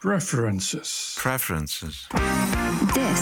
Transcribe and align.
Preferences. 0.00 1.16
Preferences. 1.18 2.06
This 2.94 3.20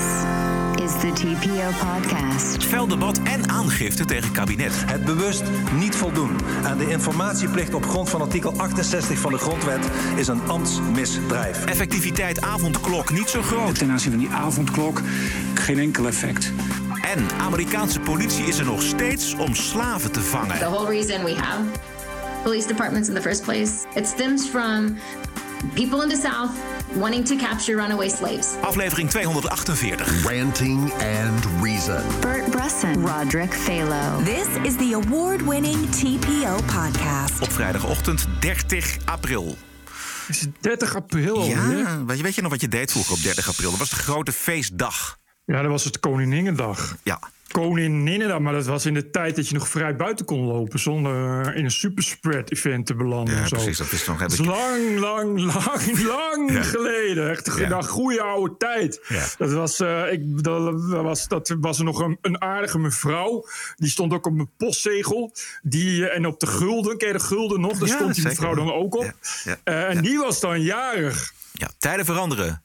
is 0.85 0.93
the 1.01 1.11
TPO 1.13 1.71
podcast. 1.87 2.65
Fel 2.65 2.87
debat 2.87 3.21
en 3.23 3.51
aangifte 3.51 4.05
tegen 4.05 4.33
kabinet. 4.33 4.73
Het 4.75 5.05
bewust 5.05 5.43
niet 5.75 5.97
voldoen 5.97 6.37
aan 6.65 6.79
de 6.79 6.91
informatieplicht 6.91 7.75
op 7.75 7.87
grond 7.87 8.11
van 8.11 8.21
artikel 8.21 8.53
68 8.57 9.19
van 9.19 9.33
de 9.33 9.39
Grondwet 9.39 9.91
is 10.17 10.29
een 10.29 10.49
ambtsmisdrijf. 10.49 11.67
Effectiviteit 11.67 12.41
avondklok 12.41 13.11
niet 13.11 13.29
zo 13.29 13.43
groot. 13.43 13.79
Ten 13.79 13.91
aanzien 13.91 14.11
van 14.11 14.21
die 14.21 14.31
avondklok 14.31 15.01
geen 15.55 15.79
enkel 15.79 16.07
effect. 16.07 16.53
En 17.03 17.31
Amerikaanse 17.41 18.01
politie 18.01 18.45
is 18.45 18.59
er 18.59 18.65
nog 18.65 18.83
steeds 18.83 19.35
om 19.35 19.55
slaven 19.55 20.13
te 20.13 20.21
The 20.21 20.27
vangen. 20.27 20.59
whole 20.59 20.89
reason 20.89 21.25
we 21.25 21.35
have 21.35 21.63
police 22.43 22.67
departments 22.67 23.09
in 23.09 23.15
the 23.15 23.23
first 23.23 23.43
place, 23.43 23.87
it 23.95 24.07
stems 24.07 24.49
from 24.49 24.97
people 25.75 26.03
in 26.03 26.09
the 26.09 26.17
South 26.17 26.51
wanting 26.97 27.25
to 27.25 27.37
capture 27.37 27.77
runaway 27.77 28.09
slaves. 28.09 28.57
Aflevering 28.63 29.11
248. 29.11 30.25
Ranting 30.25 30.93
and 30.93 31.47
Reason. 31.63 32.03
Bert 32.21 32.51
Bresson, 32.51 33.07
Roderick 33.07 33.53
Phalo. 33.53 34.25
This 34.25 34.49
is 34.65 34.77
the 34.77 34.93
award 34.95 35.43
winning 35.43 35.91
TPO 35.91 36.57
podcast. 36.67 37.43
Op 37.43 37.53
vrijdagochtend 37.53 38.27
30 38.41 38.97
april. 39.05 39.57
Is 40.29 40.41
het 40.41 40.51
30 40.61 40.95
april 40.95 41.37
alweer? 41.37 41.79
Ja, 41.79 42.05
weet 42.05 42.17
je, 42.17 42.23
weet 42.23 42.35
je 42.35 42.43
nog 42.43 42.51
wat 42.51 42.61
je 42.61 42.69
deed 42.69 42.91
vroeger 42.91 43.13
op 43.15 43.23
30 43.23 43.49
april? 43.49 43.71
Dat 43.71 43.79
was 43.79 43.91
de 43.91 43.97
grote 43.97 44.33
feestdag. 44.33 45.18
Ja, 45.49 45.63
dat 45.63 45.71
was 45.71 45.85
het 45.85 46.01
Koninginnedag. 46.01 46.97
Ja, 47.03 47.19
Koninginnedag, 47.51 48.39
maar 48.39 48.53
dat 48.53 48.67
was 48.67 48.87
in 48.87 48.95
de 48.95 49.11
tijd 49.11 49.37
dat 49.37 49.49
je 49.49 49.55
nog 49.55 49.69
vrij 49.69 49.97
buiten 49.97 50.25
kon 50.27 50.41
lopen... 50.45 50.79
zonder 50.79 51.55
in 51.55 51.65
een 51.65 51.71
superspread 51.71 52.51
event 52.51 52.87
te 52.87 52.95
belanden. 52.95 53.35
Ja, 53.37 53.47
zo. 53.47 53.57
precies, 53.57 53.79
dat 53.79 53.93
is 53.93 54.07
nog- 54.07 54.21
ik- 54.23 54.31
is 54.31 54.39
lang, 54.39 54.99
lang, 54.99 55.39
lang, 55.41 56.03
lang 56.17 56.53
Ja. 56.53 56.63
geleden. 56.63 57.31
Echt 57.31 57.47
een 57.47 57.69
Ja. 57.69 57.83
goede 57.83 58.23
oude 58.23 58.55
tijd. 58.59 59.01
Ja. 59.09 59.25
Dat, 59.39 59.53
was, 59.53 59.81
eh, 59.81 60.13
ik, 60.13 60.43
dat, 60.43 60.75
was, 60.85 61.29
dat 61.29 61.57
was 61.61 61.79
er 61.79 61.85
nog 61.85 62.01
een, 62.01 62.19
een 62.23 62.41
aardige 62.43 62.79
mevrouw. 62.79 63.47
Die 63.77 63.91
stond 63.91 64.13
ook 64.13 64.27
op 64.27 64.33
mijn 64.35 64.51
postzegel. 64.57 65.33
Die, 65.63 66.09
eh, 66.09 66.17
en 66.17 66.27
op 66.27 66.41
de 66.41 66.47
gulden, 66.47 66.99
ken 66.99 67.07
je 67.09 67.15
de 67.15 67.21
gulden 67.21 67.61
nog? 67.61 67.79
Daar 67.79 67.89
stond 67.89 68.15
die 68.15 68.25
mevrouw 68.25 68.55
dan 68.55 68.73
ook 68.73 68.97
op. 68.97 69.13
Eh, 69.65 69.89
en 69.89 70.03
die 70.03 70.19
was 70.19 70.41
dan 70.41 70.61
jarig. 70.61 71.33
ja, 71.53 71.71
tijden 71.79 72.05
veranderen. 72.05 72.63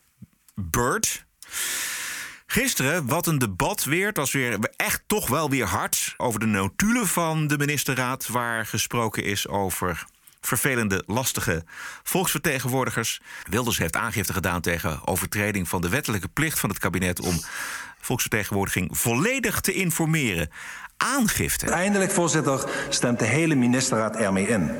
Bert. 0.55 1.25
Gisteren, 2.53 3.07
wat 3.07 3.27
een 3.27 3.37
debat 3.37 3.83
weer. 3.83 4.07
Het 4.07 4.17
was 4.17 4.31
weer 4.31 4.59
echt 4.75 5.03
toch 5.07 5.27
wel 5.27 5.49
weer 5.49 5.65
hard 5.65 6.13
over 6.17 6.39
de 6.39 6.45
notulen 6.45 7.07
van 7.07 7.47
de 7.47 7.57
ministerraad... 7.57 8.27
waar 8.27 8.65
gesproken 8.65 9.23
is 9.23 9.47
over 9.47 10.05
vervelende, 10.41 11.03
lastige 11.05 11.63
volksvertegenwoordigers. 12.03 13.21
Wilders 13.49 13.77
heeft 13.77 13.95
aangifte 13.95 14.33
gedaan 14.33 14.61
tegen 14.61 15.07
overtreding 15.07 15.67
van 15.67 15.81
de 15.81 15.89
wettelijke 15.89 16.27
plicht 16.27 16.59
van 16.59 16.69
het 16.69 16.79
kabinet... 16.79 17.19
om 17.19 17.39
volksvertegenwoordiging 17.99 18.97
volledig 18.97 19.61
te 19.61 19.73
informeren. 19.73 20.49
Aangifte. 21.03 21.65
Eindelijk, 21.65 22.11
voorzitter, 22.11 22.63
stemt 22.89 23.19
de 23.19 23.25
hele 23.25 23.55
ministerraad 23.55 24.15
ermee 24.15 24.47
in. 24.47 24.71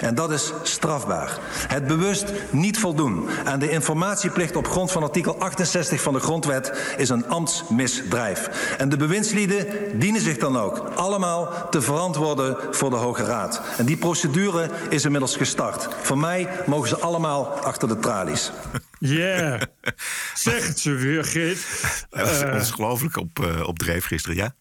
En 0.00 0.14
dat 0.14 0.30
is 0.30 0.52
strafbaar. 0.62 1.38
Het 1.68 1.86
bewust 1.86 2.32
niet 2.50 2.78
voldoen 2.78 3.28
aan 3.44 3.58
de 3.58 3.70
informatieplicht 3.70 4.56
op 4.56 4.68
grond 4.68 4.92
van 4.92 5.02
artikel 5.02 5.38
68 5.40 6.02
van 6.02 6.12
de 6.12 6.20
Grondwet 6.20 6.94
is 6.96 7.08
een 7.08 7.28
ambtsmisdrijf. 7.28 8.48
En 8.78 8.88
de 8.88 8.96
bewindslieden 8.96 9.66
dienen 9.98 10.20
zich 10.20 10.38
dan 10.38 10.58
ook 10.58 10.78
allemaal 10.94 11.68
te 11.70 11.80
verantwoorden 11.82 12.56
voor 12.70 12.90
de 12.90 12.96
Hoge 12.96 13.24
Raad. 13.24 13.62
En 13.78 13.84
die 13.84 13.96
procedure 13.96 14.70
is 14.88 15.04
inmiddels 15.04 15.36
gestart. 15.36 15.88
Voor 16.02 16.18
mij 16.18 16.48
mogen 16.66 16.88
ze 16.88 16.98
allemaal 16.98 17.46
achter 17.46 17.88
de 17.88 17.98
tralies. 17.98 18.52
Yeah. 18.98 19.60
zeg 20.34 20.66
het 20.66 20.78
ze 20.78 20.90
weer, 20.90 21.24
Geert. 21.24 21.58
Dat 22.10 22.28
was 22.28 22.40
Eh, 22.42 22.54
ongelooflijk 22.54 23.16
op, 23.16 23.38
eh, 23.38 23.66
op 23.66 23.78
dreef 23.78 24.06
gisteren, 24.06 24.36
ja? 24.36 24.54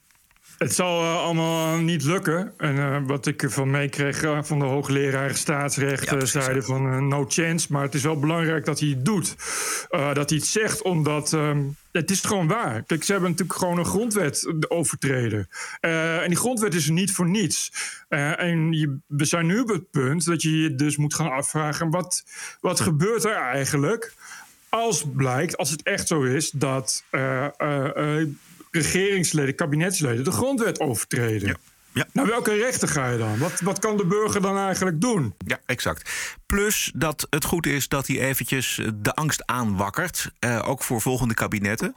Het 0.61 0.73
zal 0.75 1.01
eh, 1.01 1.23
allemaal 1.23 1.77
niet 1.77 2.03
lukken. 2.03 2.53
En 2.57 2.77
eh, 2.77 2.97
wat 3.05 3.25
ik 3.25 3.43
ervan 3.43 3.69
meekreeg 3.69 4.23
eh, 4.23 4.43
van 4.43 4.59
de 4.59 4.65
hoogleraar 4.65 5.35
staatsrecht... 5.35 6.09
Ja, 6.09 6.17
eh, 6.17 6.25
zeiden 6.25 6.63
van 6.63 6.91
eh, 6.91 6.97
no 6.97 7.25
chance. 7.27 7.67
Maar 7.71 7.83
het 7.83 7.93
is 7.93 8.03
wel 8.03 8.19
belangrijk 8.19 8.65
dat 8.65 8.79
hij 8.79 8.89
het 8.89 9.05
doet. 9.05 9.35
Eh, 9.89 10.13
dat 10.13 10.29
hij 10.29 10.37
het 10.37 10.47
zegt, 10.47 10.81
omdat... 10.81 11.33
ehm, 11.33 11.61
het 11.91 12.11
is 12.11 12.21
gewoon 12.21 12.47
waar. 12.47 12.83
Kijk, 12.83 13.03
ze 13.03 13.11
hebben 13.11 13.29
natuurlijk 13.29 13.59
gewoon 13.59 13.77
een 13.77 13.85
grondwet 13.85 14.53
overtreden. 14.67 15.47
Eh, 15.79 16.21
en 16.21 16.27
die 16.27 16.37
grondwet 16.37 16.73
is 16.73 16.85
er 16.87 16.93
niet 16.93 17.11
voor 17.11 17.29
niets. 17.29 17.71
Eh, 18.07 18.39
en 18.39 18.73
je, 18.73 18.97
we 19.07 19.25
zijn 19.25 19.45
nu 19.45 19.59
op 19.59 19.67
het 19.67 19.91
punt 19.91 20.25
dat 20.25 20.41
je 20.41 20.61
je 20.61 20.75
dus 20.75 20.97
moet 20.97 21.13
gaan 21.13 21.31
afvragen... 21.31 21.89
wat, 21.89 22.23
wat 22.59 22.79
gebeurt 22.79 23.23
er 23.23 23.35
eigenlijk 23.35 24.13
als 24.69 25.05
blijkt, 25.15 25.57
als 25.57 25.69
het 25.69 25.83
echt 25.83 26.07
zo 26.07 26.23
is... 26.23 26.51
dat 26.51 27.03
eh, 27.09 27.45
eh, 27.45 28.19
eh, 28.19 28.27
regeringsleden, 28.71 29.55
kabinetsleden 29.55 30.23
de 30.23 30.31
grondwet 30.31 30.79
overtreden. 30.79 31.47
Ja. 31.47 31.55
Ja. 31.93 32.07
Naar 32.13 32.25
welke 32.25 32.53
rechten 32.53 32.87
ga 32.87 33.09
je 33.09 33.17
dan? 33.17 33.37
Wat, 33.37 33.59
wat 33.59 33.79
kan 33.79 33.97
de 33.97 34.05
burger 34.05 34.41
dan 34.41 34.57
eigenlijk 34.57 35.01
doen? 35.01 35.33
Ja, 35.45 35.59
exact. 35.65 36.11
Plus 36.45 36.91
dat 36.95 37.27
het 37.29 37.45
goed 37.45 37.65
is 37.65 37.87
dat 37.87 38.07
hij 38.07 38.19
eventjes 38.19 38.81
de 38.95 39.13
angst 39.13 39.45
aanwakkert. 39.45 40.31
eh, 40.39 40.61
ook 40.65 40.83
voor 40.83 41.01
volgende 41.01 41.33
kabinetten. 41.33 41.95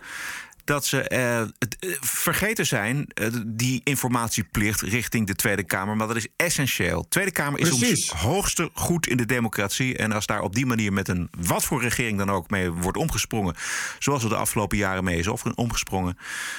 Dat 0.64 0.86
ze 0.86 1.00
eh, 1.08 1.38
het, 1.58 1.76
eh, 1.80 1.90
vergeten 2.00 2.66
zijn, 2.66 3.06
eh, 3.06 3.28
die 3.46 3.80
informatieplicht 3.84 4.80
richting 4.80 5.26
de 5.26 5.34
Tweede 5.34 5.64
Kamer. 5.64 5.96
Maar 5.96 6.06
dat 6.06 6.16
is 6.16 6.26
essentieel. 6.36 7.06
Tweede 7.08 7.30
Kamer 7.30 7.60
is 7.60 7.68
Precies. 7.68 8.10
ons 8.10 8.20
hoogste 8.20 8.70
goed 8.72 9.06
in 9.06 9.16
de 9.16 9.26
democratie. 9.26 9.96
En 9.96 10.12
als 10.12 10.26
daar 10.26 10.40
op 10.42 10.54
die 10.54 10.66
manier 10.66 10.92
met 10.92 11.08
een 11.08 11.28
wat 11.38 11.64
voor 11.64 11.82
regering 11.82 12.18
dan 12.18 12.30
ook 12.30 12.50
mee 12.50 12.70
wordt 12.70 12.98
omgesprongen. 12.98 13.54
zoals 13.98 14.22
er 14.22 14.28
de 14.28 14.36
afgelopen 14.36 14.76
jaren 14.78 15.04
mee 15.04 15.18
is 15.18 15.26
of- 15.28 15.42
omgesprongen. 15.44 16.18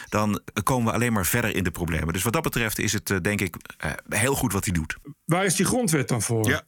dan 0.10 0.42
komen 0.64 0.86
we 0.86 0.92
alleen 0.94 1.14
maar 1.14 1.26
verder 1.26 1.56
in 1.56 1.64
de 1.64 1.72
problemen. 1.72 2.14
Dus 2.14 2.24
wat 2.24 2.34
dat 2.34 2.44
betreft 2.44 2.80
is 2.80 2.94
het, 2.94 3.20
denk 3.22 3.42
ik, 3.42 3.56
heel 4.10 4.36
goed 4.36 4.54
wat 4.54 4.66
hij 4.66 4.74
doet. 4.74 4.96
Waar 5.26 5.46
is 5.46 5.56
die 5.56 5.66
grondwet 5.66 6.08
dan 6.08 6.22
voor? 6.22 6.50
Ja. 6.50 6.62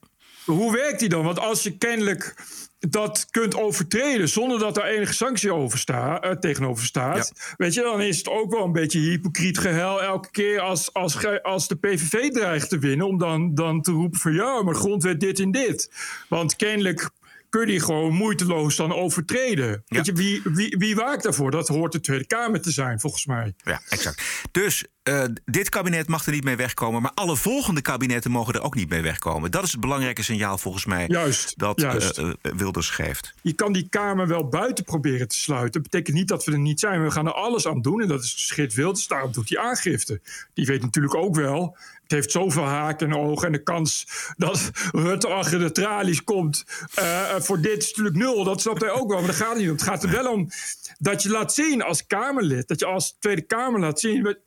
Hoe 0.47 0.72
werkt 0.72 1.00
die 1.00 1.09
dan? 1.09 1.24
Want 1.24 1.40
als 1.40 1.63
je 1.63 1.78
kennelijk 1.78 2.35
dat 2.80 3.28
kunt 3.31 3.56
overtreden 3.56 4.30
zonder 4.30 4.59
dat 4.59 4.75
daar 4.75 4.88
enige 4.88 5.13
sanctie 5.13 5.53
over 5.53 5.80
sta, 5.80 6.22
eh, 6.22 6.31
tegenover 6.31 6.85
staat, 6.85 7.53
weet 7.58 7.74
je, 7.74 7.81
dan 7.81 8.02
is 8.02 8.18
het 8.18 8.30
ook 8.30 8.52
wel 8.52 8.63
een 8.63 8.72
beetje 8.72 9.00
hypocriet 9.00 9.58
gehuil 9.58 10.03
elke 10.03 10.31
keer 10.31 10.59
als, 10.59 10.94
als, 10.94 11.41
als 11.41 11.68
de 11.68 11.75
PVV 11.75 12.30
dreigt 12.30 12.69
te 12.69 12.80
winnen, 12.80 13.08
om 13.08 13.18
dan, 13.18 13.56
dan 13.56 13.81
te 13.81 13.91
roepen 13.91 14.19
van 14.19 14.34
ja, 14.34 14.62
maar 14.63 14.75
grondwet 14.75 15.19
dit 15.19 15.40
en 15.40 15.52
dit. 15.52 15.91
Want 16.30 16.56
kennelijk 16.56 17.09
kun 17.50 17.62
je 17.62 17.68
die 17.68 17.80
gewoon 17.80 18.13
moeiteloos 18.13 18.75
dan 18.75 18.94
overtreden. 18.94 19.68
Ja. 19.69 19.81
Weet 19.85 20.06
je, 20.06 20.13
wie, 20.13 20.41
wie, 20.44 20.75
wie 20.78 20.96
waakt 20.96 21.24
daarvoor? 21.24 21.52
Dat 21.52 21.68
hoort 21.68 21.91
de 21.91 22.00
Tweede 22.00 22.25
Kamer 22.28 22.62
te 22.62 22.72
zijn, 22.72 23.00
volgens 23.00 23.25
mij. 23.25 23.53
Ja, 23.63 23.81
exact. 23.90 24.22
Dus 24.52 24.85
eh, 25.03 25.24
dit 25.46 25.69
kabinet 25.69 26.08
mag 26.08 26.25
er 26.25 26.31
niet 26.31 26.44
mee 26.44 26.56
wegkomen, 26.56 27.02
maar 27.02 27.12
alle 27.13 27.35
volgende 27.35 27.81
kabinetten 27.81 28.31
mogen 28.31 28.53
er 28.53 28.62
ook 28.62 28.75
niet 28.75 28.90
mee 28.90 29.02
wegkomen. 29.02 29.52
Dat 29.52 29.63
is 29.63 29.72
het 29.72 29.81
belangrijke 29.81 30.24
signaal 30.24 30.58
volgens 30.58 30.85
mij 30.85 31.06
Juist, 31.08 31.53
dat 31.58 31.81
juist. 31.81 32.18
eh, 32.18 32.30
eh, 32.41 32.52
Wilders 32.56 32.90
geeft. 32.90 33.34
je 33.41 33.53
kan 33.53 33.74
die 33.74 33.88
Kamer 33.90 34.28
wel 34.28 34.47
buiten 34.47 34.84
proberen 34.84 35.28
te 35.28 35.35
sluiten. 35.35 35.72
Dat 35.72 35.91
betekent 35.91 36.16
niet 36.16 36.28
dat 36.28 36.46
we 36.46 36.52
er 36.52 36.59
niet 36.59 36.79
zijn. 36.79 37.03
We 37.03 37.12
gaan 37.12 37.25
er 37.25 37.34
alles 37.34 37.68
aan 37.68 37.81
doen. 37.81 38.02
En 38.02 38.08
dat 38.08 38.24
is 38.24 38.47
Schit 38.47 38.74
Wilders. 38.74 39.08
Daarom 39.08 39.31
doet 39.31 39.50
hij 39.50 39.59
aangifte. 39.59 40.22
Die 40.53 40.66
weet 40.66 40.81
natuurlijk 40.81 41.16
ook 41.16 41.35
wel. 41.35 41.78
Het 42.07 42.16
heeft 42.18 42.31
zoveel 42.31 42.63
haken 42.63 43.07
en 43.07 43.16
ogen. 43.18 43.45
En 43.45 43.51
de 43.51 43.63
kans 43.63 44.07
dat 44.38 44.72
Rutte 44.91 45.28
achter 45.28 45.59
de 45.59 45.72
tralies 45.72 46.23
komt 46.23 46.63
eh, 46.95 47.35
voor 47.40 47.62
dit 47.62 47.78
is 47.84 47.88
natuurlijk 47.88 48.16
nul. 48.16 48.44
Dat 48.44 48.62
snapt 48.62 48.81
hij 48.81 48.91
ook 48.91 49.07
wel. 49.09 49.18
Maar 49.18 49.28
dat 49.28 49.35
gaat 49.35 49.57
niet 49.57 49.66
om. 49.68 49.72
Het 49.73 49.81
gaat 49.84 50.03
er 50.03 50.12
wel 50.12 50.31
om 50.31 50.50
dat 50.97 51.23
je 51.23 51.29
laat 51.29 51.53
zien 51.53 51.81
als 51.81 52.07
Kamerlid. 52.07 52.67
Dat 52.67 52.79
je 52.79 52.85
als 52.85 53.16
Tweede 53.19 53.41
Kamer 53.41 53.79
laat 53.79 54.00
zien. 54.00 54.23
wij- 54.23 54.38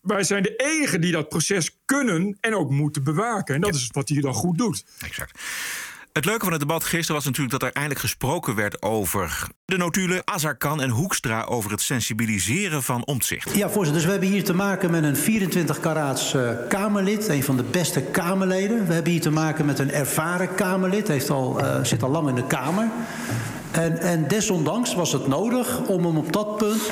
Wij 0.00 0.22
zijn 0.24 0.42
de 0.42 0.56
enigen 0.56 1.00
die 1.00 1.12
dat 1.12 1.28
proces 1.28 1.76
kunnen 1.84 2.36
en 2.40 2.54
ook 2.54 2.70
moeten 2.70 3.04
bewaken. 3.04 3.54
En 3.54 3.60
dat 3.60 3.74
is 3.74 3.88
wat 3.92 4.08
hij 4.08 4.20
dan 4.20 4.34
goed 4.34 4.58
doet. 4.58 4.84
Exact. 5.00 5.38
Het 6.12 6.24
leuke 6.24 6.44
van 6.44 6.52
het 6.52 6.60
debat 6.60 6.84
gisteren 6.84 7.14
was 7.14 7.24
natuurlijk 7.24 7.52
dat 7.52 7.62
er 7.62 7.72
eindelijk 7.72 8.00
gesproken 8.00 8.54
werd 8.54 8.82
over 8.82 9.48
de 9.64 9.76
notulen 9.76 10.22
Azarkan 10.24 10.82
en 10.82 10.90
Hoekstra 10.90 11.42
over 11.42 11.70
het 11.70 11.80
sensibiliseren 11.80 12.82
van 12.82 13.06
omzicht. 13.06 13.56
Ja, 13.56 13.70
voorzitter. 13.70 13.92
Dus 13.92 14.04
we 14.04 14.10
hebben 14.10 14.28
hier 14.28 14.44
te 14.44 14.54
maken 14.54 14.90
met 14.90 15.04
een 15.04 15.16
24 15.16 15.80
karaats 15.80 16.34
eh, 16.34 16.50
Kamerlid. 16.68 17.28
Een 17.28 17.42
van 17.42 17.56
de 17.56 17.62
beste 17.62 18.00
Kamerleden. 18.00 18.86
We 18.86 18.92
hebben 18.92 19.12
hier 19.12 19.20
te 19.20 19.30
maken 19.30 19.66
met 19.66 19.78
een 19.78 19.90
ervaren 19.90 20.54
Kamerlid. 20.54 21.08
Heeft 21.08 21.30
al, 21.30 21.60
eh, 21.60 21.84
zit 21.84 22.02
al 22.02 22.10
lang 22.10 22.28
in 22.28 22.34
de 22.34 22.46
Kamer. 22.46 22.88
En, 23.70 23.98
en 23.98 24.28
desondanks 24.28 24.94
was 24.94 25.12
het 25.12 25.26
nodig 25.26 25.80
om 25.80 26.04
hem 26.04 26.16
op 26.16 26.32
dat 26.32 26.56
punt, 26.56 26.82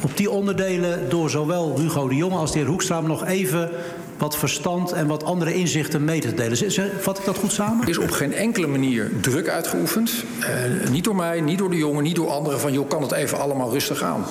op 0.00 0.16
die 0.16 0.30
onderdelen... 0.30 1.08
door 1.08 1.30
zowel 1.30 1.78
Hugo 1.80 2.08
de 2.08 2.16
Jonge 2.16 2.36
als 2.36 2.52
de 2.52 2.58
heer 2.58 2.68
Hoekstra... 2.68 3.00
nog 3.00 3.24
even 3.24 3.70
wat 4.18 4.36
verstand 4.36 4.92
en 4.92 5.06
wat 5.06 5.24
andere 5.24 5.54
inzichten 5.54 6.04
mee 6.04 6.20
te 6.20 6.34
delen. 6.34 6.92
Vat 7.00 7.18
ik 7.18 7.24
dat 7.24 7.36
goed 7.36 7.52
samen? 7.52 7.82
Er 7.82 7.88
is 7.88 7.98
op 7.98 8.10
geen 8.10 8.32
enkele 8.32 8.66
manier 8.66 9.10
druk 9.20 9.48
uitgeoefend. 9.48 10.24
Eh, 10.40 10.90
niet 10.90 11.04
door 11.04 11.16
mij, 11.16 11.40
niet 11.40 11.58
door 11.58 11.70
de 11.70 11.76
jongen, 11.76 12.02
niet 12.02 12.16
door 12.16 12.30
anderen. 12.30 12.60
Van 12.60 12.72
joh, 12.72 12.88
kan 12.88 13.02
het 13.02 13.12
even 13.12 13.38
allemaal 13.38 13.72
rustig 13.72 14.02
aan. 14.02 14.24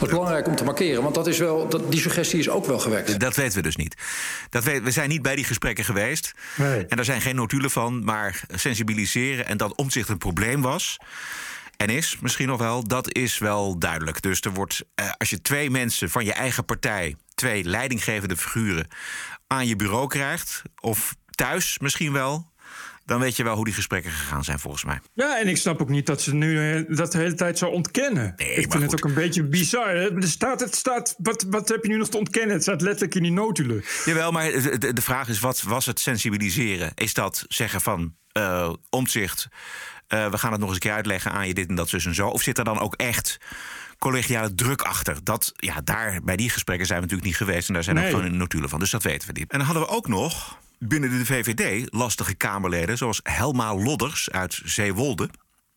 Dat 0.00 0.08
is 0.08 0.14
belangrijk 0.14 0.46
om 0.46 0.56
te 0.56 0.64
markeren, 0.64 1.02
want 1.02 1.14
dat 1.14 1.26
is 1.26 1.38
wel, 1.38 1.68
dat, 1.68 1.90
die 1.90 2.00
suggestie 2.00 2.38
is 2.38 2.48
ook 2.48 2.66
wel 2.66 2.78
gewekt. 2.78 3.20
Dat 3.20 3.36
weten 3.36 3.56
we 3.56 3.62
dus 3.62 3.76
niet. 3.76 3.94
Dat 4.48 4.64
we, 4.64 4.80
we 4.80 4.90
zijn 4.90 5.08
niet 5.08 5.22
bij 5.22 5.36
die 5.36 5.44
gesprekken 5.44 5.84
geweest. 5.84 6.32
Nee. 6.56 6.86
En 6.86 6.96
daar 6.96 7.04
zijn 7.04 7.20
geen 7.20 7.36
notulen 7.36 7.70
van, 7.70 8.04
maar 8.04 8.40
sensibiliseren 8.54 9.46
en 9.46 9.56
dat 9.56 9.74
omzicht 9.74 10.08
een 10.08 10.18
probleem 10.18 10.62
was. 10.62 10.98
En 11.76 11.88
is 11.88 12.16
misschien 12.20 12.48
nog 12.48 12.58
wel, 12.58 12.88
dat 12.88 13.14
is 13.14 13.38
wel 13.38 13.78
duidelijk. 13.78 14.22
Dus 14.22 14.40
er 14.40 14.52
wordt, 14.52 14.82
eh, 14.94 15.10
als 15.18 15.30
je 15.30 15.42
twee 15.42 15.70
mensen 15.70 16.10
van 16.10 16.24
je 16.24 16.32
eigen 16.32 16.64
partij, 16.64 17.16
twee 17.40 17.64
leidinggevende 17.64 18.36
figuren, 18.36 18.88
aan 19.46 19.66
je 19.66 19.76
bureau 19.76 20.06
krijgt, 20.06 20.62
of 20.80 21.14
thuis 21.30 21.78
misschien 21.78 22.12
wel, 22.12 22.52
dan 23.04 23.20
weet 23.20 23.36
je 23.36 23.44
wel 23.44 23.54
hoe 23.54 23.64
die 23.64 23.74
gesprekken 23.74 24.10
gegaan 24.10 24.44
zijn, 24.44 24.58
volgens 24.58 24.84
mij. 24.84 25.00
Ja, 25.14 25.40
en 25.40 25.48
ik 25.48 25.56
snap 25.56 25.80
ook 25.80 25.88
niet 25.88 26.06
dat 26.06 26.22
ze 26.22 26.34
nu 26.34 26.72
eh, 26.72 26.96
dat 26.96 27.12
de 27.12 27.18
hele 27.18 27.34
tijd 27.34 27.58
zo 27.58 27.66
ontkennen. 27.66 28.34
Nee, 28.36 28.54
ik 28.54 28.70
vind 28.70 28.82
het 28.82 28.94
ook 28.94 29.04
een 29.04 29.14
beetje 29.14 29.42
bizar. 29.42 29.88
Er 29.88 30.22
staat, 30.22 30.60
het 30.60 30.74
staat, 30.74 31.14
wat, 31.18 31.46
wat 31.48 31.68
heb 31.68 31.82
je 31.82 31.88
nu 31.88 31.96
nog 31.96 32.08
te 32.08 32.18
ontkennen? 32.18 32.54
Het 32.54 32.62
staat 32.62 32.80
letterlijk 32.80 33.14
in 33.14 33.22
die 33.22 33.32
notulen. 33.32 33.84
Jawel, 34.04 34.32
maar 34.32 34.50
de, 34.78 35.02
vraag 35.02 35.28
is: 35.28 35.40
wat 35.40 35.62
was 35.62 35.86
het 35.86 36.00
sensibiliseren? 36.00 36.92
Is 36.94 37.14
dat 37.14 37.44
zeggen 37.48 37.80
van 37.80 38.14
eh 38.32 38.72
omzicht, 38.90 39.48
eh, 40.06 40.30
we 40.30 40.38
gaan 40.38 40.52
het 40.52 40.60
nog 40.60 40.68
eens 40.68 40.78
een 40.78 40.84
keer 40.84 40.96
uitleggen 40.96 41.32
aan 41.32 41.46
je 41.46 41.54
dit 41.54 41.68
en 41.68 41.74
dat, 41.74 41.88
zus 41.88 42.06
en 42.06 42.14
zo? 42.14 42.28
Of 42.28 42.42
zit 42.42 42.58
er 42.58 42.64
dan 42.64 42.78
ook 42.78 42.94
echt 42.94 43.38
collegiale 44.00 44.54
druk 44.54 44.82
achter? 44.82 45.24
Dat, 45.24 45.52
ja, 45.56 45.80
daar, 45.84 46.20
bij 46.22 46.36
die 46.36 46.50
gesprekken 46.50 46.86
zijn 46.86 47.00
we 47.00 47.06
natuurlijk 47.06 47.38
niet 47.38 47.48
geweest 47.48 47.68
en 47.68 47.74
daar 47.74 47.82
zijn 47.84 47.96
Nee. 47.96 48.04
ook 48.04 48.20
gewoon 48.20 48.36
notulen 48.36 48.68
van. 48.68 48.78
Dus 48.78 48.90
dat 48.90 49.02
weten 49.02 49.26
we 49.32 49.38
niet. 49.38 49.50
En 49.52 49.58
dan 49.58 49.66
hadden 49.66 49.84
we 49.86 49.88
ook 49.88 50.08
nog 50.08 50.58
binnen 50.78 51.10
de 51.10 51.24
VVD 51.26 51.86
lastige 51.92 52.34
Kamerleden, 52.34 52.96
zoals 52.98 53.20
Helma 53.22 53.74
Lodders 53.74 54.30
uit 54.30 54.60
Zeewolde. 54.64 55.28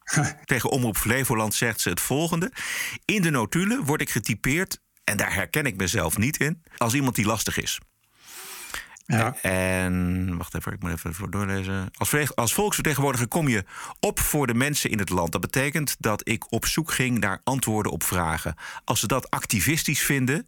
Tegen 0.45 0.69
Omroep 0.69 0.97
Flevoland 0.97 1.53
zegt 1.53 1.81
ze 1.81 1.89
het 1.89 2.01
volgende. 2.01 2.51
In 3.05 3.21
de 3.21 3.29
notulen 3.29 3.83
word 3.83 4.01
ik 4.01 4.09
getypeerd, 4.09 4.79
en 5.03 5.17
daar 5.17 5.33
herken 5.33 5.65
ik 5.65 5.75
mezelf 5.75 6.17
niet 6.17 6.37
in, 6.37 6.63
als 6.77 6.93
iemand 6.93 7.15
die 7.15 7.25
lastig 7.25 7.57
is. 7.57 7.79
Ja. 9.05 9.35
En 9.41 10.37
wacht 10.37 10.55
even, 10.55 10.73
ik 10.73 10.81
moet 10.81 10.91
even 10.91 11.13
voor 11.13 11.31
doorlezen. 11.31 11.89
Als, 11.97 12.35
als 12.35 12.53
volksvertegenwoordiger 12.53 13.27
kom 13.27 13.47
je 13.47 13.63
op 13.99 14.19
voor 14.19 14.47
de 14.47 14.53
mensen 14.53 14.89
in 14.89 14.99
het 14.99 15.09
land. 15.09 15.31
Dat 15.31 15.41
betekent 15.41 15.95
dat 15.99 16.29
ik 16.29 16.51
op 16.51 16.65
zoek 16.65 16.91
ging 16.91 17.19
naar 17.19 17.41
antwoorden 17.43 17.91
op 17.91 18.03
vragen. 18.03 18.55
Als 18.83 18.99
ze 18.99 19.07
dat 19.07 19.29
activistisch 19.29 20.01
vinden, 20.01 20.47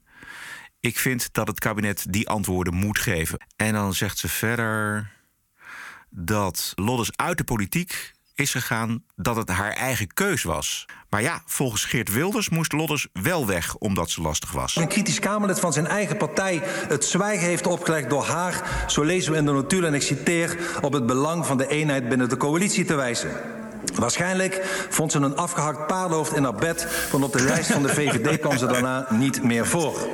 ik 0.80 1.00
vind 1.00 1.30
dat 1.34 1.48
het 1.48 1.60
kabinet 1.60 2.06
die 2.10 2.30
antwoorden 2.30 2.74
moet 2.74 3.00
geven. 3.00 3.46
En 3.56 3.74
dan 3.74 3.94
zegt 3.94 4.18
ze 4.18 4.28
verder 4.28 5.12
dat 6.10 6.72
Lodders 6.76 7.18
uit 7.18 7.38
de 7.38 7.44
politiek 7.44 8.14
is 8.36 8.52
gegaan 8.52 9.04
dat 9.16 9.36
het 9.36 9.50
haar 9.50 9.74
eigen 9.74 10.14
keus 10.14 10.44
was. 10.44 10.86
Maar 11.10 11.22
ja, 11.22 11.42
volgens 11.46 11.86
Geert 11.86 12.14
Wilders 12.14 12.50
moest 12.50 12.72
Lodders 12.72 13.08
wel 13.14 13.48
weg 13.48 13.76
omdat 13.76 14.10
ze 14.10 14.22
lastig 14.22 14.52
was. 14.52 14.76
Een 14.76 14.88
kritisch 14.88 15.20
Kamerlid 15.20 15.60
van 15.60 15.74
zijn 15.74 15.88
eigen 15.88 16.18
partij 16.18 16.62
het 16.64 17.06
zwijgen 17.06 17.48
heeft 17.48 17.68
opgelegd 17.68 18.10
door 18.10 18.26
haar, 18.26 18.86
zo 18.88 19.04
lezen 19.04 19.32
we 19.32 19.38
in 19.38 19.46
de 19.46 19.52
notulen, 19.52 19.90
en 19.90 19.96
ik 19.96 20.02
citeer, 20.02 20.58
op 20.82 20.94
het 20.94 21.06
belang 21.06 21.46
van 21.46 21.58
de 21.58 21.68
eenheid 21.68 22.10
binnen 22.10 22.30
de 22.30 22.38
coalitie 22.38 22.86
te 22.86 22.96
wijzen. 22.96 23.32
Waarschijnlijk 23.96 24.86
vond 24.90 25.12
ze 25.12 25.18
een 25.18 25.36
afgehakt 25.36 25.88
paardenhoofd 25.88 26.36
in 26.36 26.44
haar 26.44 26.56
bed, 26.56 27.08
want 27.12 27.24
op 27.24 27.34
de 27.34 27.44
lijst 27.52 27.72
van 27.72 27.84
de 27.84 27.90
VVD 27.90 28.40
kwam 28.40 28.58
ze 28.58 28.66
daarna 28.66 29.08
niet 29.10 29.44
meer 29.44 29.68
voor. 29.68 30.08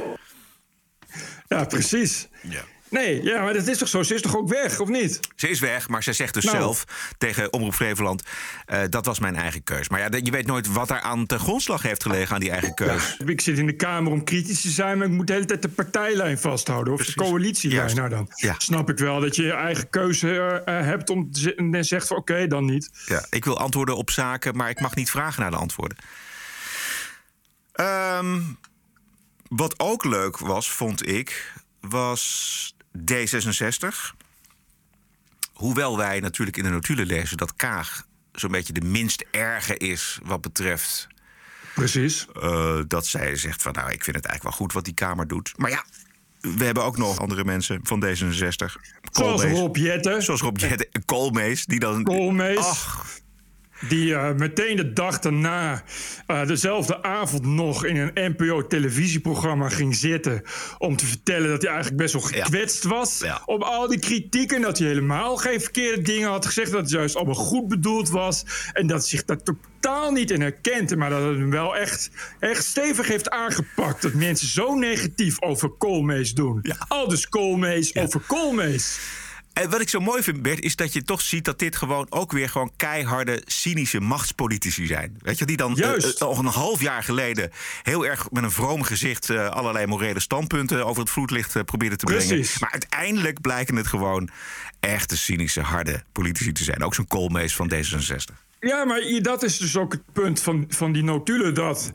Ja, 1.47 1.63
precies. 1.65 2.27
Ja. 2.41 2.61
Nee, 2.91 3.23
ja, 3.23 3.41
maar 3.43 3.53
dat 3.53 3.67
is 3.67 3.77
toch 3.77 3.87
zo? 3.87 4.03
Ze 4.03 4.13
is 4.13 4.21
toch 4.21 4.35
ook 4.37 4.49
weg, 4.49 4.79
of 4.79 4.89
niet? 4.89 5.19
Ze 5.35 5.49
is 5.49 5.59
weg, 5.59 5.87
maar 5.89 6.03
ze 6.03 6.13
zegt 6.13 6.33
dus 6.33 6.43
Nou. 6.43 6.57
zelf 6.57 6.83
tegen 7.17 7.53
Omroep 7.53 7.73
Flevoland... 7.73 8.23
eh, 8.65 8.81
dat 8.89 9.05
was 9.05 9.19
mijn 9.19 9.35
eigen 9.35 9.63
keus. 9.63 9.89
Maar 9.89 9.99
ja, 9.99 10.07
je 10.23 10.31
weet 10.31 10.45
nooit 10.45 10.67
wat 10.71 10.87
daar 10.87 10.99
aan 11.01 11.25
ten 11.25 11.39
grondslag 11.39 11.81
heeft 11.81 12.01
gelegen 12.01 12.33
aan 12.33 12.39
die 12.41 12.51
eigen 12.51 12.73
keus. 12.73 13.17
Ik 13.25 13.41
zit 13.41 13.57
in 13.57 13.65
de 13.65 13.75
Kamer 13.75 14.11
om 14.11 14.23
kritisch 14.23 14.61
te 14.61 14.69
zijn, 14.69 14.97
maar 14.97 15.07
ik 15.07 15.13
moet 15.13 15.27
de 15.27 15.33
hele 15.33 15.45
tijd 15.45 15.61
de 15.61 15.69
partijlijn 15.69 16.37
vasthouden. 16.39 16.93
Of 16.93 16.99
Precies. 16.99 17.15
de 17.15 17.23
coalitielijn. 17.23 17.79
Juist. 17.79 17.95
Nou, 17.95 18.09
dan 18.09 18.31
Ja. 18.35 18.55
snap 18.57 18.89
ik 18.89 18.97
wel 18.97 19.19
dat 19.19 19.35
je 19.35 19.43
je 19.43 19.53
eigen 19.53 19.89
keuze 19.89 20.61
eh, 20.65 20.79
eh, 20.79 20.85
hebt 20.85 21.09
om 21.09 21.31
te 21.31 21.55
en 21.55 21.85
zegt 21.85 22.07
van 22.07 22.17
oké, 22.17 22.47
dan 22.47 22.65
niet. 22.65 22.89
Ja, 23.05 23.25
ik 23.29 23.45
wil 23.45 23.59
antwoorden 23.59 23.97
op 23.97 24.09
zaken, 24.11 24.55
maar 24.55 24.69
ik 24.69 24.79
mag 24.79 24.95
niet 24.95 25.09
vragen 25.09 25.41
naar 25.41 25.51
de 25.51 25.57
antwoorden. 25.57 25.97
Ehm, 27.73 28.39
wat 29.49 29.79
ook 29.79 30.03
leuk 30.05 30.37
was, 30.37 30.71
vond 30.71 31.07
ik, 31.07 31.53
was 31.79 32.75
D66. 32.97 34.15
Hoewel 35.53 35.97
wij 35.97 36.19
natuurlijk 36.19 36.57
in 36.57 36.63
de 36.63 36.69
notulen 36.69 37.05
lezen 37.05 37.37
dat 37.37 37.55
Kaag 37.55 38.05
zo'n 38.31 38.51
beetje 38.51 38.73
de 38.73 38.81
minst 38.85 39.25
erge 39.31 39.77
is 39.77 40.19
wat 40.23 40.41
betreft 40.41 41.07
Precies. 41.75 42.27
eh, 42.41 42.79
dat 42.87 43.07
zij 43.07 43.35
zegt 43.35 43.61
van 43.61 43.73
nou, 43.73 43.91
ik 43.91 44.03
vind 44.03 44.15
het 44.15 44.25
eigenlijk 44.25 44.43
wel 44.43 44.51
goed 44.51 44.73
wat 44.73 44.85
die 44.85 44.93
Kamer 44.93 45.27
doet. 45.27 45.53
Maar 45.57 45.69
ja, 45.69 45.85
we 46.39 46.63
hebben 46.63 46.83
ook 46.83 46.97
nog 46.97 47.19
andere 47.19 47.43
mensen 47.43 47.79
van 47.83 48.05
D66. 48.05 48.15
Zoals 48.35 48.77
Koolmees. 49.11 49.57
Rob 49.57 49.75
Jetten. 49.75 50.23
Zoals 50.23 50.41
Rob 50.41 50.57
Jetten 50.57 50.87
en 50.91 51.05
Koolmees, 51.05 51.65
die 51.65 51.79
dan... 51.79 52.03
Koolmees. 52.03 52.57
Ach, 52.57 53.05
Die 53.89 54.15
eh, 54.15 54.33
meteen 54.33 54.75
de 54.75 54.93
dag 54.93 55.19
daarna, 55.19 55.83
eh, 56.27 56.45
dezelfde 56.45 57.03
avond 57.03 57.45
nog 57.45 57.85
in 57.85 57.97
een 57.97 58.33
NPO-televisieprogramma 58.37 59.69
ging 59.69 59.95
zitten. 59.95 60.41
om 60.77 60.95
te 60.95 61.05
vertellen 61.05 61.49
dat 61.49 61.61
hij 61.61 61.71
eigenlijk 61.71 62.01
best 62.01 62.13
wel 62.13 62.21
gekwetst 62.21 62.83
was. 62.83 63.19
Ja. 63.19 63.41
Op 63.45 63.61
al 63.61 63.87
die 63.87 63.99
kritieken. 63.99 64.61
Dat 64.61 64.77
hij 64.77 64.87
helemaal 64.87 65.37
geen 65.37 65.61
verkeerde 65.61 66.01
dingen 66.01 66.29
had 66.29 66.45
gezegd. 66.45 66.71
Dat 66.71 66.81
het 66.81 66.89
juist 66.89 67.15
allemaal 67.15 67.35
goed 67.35 67.67
bedoeld 67.67 68.09
was. 68.09 68.45
En 68.73 68.87
dat 68.87 68.99
hij 68.99 69.09
zich 69.09 69.25
daar 69.25 69.43
totaal 69.43 70.11
niet 70.11 70.31
in 70.31 70.41
herkent. 70.41 70.95
Maar 70.95 71.09
dat 71.09 71.23
het 71.23 71.37
hem 71.37 71.51
wel 71.51 71.75
echt, 71.75 72.09
echt 72.39 72.65
stevig 72.65 73.07
heeft 73.07 73.29
aangepakt. 73.29 74.01
Dat 74.01 74.13
mensen 74.13 74.47
zo 74.47 74.75
negatief 74.75 75.41
over 75.41 75.69
Koolmees 75.69 76.33
doen. 76.33 76.59
Ja. 76.61 76.75
Al 76.87 77.07
dus 77.07 77.29
Koolmees 77.29 77.95
over 77.95 78.21
Koolmees. 78.27 78.99
En 79.53 79.69
wat 79.69 79.81
ik 79.81 79.89
zo 79.89 79.99
mooi 79.99 80.23
vind, 80.23 80.41
Bert, 80.41 80.59
is 80.59 80.75
dat 80.75 80.93
je 80.93 81.03
toch 81.03 81.21
ziet 81.21 81.45
dat 81.45 81.59
dit 81.59 81.75
gewoon 81.75 82.07
ook 82.09 82.31
weer 82.31 82.49
gewoon 82.49 82.71
keiharde, 82.75 83.41
cynische 83.45 83.99
machtspolitici 83.99 84.85
zijn. 84.85 85.17
Weet 85.19 85.37
je, 85.37 85.45
die 85.45 85.57
dan 85.57 85.73
Juist. 85.75 86.05
eh, 86.05 86.11
eh, 86.11 86.27
nog 86.27 86.37
een 86.37 86.45
half 86.45 86.81
jaar 86.81 87.03
geleden 87.03 87.51
heel 87.83 88.05
erg 88.05 88.31
met 88.31 88.43
een 88.43 88.51
vroom 88.51 88.83
gezicht 88.83 89.29
eh, 89.29 89.47
allerlei 89.47 89.85
morele 89.85 90.19
standpunten 90.19 90.85
over 90.85 91.01
het 91.01 91.11
vloedlicht 91.11 91.55
uh, 91.55 91.63
probeerden 91.63 91.97
te 91.97 92.05
brengen. 92.05 92.45
Maar 92.59 92.71
uiteindelijk 92.71 93.41
blijken 93.41 93.75
het 93.75 93.87
gewoon 93.87 94.29
echte, 94.79 95.17
cynische, 95.17 95.61
harde 95.61 96.03
politici 96.11 96.51
te 96.51 96.63
zijn. 96.63 96.83
Ook 96.83 96.95
zo'n 96.95 97.07
koolmees 97.07 97.55
van 97.55 97.71
D66. 97.73 98.50
Ja, 98.61 98.85
maar 98.85 99.01
dat 99.21 99.43
is 99.43 99.57
dus 99.57 99.77
ook 99.77 99.91
het 99.91 100.13
punt 100.13 100.41
van, 100.41 100.65
van 100.67 100.91
die 100.91 101.03
notulen. 101.03 101.53
Dat 101.53 101.91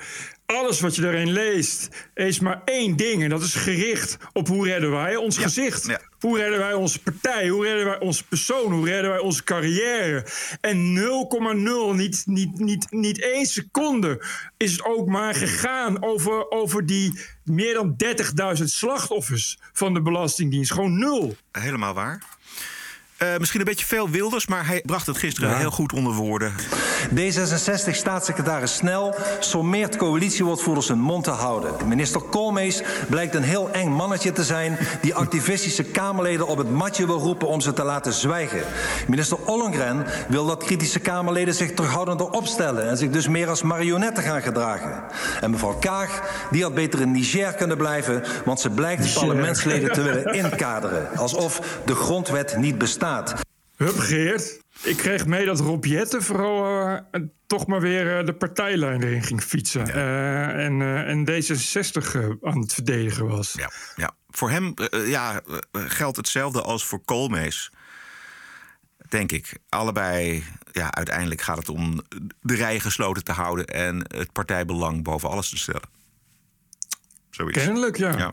alles 0.46 0.80
wat 0.80 0.96
je 0.96 1.08
erin 1.08 1.32
leest, 1.32 2.08
is 2.14 2.40
maar 2.40 2.62
één 2.64 2.96
ding. 2.96 3.22
En 3.22 3.28
dat 3.28 3.42
is 3.42 3.54
gericht 3.54 4.16
op 4.32 4.48
hoe 4.48 4.66
redden 4.66 4.90
wij 4.90 5.16
ons 5.16 5.38
gezicht. 5.38 5.86
ja. 5.86 6.00
Hoe 6.18 6.38
redden 6.38 6.58
wij 6.58 6.74
onze 6.74 7.02
partij? 7.02 7.48
Hoe 7.48 7.64
redden 7.64 7.84
wij 7.84 7.98
onze 7.98 8.24
persoon? 8.24 8.72
Hoe 8.72 8.86
redden 8.86 9.10
wij 9.10 9.18
onze 9.18 9.44
carrière? 9.44 10.26
En 10.60 10.98
0,0, 11.92 11.96
niet, 11.96 12.22
niet, 12.26 12.58
niet, 12.58 12.86
niet 12.90 13.22
één 13.22 13.46
seconde, 13.46 14.24
is 14.56 14.72
het 14.72 14.84
ook 14.84 15.06
maar 15.08 15.34
gegaan 15.34 16.02
over, 16.02 16.50
over 16.50 16.86
die 16.86 17.20
meer 17.44 17.74
dan 17.74 17.96
30.000 18.58 18.64
slachtoffers 18.64 19.58
van 19.72 19.94
de 19.94 20.02
Belastingdienst. 20.02 20.72
Gewoon 20.72 20.98
nul. 20.98 21.36
Helemaal 21.52 21.94
waar. 21.94 22.22
Eh, 23.16 23.28
misschien 23.38 23.60
een 23.60 23.66
beetje 23.66 23.86
veel 23.86 24.10
Wilders, 24.10 24.46
maar 24.46 24.66
hij 24.66 24.82
bracht 24.84 25.06
het 25.06 25.18
gisteren 25.18 25.56
heel 25.56 25.70
goed 25.70 25.92
onder 25.92 26.12
woorden. 26.12 26.52
D66-staatssecretaris 27.14 28.74
Snel 28.74 29.14
sommeert 29.40 29.96
coalitiewoordvoerders 29.96 30.88
hun 30.88 30.98
mond 30.98 31.24
te 31.24 31.30
houden. 31.30 31.88
Minister 31.88 32.20
Koolmees 32.20 32.82
blijkt 33.08 33.34
een 33.34 33.42
heel 33.42 33.70
eng 33.70 33.88
mannetje 33.88 34.32
te 34.32 34.44
zijn... 34.44 34.78
die 35.00 35.14
activistische 35.14 35.82
Kamerleden 35.82 36.46
op 36.46 36.58
het 36.58 36.70
matje 36.70 37.06
wil 37.06 37.18
roepen 37.18 37.48
om 37.48 37.60
ze 37.60 37.72
te 37.72 37.82
laten 37.82 38.12
zwijgen. 38.12 38.62
Minister 39.06 39.38
Ollongren 39.46 40.06
wil 40.28 40.46
dat 40.46 40.64
kritische 40.64 41.00
Kamerleden 41.00 41.54
zich 41.54 41.72
terughoudender 41.72 42.30
opstellen... 42.30 42.88
en 42.88 42.96
zich 42.96 43.10
dus 43.10 43.28
meer 43.28 43.48
als 43.48 43.62
marionetten 43.62 44.22
gaan 44.22 44.42
gedragen. 44.42 45.02
En 45.40 45.50
mevrouw 45.50 45.76
Kaag, 45.80 46.22
die 46.50 46.62
had 46.62 46.74
beter 46.74 47.00
in 47.00 47.10
Niger 47.10 47.52
kunnen 47.52 47.76
blijven... 47.76 48.22
want 48.44 48.60
ze 48.60 48.70
blijkt 48.70 49.02
de 49.02 49.20
parlementsleden 49.20 49.92
te 49.92 50.02
willen 50.02 50.32
inkaderen. 50.32 51.08
Alsof 51.16 51.80
de 51.84 51.94
grondwet 51.94 52.56
niet 52.56 52.78
bestaat. 52.78 53.04
Hup, 53.76 53.98
Geert. 53.98 54.60
Ik 54.82 54.96
kreeg 54.96 55.26
mee 55.26 55.46
dat 55.46 55.60
Rob 55.60 55.84
Jetten 55.84 56.22
vooral 56.22 56.86
eh, 57.10 57.22
toch 57.46 57.66
maar 57.66 57.80
weer 57.80 58.18
eh, 58.18 58.26
de 58.26 58.34
partijlijn 58.34 59.02
erin 59.02 59.22
ging 59.22 59.42
fietsen. 59.42 59.88
Eh, 59.94 60.64
en, 60.64 60.82
en 61.06 61.30
D66 61.30 62.14
eh, 62.14 62.28
aan 62.42 62.60
het 62.60 62.74
verdedigen 62.74 63.26
was. 63.26 63.52
Ja, 63.52 63.70
ja. 63.96 64.14
Voor 64.30 64.50
hem 64.50 64.74
ja, 65.06 65.40
geldt 65.72 66.16
hetzelfde 66.16 66.62
als 66.62 66.84
voor 66.84 67.04
Koolmees. 67.04 67.72
Denk 69.08 69.32
ik. 69.32 69.58
Allebei, 69.68 70.44
ja, 70.72 70.92
uiteindelijk 70.92 71.40
gaat 71.40 71.58
het 71.58 71.68
om 71.68 72.00
de 72.40 72.54
rijen 72.54 72.80
gesloten 72.80 73.24
te 73.24 73.32
houden 73.32 73.66
en 73.66 74.04
het 74.16 74.32
partijbelang 74.32 75.02
boven 75.02 75.28
alles 75.28 75.48
te 75.48 75.56
stellen. 75.56 75.88
Zoiets. 77.30 77.64
Kennelijk, 77.64 77.96
ja. 77.96 78.18
Ja. 78.18 78.32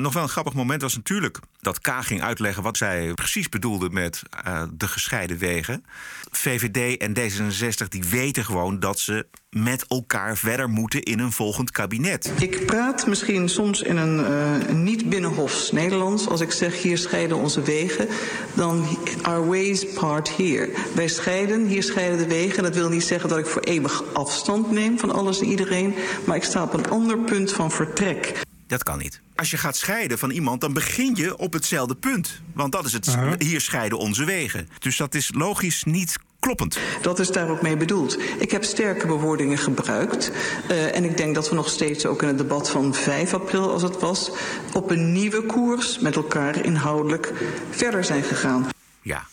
Nog 0.00 0.12
wel 0.12 0.22
een 0.22 0.28
grappig 0.28 0.54
moment 0.54 0.82
was 0.82 0.96
natuurlijk 0.96 1.38
dat 1.60 1.80
K 1.80 1.88
ging 2.00 2.22
uitleggen 2.22 2.62
wat 2.62 2.76
zij 2.76 3.12
precies 3.14 3.48
bedoelde 3.48 3.90
met 3.90 4.22
uh, 4.46 4.62
de 4.72 4.88
gescheiden 4.88 5.38
wegen. 5.38 5.84
VVD 6.30 6.96
en 6.96 7.16
D66 7.18 7.88
die 7.88 8.04
weten 8.04 8.44
gewoon 8.44 8.80
dat 8.80 8.98
ze 8.98 9.26
met 9.50 9.86
elkaar 9.86 10.36
verder 10.36 10.68
moeten 10.68 11.02
in 11.02 11.18
een 11.18 11.32
volgend 11.32 11.70
kabinet. 11.70 12.32
Ik 12.38 12.66
praat 12.66 13.06
misschien 13.06 13.48
soms 13.48 13.82
in 13.82 13.96
een 13.96 14.20
uh, 14.20 14.74
niet 14.74 15.08
binnenhofs 15.08 15.72
Nederlands. 15.72 16.28
Als 16.28 16.40
ik 16.40 16.50
zeg 16.52 16.82
hier 16.82 16.98
scheiden 16.98 17.36
onze 17.36 17.62
wegen, 17.62 18.08
dan 18.54 18.98
our 19.22 19.46
ways 19.46 19.92
part 19.92 20.36
here. 20.36 20.72
Wij 20.94 21.08
scheiden, 21.08 21.66
hier 21.66 21.82
scheiden 21.82 22.18
de 22.18 22.26
wegen. 22.26 22.62
Dat 22.62 22.74
wil 22.74 22.88
niet 22.88 23.04
zeggen 23.04 23.28
dat 23.28 23.38
ik 23.38 23.46
voor 23.46 23.62
eeuwig 23.62 24.02
afstand 24.12 24.70
neem 24.70 24.98
van 24.98 25.10
alles 25.10 25.40
en 25.40 25.46
iedereen. 25.46 25.94
Maar 26.26 26.36
ik 26.36 26.44
sta 26.44 26.62
op 26.62 26.72
een 26.72 26.90
ander 26.90 27.18
punt 27.18 27.52
van 27.52 27.70
vertrek. 27.70 28.42
Dat 28.66 28.82
kan 28.82 28.98
niet. 28.98 29.20
Als 29.40 29.50
je 29.50 29.56
gaat 29.56 29.76
scheiden 29.76 30.18
van 30.18 30.30
iemand, 30.30 30.60
dan 30.60 30.72
begin 30.72 31.14
je 31.14 31.36
op 31.36 31.52
hetzelfde 31.52 31.94
punt. 31.94 32.40
Want 32.54 32.72
dat 32.72 32.84
is 32.84 32.92
het. 32.92 33.16
Hier 33.38 33.60
scheiden 33.60 33.98
onze 33.98 34.24
wegen. 34.24 34.68
Dus 34.78 34.96
dat 34.96 35.14
is 35.14 35.30
logisch 35.34 35.84
niet 35.84 36.16
kloppend. 36.40 36.78
Dat 37.02 37.18
is 37.18 37.28
daar 37.28 37.48
ook 37.48 37.62
mee 37.62 37.76
bedoeld. 37.76 38.18
Ik 38.38 38.50
heb 38.50 38.64
sterke 38.64 39.06
bewoordingen 39.06 39.58
gebruikt. 39.58 40.30
Uh, 40.70 40.96
en 40.96 41.04
ik 41.04 41.16
denk 41.16 41.34
dat 41.34 41.48
we 41.48 41.54
nog 41.54 41.68
steeds 41.68 42.06
ook 42.06 42.22
in 42.22 42.28
het 42.28 42.38
debat 42.38 42.70
van 42.70 42.94
5 42.94 43.34
april, 43.34 43.70
als 43.70 43.82
het 43.82 44.00
was, 44.00 44.30
op 44.72 44.90
een 44.90 45.12
nieuwe 45.12 45.42
koers 45.42 45.98
met 45.98 46.16
elkaar 46.16 46.64
inhoudelijk 46.64 47.32
verder 47.70 48.04
zijn 48.04 48.22
gegaan. 48.22 48.68
Ja. 49.02 49.26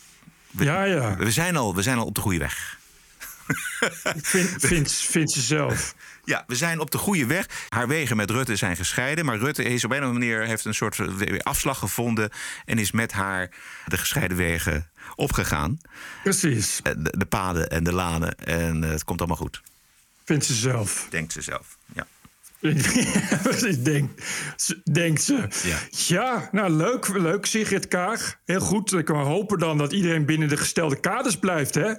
We, 0.51 0.63
ja, 0.63 0.83
ja. 0.83 1.15
We 1.17 1.31
zijn 1.31 1.55
al, 1.55 1.75
we 1.75 1.81
zijn 1.81 1.97
al 1.97 2.05
op 2.05 2.15
de 2.15 2.21
goede 2.21 2.39
weg. 2.39 2.79
Vind, 4.21 4.49
vind, 4.57 4.91
vind 4.91 5.31
ze 5.31 5.41
zelf. 5.41 5.95
Ja, 6.23 6.43
we 6.47 6.55
zijn 6.55 6.79
op 6.79 6.91
de 6.91 6.97
goede 6.97 7.25
weg. 7.25 7.45
Haar 7.69 7.87
wegen 7.87 8.17
met 8.17 8.29
Rutte 8.29 8.55
zijn 8.55 8.75
gescheiden. 8.75 9.25
Maar 9.25 9.37
Rutte 9.37 9.63
is 9.63 9.83
op 9.83 9.91
een 9.91 9.97
of 9.97 10.03
andere 10.03 10.25
manier 10.25 10.47
heeft 10.47 10.65
een 10.65 10.73
soort 10.73 10.99
afslag 11.43 11.79
gevonden. 11.79 12.29
En 12.65 12.77
is 12.77 12.91
met 12.91 13.11
haar 13.11 13.49
de 13.85 13.97
gescheiden 13.97 14.37
wegen 14.37 14.89
opgegaan. 15.15 15.79
Precies. 16.23 16.79
De, 16.83 17.13
de 17.17 17.25
paden 17.25 17.69
en 17.69 17.83
de 17.83 17.93
lanen. 17.93 18.35
En 18.35 18.83
uh, 18.83 18.89
het 18.89 19.03
komt 19.03 19.19
allemaal 19.19 19.37
goed. 19.37 19.61
Vindt 20.25 20.45
ze 20.45 20.53
zelf. 20.53 21.07
Denkt 21.09 21.33
ze 21.33 21.41
zelf, 21.41 21.77
ja. 21.93 22.07
Precies, 23.43 23.83
denkt 23.83 24.23
denkt 24.91 25.21
ze. 25.21 25.47
Ja. 25.63 25.77
ja, 25.89 26.49
nou 26.51 26.69
leuk, 26.69 27.07
leuk 27.07 27.45
Sigrid 27.45 27.87
Kaag. 27.87 28.39
Heel 28.45 28.59
goed. 28.59 28.93
Ik 28.93 29.05
kan 29.05 29.25
hopen 29.25 29.59
dan 29.59 29.77
dat 29.77 29.91
iedereen 29.91 30.25
binnen 30.25 30.49
de 30.49 30.57
gestelde 30.57 30.99
kaders 30.99 31.37
blijft, 31.37 31.75
hè? 31.75 31.93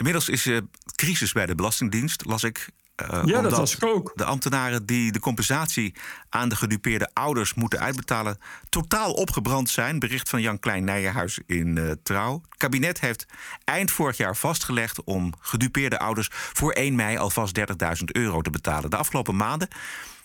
Inmiddels 0.00 0.28
is 0.28 0.46
er 0.46 0.62
crisis 0.94 1.32
bij 1.32 1.46
de 1.46 1.54
Belastingdienst, 1.54 2.24
las 2.24 2.42
ik. 2.42 2.68
Uh, 3.02 3.22
ja, 3.24 3.40
dat 3.40 3.56
was 3.56 3.76
ik 3.76 3.84
ook. 3.84 4.12
De 4.14 4.24
ambtenaren 4.24 4.86
die 4.86 5.12
de 5.12 5.20
compensatie 5.20 5.94
aan 6.28 6.48
de 6.48 6.56
gedupeerde 6.56 7.10
ouders 7.12 7.54
moeten 7.54 7.80
uitbetalen, 7.80 8.38
totaal 8.68 9.12
opgebrand 9.12 9.70
zijn. 9.70 9.98
Bericht 9.98 10.28
van 10.28 10.40
Jan 10.40 10.58
Klein 10.58 10.84
Nijenhuis 10.84 11.40
in 11.46 11.76
uh, 11.76 11.90
Trouw. 12.02 12.42
Het 12.48 12.58
kabinet 12.58 13.00
heeft 13.00 13.26
eind 13.64 13.90
vorig 13.90 14.16
jaar 14.16 14.36
vastgelegd 14.36 15.04
om 15.04 15.32
gedupeerde 15.40 15.98
ouders 15.98 16.28
voor 16.32 16.72
1 16.72 16.94
mei 16.94 17.16
alvast 17.16 17.58
30.000 17.58 17.64
euro 18.04 18.40
te 18.40 18.50
betalen. 18.50 18.90
De 18.90 18.96
afgelopen 18.96 19.36
maanden 19.36 19.68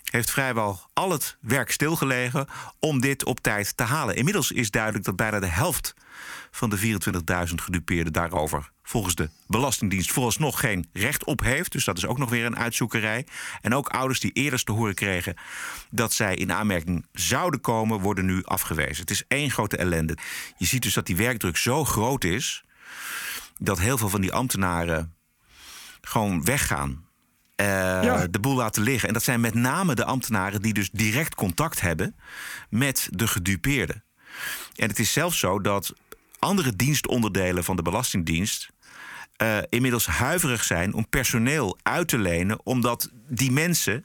heeft 0.04 0.30
vrijwel 0.30 0.80
al 0.92 1.10
het 1.10 1.36
werk 1.40 1.70
stilgelegen 1.70 2.46
om 2.78 3.00
dit 3.00 3.24
op 3.24 3.40
tijd 3.40 3.76
te 3.76 3.82
halen. 3.82 4.16
Inmiddels 4.16 4.52
is 4.52 4.70
duidelijk 4.70 5.04
dat 5.04 5.16
bijna 5.16 5.40
de 5.40 5.46
helft 5.46 5.94
van 6.50 6.70
de 6.70 6.78
24.000 6.78 7.54
gedupeerden 7.54 8.12
daarover 8.12 8.74
volgens 8.88 9.14
de 9.14 9.28
Belastingdienst 9.46 10.12
vooralsnog 10.12 10.60
geen 10.60 10.88
recht 10.92 11.24
op 11.24 11.40
heeft. 11.40 11.72
Dus 11.72 11.84
dat 11.84 11.96
is 11.96 12.06
ook 12.06 12.18
nog 12.18 12.30
weer 12.30 12.44
een 12.44 12.56
uitzoekerij. 12.56 13.26
En 13.60 13.74
ook 13.74 13.88
ouders 13.88 14.20
die 14.20 14.32
eerder 14.32 14.64
te 14.64 14.72
horen 14.72 14.94
kregen 14.94 15.34
dat 15.90 16.12
zij 16.12 16.34
in 16.34 16.52
aanmerking 16.52 17.06
zouden 17.12 17.60
komen, 17.60 18.00
worden 18.00 18.24
nu 18.26 18.44
afgewezen. 18.44 19.00
Het 19.00 19.10
is 19.10 19.24
één 19.28 19.50
grote 19.50 19.76
ellende. 19.76 20.16
Je 20.56 20.66
ziet 20.66 20.82
dus 20.82 20.94
dat 20.94 21.06
die 21.06 21.16
werkdruk 21.16 21.56
zo 21.56 21.84
groot 21.84 22.24
is 22.24 22.64
dat 23.58 23.78
heel 23.78 23.98
veel 23.98 24.08
van 24.08 24.20
die 24.20 24.32
ambtenaren 24.32 25.14
gewoon 26.00 26.44
weggaan. 26.44 27.04
Uh, 27.60 27.66
ja. 27.66 28.26
de 28.26 28.40
boel 28.40 28.56
laten 28.56 28.82
liggen. 28.82 29.08
En 29.08 29.14
dat 29.14 29.22
zijn 29.22 29.40
met 29.40 29.54
name 29.54 29.94
de 29.94 30.04
ambtenaren 30.04 30.62
die 30.62 30.72
dus 30.72 30.90
direct 30.90 31.34
contact 31.34 31.80
hebben 31.80 32.16
met 32.70 33.08
de 33.10 33.26
gedupeerden. 33.26 34.04
En 34.74 34.88
het 34.88 34.98
is 34.98 35.12
zelfs 35.12 35.38
zo 35.38 35.60
dat 35.60 35.94
andere 36.38 36.76
dienstonderdelen 36.76 37.64
van 37.64 37.76
de 37.76 37.82
Belastingdienst 37.82 38.70
uh, 39.42 39.58
inmiddels 39.68 40.06
huiverig 40.06 40.64
zijn 40.64 40.94
om 40.94 41.08
personeel 41.08 41.78
uit 41.82 42.08
te 42.08 42.18
lenen, 42.18 42.58
omdat 42.64 43.10
die 43.28 43.52
mensen 43.52 44.04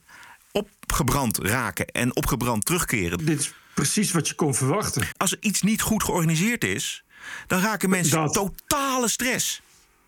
opgebrand 0.52 1.38
raken 1.38 1.86
en 1.86 2.16
opgebrand 2.16 2.64
terugkeren. 2.64 3.24
Dit 3.24 3.40
is 3.40 3.52
precies 3.74 4.12
wat 4.12 4.28
je 4.28 4.34
kon 4.34 4.54
verwachten. 4.54 5.02
Als 5.16 5.32
er 5.32 5.38
iets 5.40 5.62
niet 5.62 5.82
goed 5.82 6.02
georganiseerd 6.02 6.64
is, 6.64 7.04
dan 7.46 7.60
raken 7.60 7.90
mensen 7.90 8.18
dat. 8.18 8.32
totale 8.32 9.08
stress. 9.08 9.62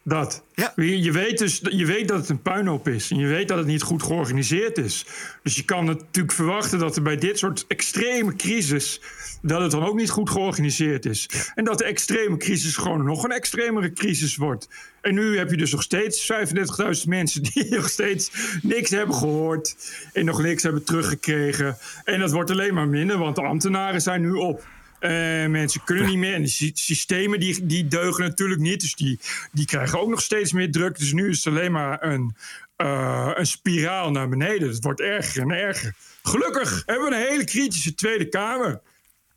Dat. 0.06 0.44
Ja. 0.54 0.72
Je, 0.76 1.12
weet 1.12 1.38
dus, 1.38 1.60
je 1.70 1.86
weet 1.86 2.08
dat 2.08 2.18
het 2.18 2.28
een 2.28 2.42
puinhoop 2.42 2.88
is. 2.88 3.10
En 3.10 3.18
je 3.18 3.26
weet 3.26 3.48
dat 3.48 3.58
het 3.58 3.66
niet 3.66 3.82
goed 3.82 4.02
georganiseerd 4.02 4.78
is. 4.78 5.06
Dus 5.42 5.56
je 5.56 5.64
kan 5.64 5.84
natuurlijk 5.84 6.34
verwachten 6.34 6.78
dat 6.78 6.96
er 6.96 7.02
bij 7.02 7.16
dit 7.16 7.38
soort 7.38 7.64
extreme 7.68 8.36
crisis... 8.36 9.00
dat 9.42 9.60
het 9.60 9.70
dan 9.70 9.84
ook 9.84 9.94
niet 9.94 10.10
goed 10.10 10.30
georganiseerd 10.30 11.06
is. 11.06 11.28
En 11.54 11.64
dat 11.64 11.78
de 11.78 11.84
extreme 11.84 12.36
crisis 12.36 12.76
gewoon 12.76 13.04
nog 13.04 13.24
een 13.24 13.32
extremere 13.32 13.92
crisis 13.92 14.36
wordt. 14.36 14.68
En 15.00 15.14
nu 15.14 15.38
heb 15.38 15.50
je 15.50 15.56
dus 15.56 15.72
nog 15.72 15.82
steeds 15.82 16.32
35.000 16.32 17.08
mensen... 17.08 17.42
die 17.42 17.70
nog 17.74 17.88
steeds 17.88 18.30
niks 18.62 18.90
hebben 18.90 19.14
gehoord... 19.14 19.76
en 20.12 20.24
nog 20.24 20.42
niks 20.42 20.62
hebben 20.62 20.84
teruggekregen. 20.84 21.76
En 22.04 22.20
dat 22.20 22.32
wordt 22.32 22.50
alleen 22.50 22.74
maar 22.74 22.88
minder, 22.88 23.18
want 23.18 23.36
de 23.36 23.42
ambtenaren 23.42 24.00
zijn 24.00 24.20
nu 24.20 24.32
op. 24.32 24.66
Uh, 25.00 25.10
mensen 25.46 25.84
kunnen 25.84 26.06
niet 26.06 26.18
meer. 26.18 26.34
En 26.34 26.42
de 26.42 26.70
systemen 26.74 27.40
die, 27.40 27.66
die 27.66 27.88
deugen 27.88 28.24
natuurlijk 28.24 28.60
niet. 28.60 28.80
Dus 28.80 28.94
die, 28.94 29.20
die 29.52 29.66
krijgen 29.66 30.00
ook 30.00 30.08
nog 30.08 30.22
steeds 30.22 30.52
meer 30.52 30.70
druk. 30.70 30.98
Dus 30.98 31.12
nu 31.12 31.28
is 31.28 31.44
het 31.44 31.54
alleen 31.54 31.72
maar 31.72 32.02
een, 32.02 32.36
uh, 32.76 33.30
een 33.34 33.46
spiraal 33.46 34.10
naar 34.10 34.28
beneden. 34.28 34.68
Het 34.68 34.84
wordt 34.84 35.00
erger 35.00 35.42
en 35.42 35.50
erger. 35.50 35.94
Gelukkig 36.22 36.82
hebben 36.86 37.08
we 37.08 37.14
een 37.14 37.26
hele 37.28 37.44
kritische 37.44 37.94
Tweede 37.94 38.28
Kamer. 38.28 38.80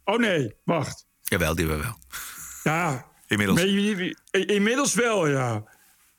Oh 0.04 0.20
nee, 0.20 0.54
wacht. 0.64 1.06
Jawel, 1.24 1.56
die 1.56 1.68
hebben 1.68 1.86
we 1.86 1.92
wel. 1.92 2.00
Ja. 2.74 3.06
Inmiddels. 3.28 3.64
Inmiddels 4.32 4.94
wel, 4.94 5.28
ja. 5.28 5.64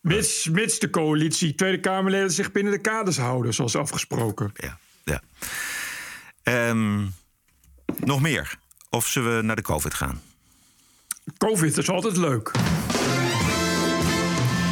Mits, 0.00 0.48
mits 0.48 0.78
de 0.78 0.90
coalitie 0.90 1.54
Tweede 1.54 1.80
Kamerleden 1.80 2.30
zich 2.30 2.52
binnen 2.52 2.72
de 2.72 2.80
kaders 2.80 3.16
houden, 3.16 3.54
zoals 3.54 3.76
afgesproken. 3.76 4.52
Ja, 4.54 4.78
ja. 5.04 5.22
Um, 6.68 7.14
nog 8.04 8.20
meer. 8.20 8.58
Of 8.90 9.06
zullen 9.06 9.36
we 9.36 9.42
naar 9.42 9.56
de 9.56 9.62
COVID 9.62 9.94
gaan? 9.94 10.22
COVID 11.38 11.76
is 11.76 11.90
altijd 11.90 12.16
leuk. 12.16 12.50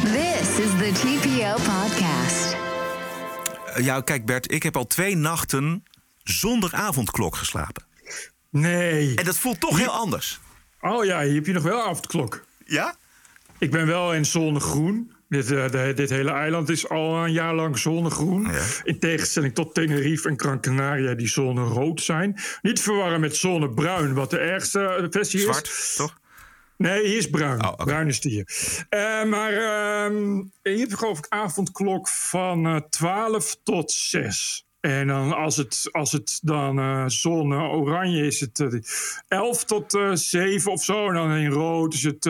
This 0.03 0.59
is 0.59 0.69
the 0.77 0.91
TPO 0.93 1.53
podcast. 1.53 2.55
Ja, 3.83 4.01
kijk 4.01 4.25
Bert, 4.25 4.51
ik 4.51 4.63
heb 4.63 4.75
al 4.75 4.87
twee 4.87 5.15
nachten 5.15 5.83
zonder 6.23 6.73
avondklok 6.73 7.35
geslapen. 7.35 7.83
Nee. 8.49 9.15
En 9.15 9.25
dat 9.25 9.37
voelt 9.37 9.59
toch 9.59 9.77
heel 9.77 9.89
anders. 9.89 10.39
Oh 10.81 11.05
ja, 11.05 11.21
hier 11.21 11.35
heb 11.35 11.45
je 11.45 11.53
nog 11.53 11.63
wel 11.63 11.81
avondklok. 11.81 12.45
Ja? 12.65 12.95
Ik 13.57 13.71
ben 13.71 13.87
wel 13.87 14.13
in 14.13 14.25
zone 14.25 14.59
groen. 14.59 15.11
Dit, 15.29 15.51
uh, 15.51 15.69
de, 15.69 15.93
dit 15.95 16.09
hele 16.09 16.31
eiland 16.31 16.69
is 16.69 16.89
al 16.89 17.15
een 17.15 17.31
jaar 17.31 17.55
lang 17.55 17.77
zonnegroen. 17.77 18.43
Ja. 18.43 18.63
In 18.83 18.99
tegenstelling 18.99 19.53
tot 19.53 19.73
Tenerife 19.73 20.29
en 20.29 20.39
Gran 20.39 20.61
Canaria, 20.61 21.13
die 21.13 21.27
zone 21.27 21.61
rood 21.61 22.01
zijn. 22.01 22.35
Niet 22.61 22.81
verwarren 22.81 23.19
met 23.19 23.35
zonnebruin, 23.35 24.13
wat 24.13 24.29
de 24.29 24.37
ergste 24.37 25.07
versie 25.09 25.39
is. 25.39 25.45
Zwart, 25.45 25.95
toch? 25.95 26.19
Nee, 26.77 27.05
hier 27.05 27.17
is 27.17 27.29
bruin. 27.29 27.65
Oh, 27.65 27.71
okay. 27.71 27.85
Bruin 27.85 28.07
is 28.07 28.19
die 28.19 28.31
hier. 28.31 28.47
Uh, 28.89 29.29
maar 29.29 29.53
uh, 29.53 30.17
hier 30.63 30.79
heb 30.79 30.89
je 30.89 30.97
geloof 30.97 31.17
ik 31.17 31.25
avondklok 31.29 32.07
van 32.07 32.67
uh, 32.67 32.79
12 32.89 33.57
tot 33.63 33.91
6. 33.91 34.65
En 34.79 35.07
dan 35.07 35.33
als 35.33 35.57
het, 35.57 35.89
als 35.91 36.11
het 36.11 36.39
dan 36.43 36.79
uh, 36.79 37.03
zon 37.07 37.53
oranje 37.53 38.25
is 38.25 38.39
het 38.39 38.59
uh, 38.59 38.81
11 39.27 39.63
tot 39.63 39.93
uh, 39.93 40.11
7 40.13 40.71
of 40.71 40.83
zo. 40.83 41.07
En 41.07 41.13
dan 41.13 41.31
in 41.31 41.51
rood 41.51 41.93
is 41.93 42.03
het 42.03 42.25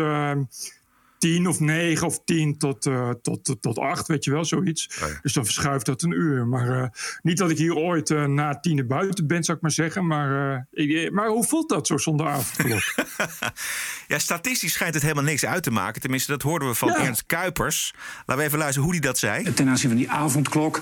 10 1.18 1.48
of 1.48 1.60
9 1.60 2.08
of 2.08 2.24
10 2.24 2.58
tot, 2.58 2.86
uh, 2.86 3.10
tot, 3.22 3.44
tot, 3.44 3.62
tot 3.62 3.80
8, 3.80 4.08
weet 4.08 4.24
je 4.24 4.32
wel, 4.32 4.46
zoiets. 4.46 4.90
Oh 5.02 5.10
ja. 5.10 5.20
Dus 5.22 5.34
dan 5.34 5.46
verschuift 5.46 5.86
dat 5.86 6.02
een 6.02 6.12
uur. 6.12 6.48
Maar 6.48 6.68
uh, 6.68 6.88
niet 7.22 7.38
dat 7.38 7.50
ik 7.50 7.58
hier 7.58 7.76
ooit 7.76 8.10
uh, 8.10 8.26
na 8.26 8.60
tien 8.60 8.88
buiten 8.88 9.28
ben, 9.28 9.44
zou 9.44 9.58
ik 9.58 9.64
maar 9.64 9.72
zeggen. 9.72 10.08
Maar, 10.08 10.68
ik, 10.72 11.12
maar 11.12 11.28
hoe 11.28 11.44
voelt 11.44 11.70
dat 11.70 11.88
zo 11.88 11.98
zonder 11.98 12.28
avondklok? 12.28 13.08
ja, 14.08 14.20
statistisch 14.20 14.74
schijnt 14.74 14.94
het 14.94 15.04
helemaal 15.04 15.24
niks 15.24 15.46
uit 15.46 15.64
te 15.64 15.72
maken. 15.72 16.02
Tenminste, 16.02 16.32
dat 16.32 16.42
hoorden 16.42 16.68
we 16.68 16.74
van 16.74 16.88
ja. 16.88 17.04
Ernst 17.04 17.26
Kuipers. 17.26 17.94
Laten 18.18 18.38
we 18.38 18.44
even 18.44 18.58
luisteren 18.58 18.84
hoe 18.84 18.98
hij 18.98 19.08
dat 19.08 19.18
zei. 19.18 19.54
Ten 19.54 19.70
aanzien 19.70 19.90
van 19.90 20.00
die 20.00 20.10
avondklok. 20.10 20.82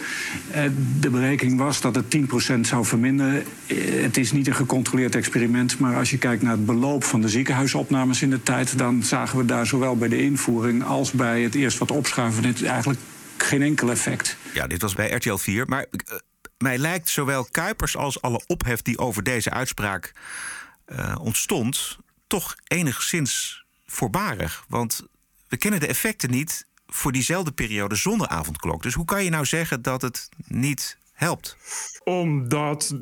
De 0.99 1.09
berekening 1.09 1.57
was 1.57 1.81
dat 1.81 1.95
het 1.95 2.17
10% 2.55 2.59
zou 2.61 2.85
verminderen. 2.85 3.43
Het 4.01 4.17
is 4.17 4.31
niet 4.31 4.47
een 4.47 4.55
gecontroleerd 4.55 5.15
experiment. 5.15 5.79
Maar 5.79 5.95
als 5.95 6.09
je 6.09 6.17
kijkt 6.17 6.41
naar 6.41 6.51
het 6.51 6.65
beloop 6.65 7.03
van 7.03 7.21
de 7.21 7.29
ziekenhuisopnames 7.29 8.21
in 8.21 8.29
de 8.29 8.43
tijd... 8.43 8.77
dan 8.77 9.03
zagen 9.03 9.37
we 9.37 9.45
daar 9.45 9.65
zowel 9.65 9.97
bij 9.97 10.07
de 10.07 10.24
invoering 10.25 10.83
als 10.83 11.11
bij 11.11 11.41
het 11.41 11.55
eerst 11.55 11.77
wat 11.77 11.91
opschuiven... 11.91 12.41
dit 12.41 12.63
eigenlijk 12.63 12.99
geen 13.37 13.61
enkel 13.61 13.91
effect. 13.91 14.37
Ja, 14.53 14.67
dit 14.67 14.81
was 14.81 14.93
bij 14.93 15.11
RTL 15.11 15.35
4. 15.35 15.67
Maar 15.67 15.85
uh, 15.91 16.17
mij 16.57 16.77
lijkt 16.77 17.09
zowel 17.09 17.47
Kuipers 17.51 17.97
als 17.97 18.21
alle 18.21 18.41
ophef 18.47 18.81
die 18.81 18.97
over 18.97 19.23
deze 19.23 19.49
uitspraak 19.49 20.13
uh, 20.87 21.15
ontstond, 21.21 21.97
toch 22.27 22.55
enigszins 22.67 23.63
voorbarig. 23.85 24.65
Want 24.67 25.05
we 25.47 25.57
kennen 25.57 25.79
de 25.79 25.87
effecten 25.87 26.31
niet 26.31 26.67
voor 26.87 27.11
diezelfde 27.11 27.51
periode 27.51 27.95
zonder 27.95 28.27
avondklok. 28.27 28.83
Dus 28.83 28.93
hoe 28.93 29.05
kan 29.05 29.23
je 29.23 29.29
nou 29.29 29.45
zeggen 29.45 29.81
dat 29.81 30.01
het 30.01 30.29
niet 30.47 30.97
helpt? 31.13 31.57
Omdat 32.03 32.97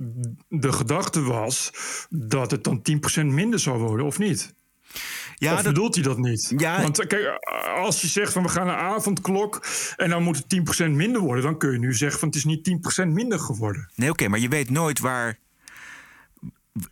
de 0.49 0.71
gedachte 0.71 1.21
was 1.21 1.71
dat 2.09 2.51
het 2.51 2.63
dan 2.63 2.81
10% 3.21 3.25
minder 3.25 3.59
zou 3.59 3.79
worden, 3.79 4.05
of 4.05 4.17
niet? 4.17 4.53
Ja, 5.35 5.53
of 5.53 5.63
bedoelt 5.63 5.95
hij 5.95 6.03
dat 6.03 6.17
niet? 6.17 6.53
Ja, 6.57 6.81
Want 6.81 7.07
kijk, 7.07 7.39
als 7.75 8.01
je 8.01 8.07
zegt 8.07 8.33
van 8.33 8.43
we 8.43 8.49
gaan 8.49 8.65
naar 8.65 8.77
avondklok 8.77 9.65
en 9.95 10.09
dan 10.09 10.23
moet 10.23 10.37
het 10.37 10.85
10% 10.85 10.89
minder 10.89 11.21
worden, 11.21 11.43
dan 11.43 11.57
kun 11.57 11.71
je 11.71 11.79
nu 11.79 11.93
zeggen 11.93 12.19
van 12.19 12.27
het 12.27 12.37
is 12.37 12.43
niet 12.43 12.69
10% 13.03 13.07
minder 13.07 13.39
geworden. 13.39 13.89
Nee, 13.95 14.09
oké, 14.09 14.27
maar 14.27 14.39
je 14.39 14.49
weet 14.49 14.69
nooit 14.69 14.99
waar. 14.99 15.37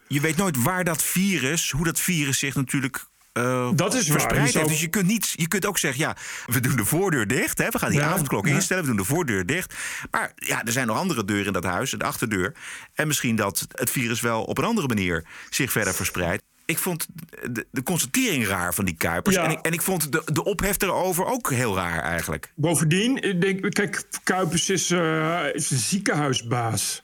Je 0.08 0.22
weet 0.22 0.38
nooit 0.38 0.63
waar 0.63 0.84
dat 0.84 1.03
virus, 1.03 1.72
hoe 1.72 1.86
dat 1.86 2.00
virus 2.00 2.39
zich 2.39 2.55
natuurlijk 2.55 3.05
uh, 3.34 3.70
dat 3.75 3.93
is 3.93 4.08
verspreid. 4.08 4.53
Dus 4.53 4.81
je 4.81 4.88
kunt, 4.88 5.08
niet, 5.08 5.34
je 5.36 5.48
kunt 5.48 5.65
ook 5.65 5.77
zeggen, 5.77 6.01
ja, 6.01 6.15
we 6.46 6.60
doen 6.60 6.75
de 6.75 6.86
voordeur 6.86 7.27
dicht. 7.27 7.58
Hè, 7.58 7.70
we 7.70 7.79
gaan 7.79 7.91
die 7.91 8.03
avondklok 8.03 8.48
instellen, 8.48 8.84
we 8.84 8.89
doen 8.89 8.98
de 8.98 9.03
voordeur 9.03 9.46
dicht. 9.46 9.75
Maar 10.12 10.31
ja, 10.36 10.63
er 10.63 10.72
zijn 10.72 10.88
nog 10.88 10.98
andere 10.98 11.25
deuren 11.25 11.46
in 11.46 11.53
dat 11.53 11.63
huis, 11.63 11.91
de 11.91 12.03
achterdeur. 12.03 12.55
En 12.93 13.08
misschien 13.08 13.36
dat 13.36 13.67
het 13.72 13.89
virus 13.89 14.22
wel 14.22 14.43
op 14.43 14.58
een 14.58 14.63
andere 14.63 14.88
manier 14.88 15.25
zich 15.50 15.72
verder 15.72 15.93
verspreidt. 15.93 16.43
Ik 16.72 16.78
vond 16.78 17.08
de, 17.51 17.66
de 17.72 17.84
constatering 17.84 18.48
raar 18.48 18.74
van 18.74 18.86
die 18.86 18.96
Kuipers. 18.96 19.36
En, 19.36 19.51
ik, 19.51 19.60
en 19.60 19.72
ik 19.72 19.82
vond 19.82 20.12
de, 20.12 20.22
de 20.25 20.44
ophef 20.44 20.82
erover 20.82 21.25
ook 21.25 21.50
heel 21.50 21.75
raar 21.75 22.04
eigenlijk. 22.04 22.51
Bovendien, 22.56 23.18
ik 23.22 23.42
denk, 23.42 23.74
kijk, 23.74 24.04
Kuipers 24.24 24.70
is, 24.70 24.92
uh, 24.92 25.46
is 25.54 25.72
een 25.72 25.78
ziekenhuisbaas. 25.78 27.04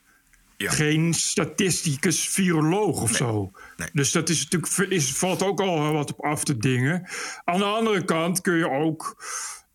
Geen 0.58 1.14
statisticus, 1.14 2.28
viroloog 2.28 3.02
of 3.02 3.16
zo. 3.16 3.52
Dus 3.94 4.12
dat 4.12 4.30
is 4.30 4.48
natuurlijk, 4.50 4.92
is, 4.92 5.12
valt 5.12 5.44
ook 5.44 5.62
al 5.62 5.94
wat 5.94 6.12
op 6.14 6.26
af 6.26 6.44
te 6.44 6.58
dingen. 6.58 7.08
Aan 7.44 7.58
de 7.58 7.66
andere 7.66 8.06
kant 8.06 8.42
kun 8.42 8.58
je 8.58 8.70
ook. 8.70 9.24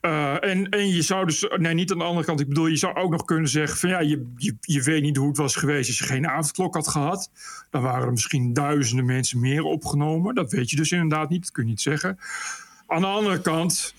Uh, 0.03 0.45
en, 0.45 0.69
en 0.69 0.89
je 0.89 1.03
zou 1.03 1.27
dus, 1.27 1.47
nee, 1.57 1.75
niet 1.75 1.93
aan 1.93 1.99
de 1.99 2.05
andere 2.05 2.27
kant. 2.27 2.41
Ik 2.41 2.49
bedoel, 2.49 2.67
je 2.67 2.77
zou 2.77 2.95
ook 2.95 3.11
nog 3.11 3.25
kunnen 3.25 3.49
zeggen: 3.49 3.79
van 3.79 3.89
ja, 3.89 4.01
je, 4.01 4.33
je, 4.37 4.57
je 4.61 4.83
weet 4.83 5.03
niet 5.03 5.17
hoe 5.17 5.29
het 5.29 5.37
was 5.37 5.57
geweest 5.57 5.89
als 5.89 5.99
je 5.99 6.05
geen 6.05 6.29
avondklok 6.29 6.75
had 6.75 6.89
gehad. 6.89 7.31
Dan 7.71 7.83
waren 7.83 8.05
er 8.07 8.11
misschien 8.11 8.53
duizenden 8.53 9.05
mensen 9.05 9.41
meer 9.41 9.63
opgenomen. 9.63 10.35
Dat 10.35 10.53
weet 10.53 10.71
je 10.71 10.77
dus 10.77 10.93
inderdaad 10.93 11.29
niet, 11.29 11.43
dat 11.43 11.51
kun 11.51 11.63
je 11.65 11.71
niet 11.71 11.81
zeggen. 11.81 12.19
Aan 12.87 13.01
de 13.01 13.07
andere 13.07 13.41
kant 13.41 13.95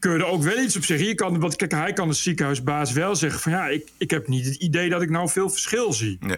kun 0.00 0.12
je 0.12 0.18
er 0.18 0.24
ook 0.24 0.42
wel 0.42 0.58
iets 0.58 0.76
op 0.76 0.84
zeggen. 0.84 1.06
Je 1.06 1.14
kan, 1.14 1.40
want 1.40 1.56
kijk, 1.56 1.72
hij 1.72 1.92
kan 1.92 2.08
de 2.08 2.14
ziekenhuisbaas 2.14 2.92
wel 2.92 3.16
zeggen 3.16 3.40
van 3.40 3.52
ja, 3.52 3.68
ik, 3.68 3.88
ik 3.98 4.10
heb 4.10 4.28
niet 4.28 4.44
het 4.44 4.54
idee 4.54 4.88
dat 4.88 5.02
ik 5.02 5.10
nou 5.10 5.28
veel 5.28 5.50
verschil 5.50 5.92
zie. 5.92 6.16
Nee. 6.20 6.36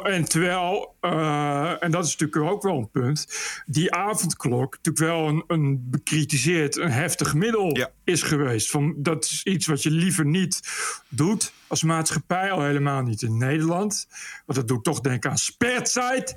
En 0.00 0.24
terwijl, 0.24 0.94
uh, 1.00 1.82
en 1.82 1.90
dat 1.90 2.04
is 2.04 2.16
natuurlijk 2.16 2.50
ook 2.50 2.62
wel 2.62 2.78
een 2.78 2.90
punt, 2.90 3.26
die 3.66 3.94
avondklok 3.94 4.76
natuurlijk 4.76 5.14
wel 5.14 5.28
een, 5.28 5.44
een 5.46 5.90
bekritiseerd, 5.90 6.76
een 6.76 6.90
heftig 6.90 7.34
middel 7.34 7.88
is 8.04 8.22
geweest. 8.22 8.70
Van, 8.70 8.94
dat 8.96 9.24
is 9.24 9.40
iets 9.44 9.66
wat 9.66 9.82
je 9.82 9.90
liever 9.90 10.26
niet 10.26 10.60
doet 11.08 11.52
als 11.66 11.82
maatschappij, 11.82 12.50
al 12.50 12.62
helemaal 12.62 13.02
niet 13.02 13.22
in 13.22 13.38
Nederland. 13.38 14.06
Want 14.46 14.58
dat 14.58 14.68
doet 14.68 14.84
toch 14.84 15.00
denken 15.00 15.30
aan 15.30 15.38
spertijd. 15.38 16.36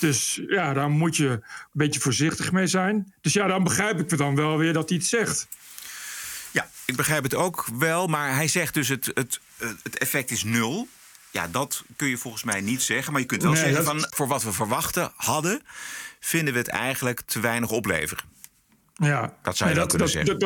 Dus 0.00 0.42
ja, 0.46 0.72
daar 0.72 0.90
moet 0.90 1.16
je 1.16 1.28
een 1.28 1.42
beetje 1.72 2.00
voorzichtig 2.00 2.52
mee 2.52 2.66
zijn. 2.66 3.14
Dus 3.20 3.32
ja, 3.32 3.46
dan 3.46 3.64
begrijp 3.64 4.00
ik 4.00 4.18
dan 4.18 4.36
wel 4.36 4.58
weer 4.58 4.72
dat 4.72 4.88
hij 4.88 4.98
het 4.98 5.06
zegt. 5.06 5.48
Ja, 6.50 6.70
ik 6.84 6.96
begrijp 6.96 7.22
het 7.22 7.34
ook 7.34 7.66
wel, 7.78 8.06
maar 8.06 8.34
hij 8.34 8.48
zegt 8.48 8.74
dus 8.74 8.88
het, 8.88 9.10
het, 9.14 9.40
het 9.82 9.98
effect 9.98 10.30
is 10.30 10.44
nul. 10.44 10.88
Ja, 11.30 11.48
dat 11.48 11.84
kun 11.96 12.08
je 12.08 12.18
volgens 12.18 12.44
mij 12.44 12.60
niet 12.60 12.82
zeggen. 12.82 13.12
Maar 13.12 13.20
je 13.20 13.26
kunt 13.26 13.42
wel 13.42 13.56
zeggen 13.56 13.84
van 13.84 14.06
voor 14.10 14.26
wat 14.26 14.42
we 14.42 14.52
verwachten 14.52 15.12
hadden, 15.16 15.62
vinden 16.20 16.52
we 16.52 16.58
het 16.58 16.68
eigenlijk 16.68 17.20
te 17.20 17.40
weinig 17.40 17.70
opleveren. 17.70 18.24
Ja, 18.94 19.34
dat 19.42 19.56
zou 19.56 19.70
je 19.70 19.76
wel 19.76 19.86
kunnen 19.86 20.08
zeggen. 20.08 20.38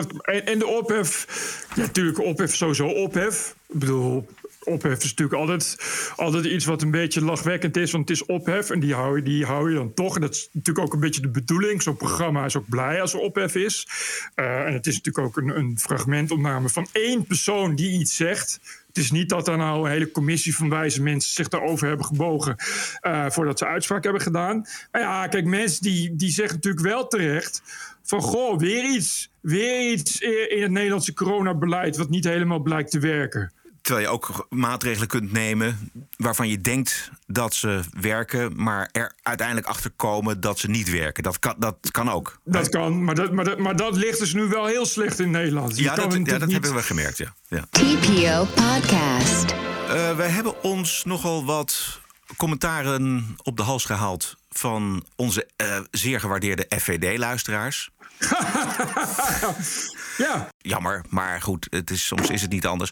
en 0.44 0.58
de 0.58 0.66
ophef, 0.66 1.26
ja, 1.74 1.82
natuurlijk, 1.82 2.18
ophef 2.18 2.54
sowieso 2.54 2.86
ophef. 2.86 3.54
Ik 3.68 3.78
bedoel, 3.78 4.28
ophef 4.64 5.02
is 5.02 5.14
natuurlijk 5.14 5.40
altijd, 5.40 5.76
altijd 6.16 6.44
iets 6.44 6.64
wat 6.64 6.82
een 6.82 6.90
beetje 6.90 7.24
lachwekkend 7.24 7.76
is, 7.76 7.90
want 7.90 8.08
het 8.08 8.18
is 8.18 8.26
ophef 8.26 8.70
en 8.70 8.80
die 8.80 8.94
hou, 8.94 9.16
je, 9.16 9.22
die 9.22 9.44
hou 9.44 9.70
je 9.70 9.76
dan 9.76 9.94
toch. 9.94 10.14
En 10.14 10.20
dat 10.20 10.34
is 10.34 10.48
natuurlijk 10.52 10.86
ook 10.86 10.92
een 10.92 11.00
beetje 11.00 11.20
de 11.20 11.30
bedoeling. 11.30 11.82
Zo'n 11.82 11.96
programma 11.96 12.44
is 12.44 12.56
ook 12.56 12.68
blij 12.68 13.00
als 13.00 13.12
er 13.12 13.20
ophef 13.20 13.54
is. 13.54 13.88
Uh, 14.36 14.66
en 14.66 14.72
het 14.72 14.86
is 14.86 14.94
natuurlijk 14.94 15.26
ook 15.26 15.36
een, 15.36 15.58
een 15.58 15.78
fragmentopname 15.78 16.68
van 16.68 16.86
één 16.92 17.24
persoon 17.24 17.74
die 17.74 18.00
iets 18.00 18.16
zegt. 18.16 18.60
Het 18.86 18.98
is 18.98 19.10
niet 19.10 19.28
dat 19.28 19.48
er 19.48 19.56
nou 19.56 19.84
een 19.84 19.90
hele 19.90 20.10
commissie 20.10 20.56
van 20.56 20.68
wijze 20.68 21.02
mensen 21.02 21.32
zich 21.32 21.48
daarover 21.48 21.88
hebben 21.88 22.06
gebogen 22.06 22.56
uh, 23.02 23.30
voordat 23.30 23.58
ze 23.58 23.66
uitspraak 23.66 24.04
hebben 24.04 24.22
gedaan. 24.22 24.66
Maar 24.92 25.00
ja, 25.00 25.26
kijk, 25.26 25.44
mensen 25.44 25.82
die, 25.82 26.16
die 26.16 26.30
zeggen 26.30 26.54
natuurlijk 26.54 26.86
wel 26.86 27.06
terecht 27.06 27.62
van 28.02 28.22
goh, 28.22 28.58
weer 28.58 28.84
iets, 28.84 29.30
weer 29.40 29.92
iets 29.92 30.20
in 30.20 30.62
het 30.62 30.70
Nederlandse 30.70 31.14
coronabeleid 31.14 31.96
wat 31.96 32.10
niet 32.10 32.24
helemaal 32.24 32.60
blijkt 32.60 32.90
te 32.90 32.98
werken. 32.98 33.52
Terwijl 33.84 34.06
je 34.06 34.12
ook 34.12 34.46
maatregelen 34.50 35.08
kunt 35.08 35.32
nemen 35.32 35.90
waarvan 36.16 36.48
je 36.48 36.60
denkt 36.60 37.10
dat 37.26 37.54
ze 37.54 37.80
werken, 38.00 38.62
maar 38.62 38.88
er 38.92 39.12
uiteindelijk 39.22 39.66
achter 39.66 39.90
komen 39.90 40.40
dat 40.40 40.58
ze 40.58 40.70
niet 40.70 40.90
werken. 40.90 41.22
Dat 41.22 41.38
kan, 41.38 41.54
dat 41.58 41.76
kan 41.90 42.10
ook. 42.10 42.38
Dat 42.44 42.68
kan, 42.68 43.04
maar 43.04 43.14
dat, 43.14 43.32
maar, 43.32 43.44
dat, 43.44 43.58
maar 43.58 43.76
dat 43.76 43.96
ligt 43.96 44.18
dus 44.18 44.34
nu 44.34 44.42
wel 44.48 44.66
heel 44.66 44.86
slecht 44.86 45.18
in 45.18 45.30
Nederland. 45.30 45.78
ja, 45.78 45.94
dat, 45.94 46.12
ja, 46.12 46.38
dat 46.38 46.50
hebben 46.50 46.74
we 46.74 46.82
gemerkt, 46.82 47.18
ja. 47.18 47.34
ja. 47.48 47.66
TPO 47.70 48.44
Podcast. 48.44 49.44
Uh, 49.52 50.16
we 50.16 50.22
hebben 50.22 50.62
ons 50.62 51.04
nogal 51.04 51.44
wat 51.44 52.00
commentaren 52.36 53.36
op 53.42 53.56
de 53.56 53.62
hals 53.62 53.84
gehaald 53.84 54.36
van 54.50 55.04
onze 55.16 55.48
uh, 55.62 55.78
zeer 55.90 56.20
gewaardeerde 56.20 56.66
FVD-luisteraars. 56.78 57.90
ja. 60.16 60.48
Jammer, 60.58 61.04
maar 61.08 61.42
goed, 61.42 61.66
het 61.70 61.90
is, 61.90 62.06
soms 62.06 62.30
is 62.30 62.42
het 62.42 62.50
niet 62.50 62.66
anders. 62.66 62.90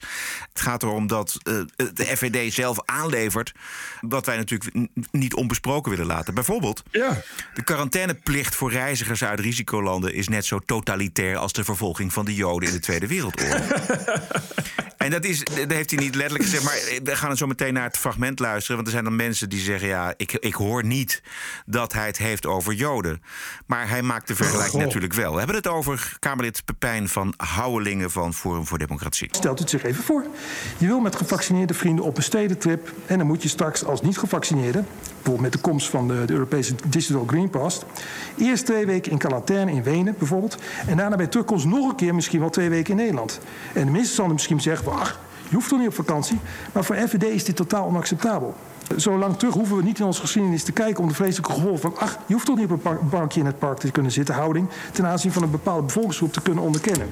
Het 0.53 0.61
gaat 0.61 0.83
erom 0.83 1.07
dat 1.07 1.39
uh, 1.49 1.63
de 1.77 2.05
FVD 2.17 2.53
zelf 2.53 2.79
aanlevert... 2.85 3.53
wat 4.01 4.27
wij 4.27 4.37
natuurlijk 4.37 4.89
niet 5.11 5.35
onbesproken 5.35 5.91
willen 5.91 6.07
laten. 6.07 6.35
Bijvoorbeeld, 6.35 6.83
ja. 6.91 7.23
de 7.55 7.65
quarantaineplicht 7.65 8.55
voor 8.55 8.73
reizigers 8.73 9.25
uit 9.25 9.41
risicolanden... 9.41 10.15
is 10.15 10.29
net 10.29 10.45
zo 10.45 10.59
totalitair 10.59 11.37
als 11.37 11.53
de 11.53 11.65
vervolging 11.65 12.13
van 12.13 12.25
de 12.25 12.35
Joden 12.35 12.69
in 12.69 12.75
de 12.75 12.81
Tweede 12.81 13.07
Wereldoorlog. 13.07 13.67
en 15.03 15.11
dat, 15.11 15.25
is, 15.25 15.45
dat 15.45 15.71
heeft 15.73 15.91
hij 15.91 15.99
niet 15.99 16.15
letterlijk 16.15 16.45
gezegd, 16.45 16.65
maar 16.65 17.01
we 17.03 17.17
gaan 17.17 17.37
zo 17.37 17.47
meteen 17.47 17.75
naar 17.75 17.85
het 17.85 17.99
fragment 17.99 18.39
luisteren. 18.39 18.77
Want 18.77 18.87
er 18.87 18.93
zijn 18.93 19.05
dan 19.05 19.17
mensen 19.17 19.49
die 19.49 19.61
zeggen: 19.61 19.89
ja, 19.89 20.15
ik, 20.17 20.33
ik 20.33 20.55
hoor 20.55 20.85
niet 20.85 21.23
dat 21.67 21.93
hij 21.93 22.07
het 22.07 22.19
heeft 22.19 22.47
over 22.47 22.73
Joden. 22.73 23.23
Maar 23.67 23.89
hij 23.89 24.03
maakt 24.03 24.29
de 24.29 24.35
vergelijking 24.35 24.83
natuurlijk 24.83 25.13
wel. 25.13 25.33
We 25.33 25.39
hebben 25.39 25.57
het 25.57 25.67
over 25.67 26.17
Kamerlid 26.19 26.65
Pepijn 26.65 27.09
van 27.09 27.35
Houwelingen 27.37 28.11
van 28.11 28.35
Forum 28.35 28.67
voor 28.67 28.79
Democratie. 28.79 29.29
Stelt 29.31 29.59
u 29.59 29.61
het 29.61 29.71
zich 29.71 29.85
even 29.85 30.05
voor. 30.05 30.27
Je 30.79 30.87
wil 30.87 31.01
met 31.01 31.17
gevaccineerde 31.17 31.75
vrienden 31.75 32.05
op 32.05 32.17
een 32.17 32.23
stedentrip. 32.23 32.93
En 33.07 33.19
dan 33.19 33.27
moet 33.27 33.43
je 33.43 33.49
straks 33.49 33.85
als 33.85 34.01
niet-gevaccineerde, 34.01 34.85
bijvoorbeeld 35.13 35.41
met 35.41 35.53
de 35.53 35.59
komst 35.59 35.89
van 35.89 36.09
de, 36.09 36.25
de, 36.25 36.33
Europese 36.33 36.75
Digital 36.87 37.25
Green 37.27 37.51
Pass, 37.51 37.81
eerst 38.39 38.67
twee 38.67 38.87
weken 38.87 39.13
in 39.13 39.19
quarantaine 39.19 39.73
in 39.73 39.83
Wenen 39.83 40.15
bijvoorbeeld. 40.19 40.57
En 40.87 40.97
daarna 40.97 41.17
bij 41.17 41.27
terugkomst 41.27 41.67
nog 41.67 41.89
een 41.89 41.97
keer 41.97 42.15
misschien 42.15 42.41
wel 42.41 42.51
twee 42.51 42.69
weken 42.69 42.91
in 42.91 42.97
Nederland. 42.97 43.41
En 43.73 43.85
de 43.85 43.91
minister 43.91 44.15
zal 44.15 44.29
misschien 44.29 44.61
zeggen: 44.61 44.92
ach, 44.99 45.19
je 45.49 45.55
hoeft 45.55 45.69
toch 45.69 45.79
niet 45.79 45.89
op 45.89 45.95
vakantie. 45.95 46.39
Maar 46.73 46.85
voor 46.85 46.97
FVD 46.97 47.23
is 47.23 47.45
dit 47.45 47.57
totaal 47.57 47.87
onacceptabel. 47.87 48.57
Zo 48.97 49.19
lang 49.19 49.37
terug 49.37 49.55
hoeven 49.55 49.77
we 49.77 49.83
niet 49.83 49.99
in 49.99 50.05
onze 50.05 50.21
geschiedenis 50.21 50.65
te 50.65 50.73
kijken 50.73 51.03
om 51.03 51.09
de 51.09 51.15
vreselijke 51.15 51.53
gevolgen 51.53 51.81
van. 51.81 51.97
ach, 51.97 52.19
je 52.27 52.33
hoeft 52.33 52.47
toch 52.47 52.59
niet 52.59 52.71
op 52.71 52.85
een 52.85 53.09
bankje 53.11 53.41
in 53.41 53.47
het 53.47 53.59
park 53.59 53.79
te 53.79 53.91
kunnen 53.91 54.13
zitten, 54.13 54.35
houding. 54.35 54.69
ten 54.93 55.07
aanzien 55.07 55.33
van 55.33 55.43
een 55.43 55.51
bepaalde 55.51 55.83
bevolkingsgroep 55.83 56.33
te 56.33 56.43
kunnen 56.43 56.65
onderkennen. 56.65 57.09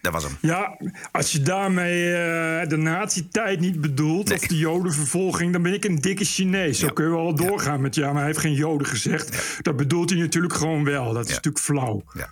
Dat 0.00 0.12
was 0.12 0.22
hem. 0.22 0.36
Ja, 0.40 0.78
als 1.12 1.32
je 1.32 1.42
daarmee 1.42 2.02
uh, 2.02 2.68
de 2.68 2.76
nazi-tijd 2.76 3.60
niet 3.60 3.80
bedoelt, 3.80 4.28
nee. 4.28 4.38
of 4.38 4.46
de 4.46 4.58
jodenvervolging, 4.58 5.52
dan 5.52 5.62
ben 5.62 5.72
ik 5.72 5.84
een 5.84 6.00
dikke 6.00 6.24
Chinees. 6.24 6.78
Zo 6.78 6.88
kun 6.88 7.04
je 7.04 7.10
wel 7.10 7.34
doorgaan 7.34 7.80
met 7.80 7.94
ja, 7.94 8.06
maar 8.06 8.16
hij 8.16 8.26
heeft 8.26 8.38
geen 8.38 8.54
joden 8.54 8.86
gezegd. 8.86 9.58
Dat 9.62 9.76
bedoelt 9.76 10.10
hij 10.10 10.18
natuurlijk 10.18 10.54
gewoon 10.54 10.84
wel. 10.84 11.12
Dat 11.12 11.24
is 11.24 11.34
natuurlijk 11.34 11.64
flauw. 11.64 12.02
Ja 12.12 12.28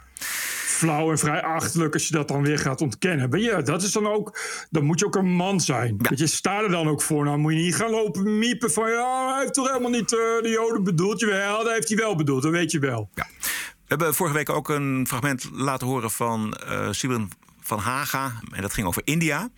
flauw 0.80 1.10
en 1.10 1.18
vrij 1.18 1.42
achterlijk 1.42 1.94
als 1.94 2.08
je 2.08 2.14
dat 2.14 2.28
dan 2.28 2.42
weer 2.42 2.58
gaat 2.58 2.80
ontkennen. 2.80 3.30
Maar 3.30 3.38
ja, 3.38 3.62
dat 3.62 3.82
is 3.82 3.92
dan 3.92 4.06
ook, 4.06 4.38
dan 4.70 4.84
moet 4.84 4.98
je 4.98 5.06
ook 5.06 5.16
een 5.16 5.30
man 5.30 5.60
zijn. 5.60 5.96
Ja. 5.98 6.10
je, 6.14 6.26
sta 6.26 6.62
er 6.62 6.70
dan 6.70 6.88
ook 6.88 7.02
voor. 7.02 7.24
Dan 7.24 7.40
moet 7.40 7.52
je 7.52 7.58
niet 7.58 7.74
gaan 7.74 7.90
lopen 7.90 8.38
miepen 8.38 8.72
van, 8.72 8.90
ja, 8.90 9.32
hij 9.32 9.40
heeft 9.40 9.54
toch 9.54 9.66
helemaal 9.66 9.90
niet 9.90 10.12
uh, 10.12 10.18
de 10.18 10.48
Joden 10.48 10.84
bedoeld. 10.84 11.20
Jawel, 11.20 11.64
dat 11.64 11.72
heeft 11.72 11.88
hij 11.88 11.96
wel 11.96 12.16
bedoeld, 12.16 12.42
dat 12.42 12.52
weet 12.52 12.70
je 12.70 12.78
wel. 12.78 13.10
Ja. 13.14 13.26
We 13.40 13.96
hebben 13.96 14.14
vorige 14.14 14.36
week 14.36 14.48
ook 14.48 14.68
een 14.68 15.06
fragment 15.08 15.50
laten 15.52 15.86
horen 15.86 16.10
van 16.10 16.56
uh, 16.70 16.88
Sibyl 16.90 17.28
van 17.70 17.78
Haga. 17.78 18.33
En 18.52 18.62
dat 18.62 18.72
ging 18.72 18.87
over 18.87 19.02
India. 19.04 19.48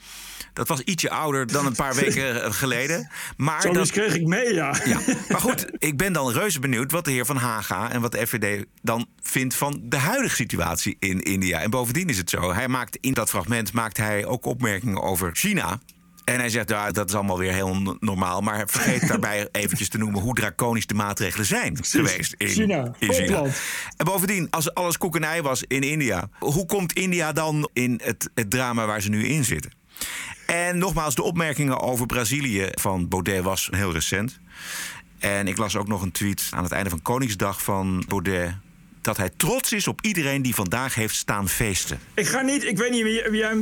Dat 0.53 0.69
was 0.69 0.81
ietsje 0.81 1.11
ouder 1.11 1.47
dan 1.47 1.67
een 1.67 1.75
paar 1.75 1.95
weken 2.05 2.55
geleden. 2.55 3.11
Maar 3.37 3.61
Zo 3.61 3.73
dat 3.73 3.91
kreeg 3.91 4.15
ik 4.15 4.27
mee, 4.27 4.55
ja. 4.55 4.75
ja. 4.85 5.01
Maar 5.29 5.41
goed, 5.41 5.67
ik 5.79 5.97
ben 5.97 6.13
dan 6.13 6.33
reuze 6.33 6.61
benieuwd 6.61 6.93
wat 6.93 7.05
de 7.05 7.11
heer 7.11 7.27
Van 7.27 7.37
Haga 7.37 7.91
en 7.91 8.01
wat 8.01 8.13
de 8.13 8.27
FVD 8.27 8.65
dan 8.83 9.07
vindt 9.23 9.55
van 9.55 9.81
de 9.83 9.97
huidige 9.97 10.35
situatie 10.35 10.97
in 10.99 11.21
India. 11.21 11.61
En 11.61 11.71
bovendien 11.71 12.09
is 12.09 12.19
het 12.19 12.31
zo, 12.31 12.53
hij 12.53 12.69
maakt 12.69 12.99
in 13.01 13.13
dat 13.13 13.31
fragment 13.31 13.73
maakt 13.73 13.97
hij 13.97 14.25
ook 14.25 14.45
opmerkingen 14.45 15.03
over 15.03 15.31
China. 15.33 15.81
En 16.25 16.39
hij 16.39 16.49
zegt, 16.49 16.69
ja, 16.69 16.91
dat 16.91 17.09
is 17.09 17.15
allemaal 17.15 17.39
weer 17.39 17.53
heel 17.53 17.97
normaal. 18.01 18.41
Maar 18.41 18.69
vergeet 18.69 19.09
daarbij 19.09 19.49
eventjes 19.53 19.89
te 19.89 19.99
noemen 19.99 20.21
hoe 20.21 20.35
draconisch 20.35 20.87
de 20.87 20.95
maatregelen 20.95 21.47
zijn 21.47 21.79
geweest 21.85 22.35
in 22.37 22.49
China, 22.49 22.95
In 22.99 23.13
China. 23.13 23.27
topland. 23.27 23.61
En 23.97 24.05
bovendien, 24.05 24.47
als 24.51 24.75
alles 24.75 24.99
koekenij 24.99 25.43
was 25.43 25.65
in 25.69 25.83
India, 25.83 26.29
hoe 26.39 26.67
komt 26.67 26.93
India 26.93 27.33
dan 27.33 27.69
in 27.73 28.01
het, 28.05 28.31
het 28.35 28.51
drama 28.51 28.87
waar 28.87 29.01
ze 29.01 29.09
nu 29.09 29.27
in 29.27 29.45
zitten? 29.45 29.71
En 30.47 30.79
nogmaals, 30.79 31.15
de 31.15 31.23
opmerkingen 31.23 31.81
over 31.81 32.07
Brazilië 32.07 32.69
van 32.71 33.09
Baudet 33.09 33.43
was 33.43 33.69
heel 33.71 33.93
recent. 33.93 34.41
En 35.19 35.49
ik 35.49 35.57
las 35.57 35.77
ook 35.77 35.89
nog 35.89 36.03
een 36.03 36.13
tweet 36.13 36.49
aan 36.51 36.63
het 36.63 36.73
einde 36.73 36.91
van 36.91 37.03
Koningsdag 37.03 37.63
van 37.63 38.05
Baudet. 38.09 38.55
Dat 39.03 39.17
hij 39.17 39.31
trots 39.37 39.73
is 39.73 39.87
op 39.89 40.01
iedereen 40.01 40.43
die 40.43 40.55
vandaag 40.55 40.95
heeft 40.95 41.15
staan 41.15 41.49
feesten. 41.49 41.99
Ik 42.15 42.27
ga 42.27 42.41
niet, 42.41 42.65
ik 42.65 42.79
weet 42.79 42.91
niet, 42.91 43.23
jij, 43.33 43.55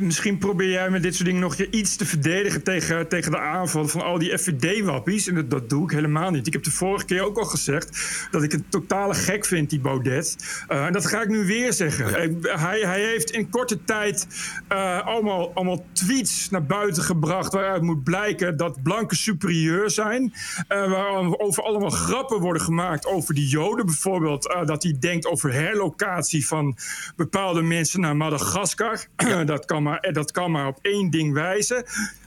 misschien 0.00 0.38
probeer 0.38 0.70
jij 0.70 0.90
met 0.90 1.02
dit 1.02 1.14
soort 1.14 1.26
dingen 1.26 1.40
nog 1.40 1.56
je 1.56 1.70
iets 1.70 1.96
te 1.96 2.06
verdedigen 2.06 2.62
tegen, 2.62 3.08
tegen 3.08 3.30
de 3.30 3.38
aanval 3.38 3.88
van 3.88 4.00
al 4.02 4.18
die 4.18 4.38
FVD-wappies. 4.38 5.26
En 5.26 5.34
dat, 5.34 5.50
dat 5.50 5.68
doe 5.68 5.84
ik 5.84 5.90
helemaal 5.90 6.30
niet. 6.30 6.46
Ik 6.46 6.52
heb 6.52 6.62
de 6.64 6.70
vorige 6.70 7.04
keer 7.04 7.22
ook 7.22 7.38
al 7.38 7.44
gezegd 7.44 8.00
dat 8.30 8.42
ik 8.42 8.52
het 8.52 8.62
totale 8.70 9.14
gek 9.14 9.44
vind, 9.44 9.70
die 9.70 9.80
Baudet. 9.80 10.36
Eh, 10.68 10.84
en 10.86 10.92
dat 10.92 11.06
ga 11.06 11.22
ik 11.22 11.28
nu 11.28 11.46
weer 11.46 11.72
zeggen. 11.72 12.22
Ik- 12.22 12.36
hij, 12.58 12.80
hij 12.80 13.00
heeft 13.00 13.30
in 13.30 13.50
korte 13.50 13.84
tijd 13.84 14.26
eh, 14.68 15.06
allemaal, 15.06 15.50
allemaal 15.54 15.86
tweets 15.92 16.50
naar 16.50 16.66
buiten 16.66 17.02
gebracht 17.02 17.52
waaruit 17.52 17.82
moet 17.82 18.04
blijken 18.04 18.56
dat 18.56 18.82
blanken 18.82 19.16
superieur 19.16 19.90
zijn. 19.90 20.32
Eh 20.68 20.90
waarover 20.90 21.62
allemaal 21.62 21.90
grappen 21.90 22.40
worden 22.40 22.62
gemaakt 22.62 23.06
over 23.06 23.34
de 23.34 23.46
Joden 23.48 23.86
bijvoorbeeld. 23.86 24.42
dat 24.64 24.86
hij 24.88 24.98
denkt 24.98 25.26
over 25.26 25.52
herlocatie 25.52 26.46
van 26.46 26.76
bepaalde 27.16 27.62
mensen 27.62 28.00
naar 28.00 28.16
Madagaskar. 28.16 29.06
dat, 29.44 29.64
kan 29.64 29.82
maar, 29.82 30.12
dat 30.12 30.30
kan 30.30 30.50
maar 30.50 30.66
op 30.66 30.78
één 30.82 31.10
ding 31.10 31.32
wijzen. 31.32 31.84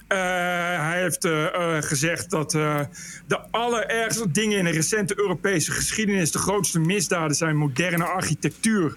Eh, 0.08 0.17
hij 0.88 1.02
heeft 1.02 1.26
eh, 1.26 1.45
eh, 1.45 1.84
gezegd 1.84 2.30
dat 2.30 2.52
de 2.52 3.39
allerergste 3.52 4.32
dingen 4.32 4.58
in 4.58 4.63
de 4.63 4.71
recente 4.71 5.19
Europese 5.19 5.71
geschiedenis, 5.71 6.32
de 6.32 6.39
grootste 6.39 6.80
misdaden 6.80 7.36
zijn 7.36 7.58
moderne 7.58 8.04
architectuur 8.04 8.95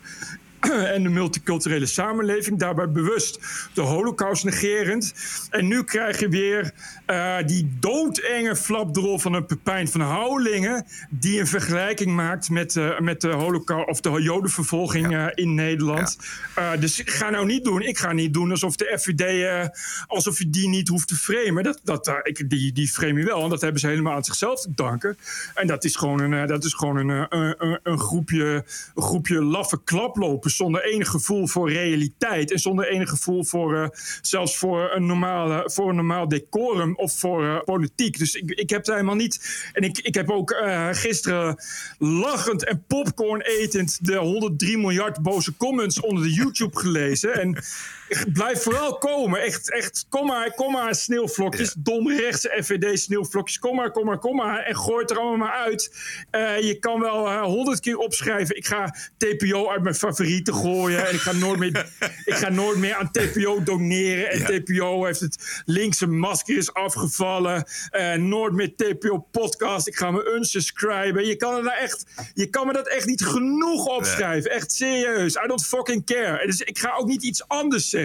en 0.94 1.03
de 1.03 1.09
multiculturele 1.09 1.87
samenleving. 1.87 2.59
Daarbij 2.59 2.90
bewust 2.90 3.38
de 3.74 3.81
holocaust 3.81 4.44
negerend. 4.44 5.14
En 5.50 5.66
nu 5.66 5.85
krijg 5.85 6.20
je 6.20 6.29
weer 6.29 6.72
eh, 7.07 7.37
die 7.46 7.77
doodenge 7.81 8.57
flapdrol 8.57 9.18
van 9.18 9.33
een 9.33 9.46
Pepijn 9.46 9.88
van 9.88 10.00
Houwelingen... 10.00 10.87
die 11.11 11.40
een 11.40 11.46
vergelijking 11.46 12.14
maakt 12.14 12.50
met, 12.50 12.77
eh, 12.77 12.98
met 12.98 13.20
de 13.20 13.29
holocaust 13.29 13.88
of 13.88 14.00
de 14.00 14.22
jodenvervolging 14.22 15.14
eh, 15.14 15.27
in 15.35 15.55
Nederland. 15.55 16.18
Eh, 16.55 16.70
dus 16.81 17.00
ik 17.00 17.11
ga 17.11 17.31
nou 17.31 17.46
niet 17.46 17.64
doen. 17.64 17.83
Ik 17.83 17.98
ga 17.98 18.12
niet 18.12 18.33
doen 18.33 18.50
alsof 18.50 18.77
de 18.77 18.98
FVD... 18.98 19.22
alsof 20.07 20.38
je 20.38 20.50
die 20.50 20.68
niet 20.68 20.88
hoeft 20.88 21.09
te 21.09 21.16
framen. 21.16 21.62
Dat, 21.62 21.81
dat, 21.85 22.20
ik, 22.22 22.50
die, 22.50 22.72
die 22.72 22.88
frame 22.88 23.18
je 23.18 23.27
wel. 23.27 23.42
En 23.42 23.48
dat 23.48 23.61
hebben 23.61 23.81
ze 23.81 23.87
helemaal 23.87 24.14
aan 24.14 24.24
zichzelf 24.24 24.61
te 24.61 24.72
danken. 24.74 25.16
En 25.55 25.66
dat 25.66 25.85
is 25.85 25.96
gewoon 25.96 26.20
een, 26.20 26.46
dat 26.46 26.64
is 26.64 26.72
gewoon 26.72 26.96
een, 26.96 27.27
een, 27.29 27.55
een, 27.59 27.81
een 27.83 27.98
groepje, 27.98 28.64
een 28.94 29.03
groepje 29.03 29.42
laffe 29.42 29.81
klaplopers... 29.85 30.54
zonder 30.57 30.85
enig 30.85 31.09
gevoel 31.09 31.47
voor 31.47 31.73
realiteit. 31.73 32.53
En 32.53 32.59
zonder 32.59 32.88
enig 32.88 33.09
gevoel 33.09 33.45
voor... 33.45 33.77
eh, 33.77 33.88
zelfs 34.21 34.57
voor 34.57 34.90
een, 34.95 35.07
normale, 35.07 35.71
voor 35.71 35.88
een 35.88 35.97
normaal 35.97 36.29
decorum 36.29 36.97
of 36.97 37.19
voor 37.19 37.45
eh, 37.45 37.61
politiek. 37.64 38.19
Dus 38.19 38.35
ik, 38.35 38.51
ik 38.51 38.71
heb 38.71 38.79
het 38.79 38.95
helemaal 38.95 39.14
niet... 39.14 39.69
En 39.73 39.83
ik, 39.83 39.99
ik 39.99 40.14
heb 40.14 40.31
ook 40.31 40.51
eh, 40.51 40.88
gisteren 40.93 41.57
lachend 41.99 42.64
en 42.64 42.85
popcorn 42.87 43.40
etend... 43.40 44.07
de 44.07 44.17
103 44.17 44.79
miljard 44.79 45.23
boze 45.23 45.57
comments 45.57 46.01
onder 46.01 46.23
de 46.23 46.33
YouTube 46.33 46.79
gelezen. 46.79 47.40
En 47.40 47.64
blijf 48.33 48.62
vooral 48.62 48.98
komen. 48.98 49.40
Echt, 49.40 49.70
echt 49.70 50.07
kom 50.09 50.27
maar, 50.27 50.55
kom 50.55 50.72
maar 50.72 50.94
sneeuwvlokjes. 50.94 51.74
Domrechtse 51.79 52.59
FVD 52.62 52.98
sneeuwvlokjes. 52.98 53.59
Kom 53.59 53.77
maar, 53.77 53.90
kom 53.90 54.05
maar, 54.05 54.18
kom 54.18 54.37
maar. 54.37 54.59
En 54.59 54.77
gooi 54.77 55.00
het 55.00 55.11
er 55.11 55.18
allemaal 55.18 55.37
maar 55.37 55.53
uit. 55.53 55.94
Eh, 56.31 56.61
je 56.61 56.79
kan 56.79 57.00
wel 57.00 57.42
honderd 57.42 57.81
keer 57.81 57.96
opschrijven. 57.96 58.57
Ik 58.57 58.66
ga 58.66 58.94
TPO 59.16 59.70
uit 59.70 59.83
mijn 59.83 59.94
favorieten 59.94 60.55
gooien. 60.55 61.07
En 61.07 61.14
ik 61.14 61.20
ga 61.20 61.33
nooit 61.33 61.59
meer, 61.59 61.87
ik 62.24 62.35
ga 62.35 62.48
nooit 62.48 62.79
meer 62.79 62.94
aan 62.94 63.11
TPO 63.11 63.62
doneren. 63.62 64.31
En 64.31 64.44
TPO 64.44 65.05
heeft 65.05 65.20
het 65.20 65.62
linkse 65.64 66.07
masker 66.07 66.57
is 66.57 66.74
afgevallen. 66.74 67.64
Eh, 67.90 68.14
nooit 68.14 68.53
meer 68.53 68.74
TPO 68.77 69.18
podcast. 69.31 69.87
Ik 69.87 69.96
ga 69.96 70.11
me 70.11 70.35
unsubscriben. 70.37 71.27
Je 71.27 71.37
kan, 71.37 71.57
er 71.57 71.62
nou 71.62 71.77
echt, 71.77 72.05
je 72.35 72.46
kan 72.46 72.66
me 72.66 72.72
dat 72.72 72.88
echt 72.88 73.07
niet 73.07 73.24
genoeg 73.24 73.87
opschrijven. 73.87 74.50
Echt 74.50 74.72
serieus. 74.72 75.35
I 75.35 75.46
don't 75.46 75.66
fucking 75.66 76.07
care. 76.07 76.46
Dus 76.46 76.61
ik 76.61 76.79
ga 76.79 76.96
ook 76.96 77.07
niet 77.07 77.22
iets 77.22 77.48
anders 77.48 77.88
zeggen. 77.88 78.04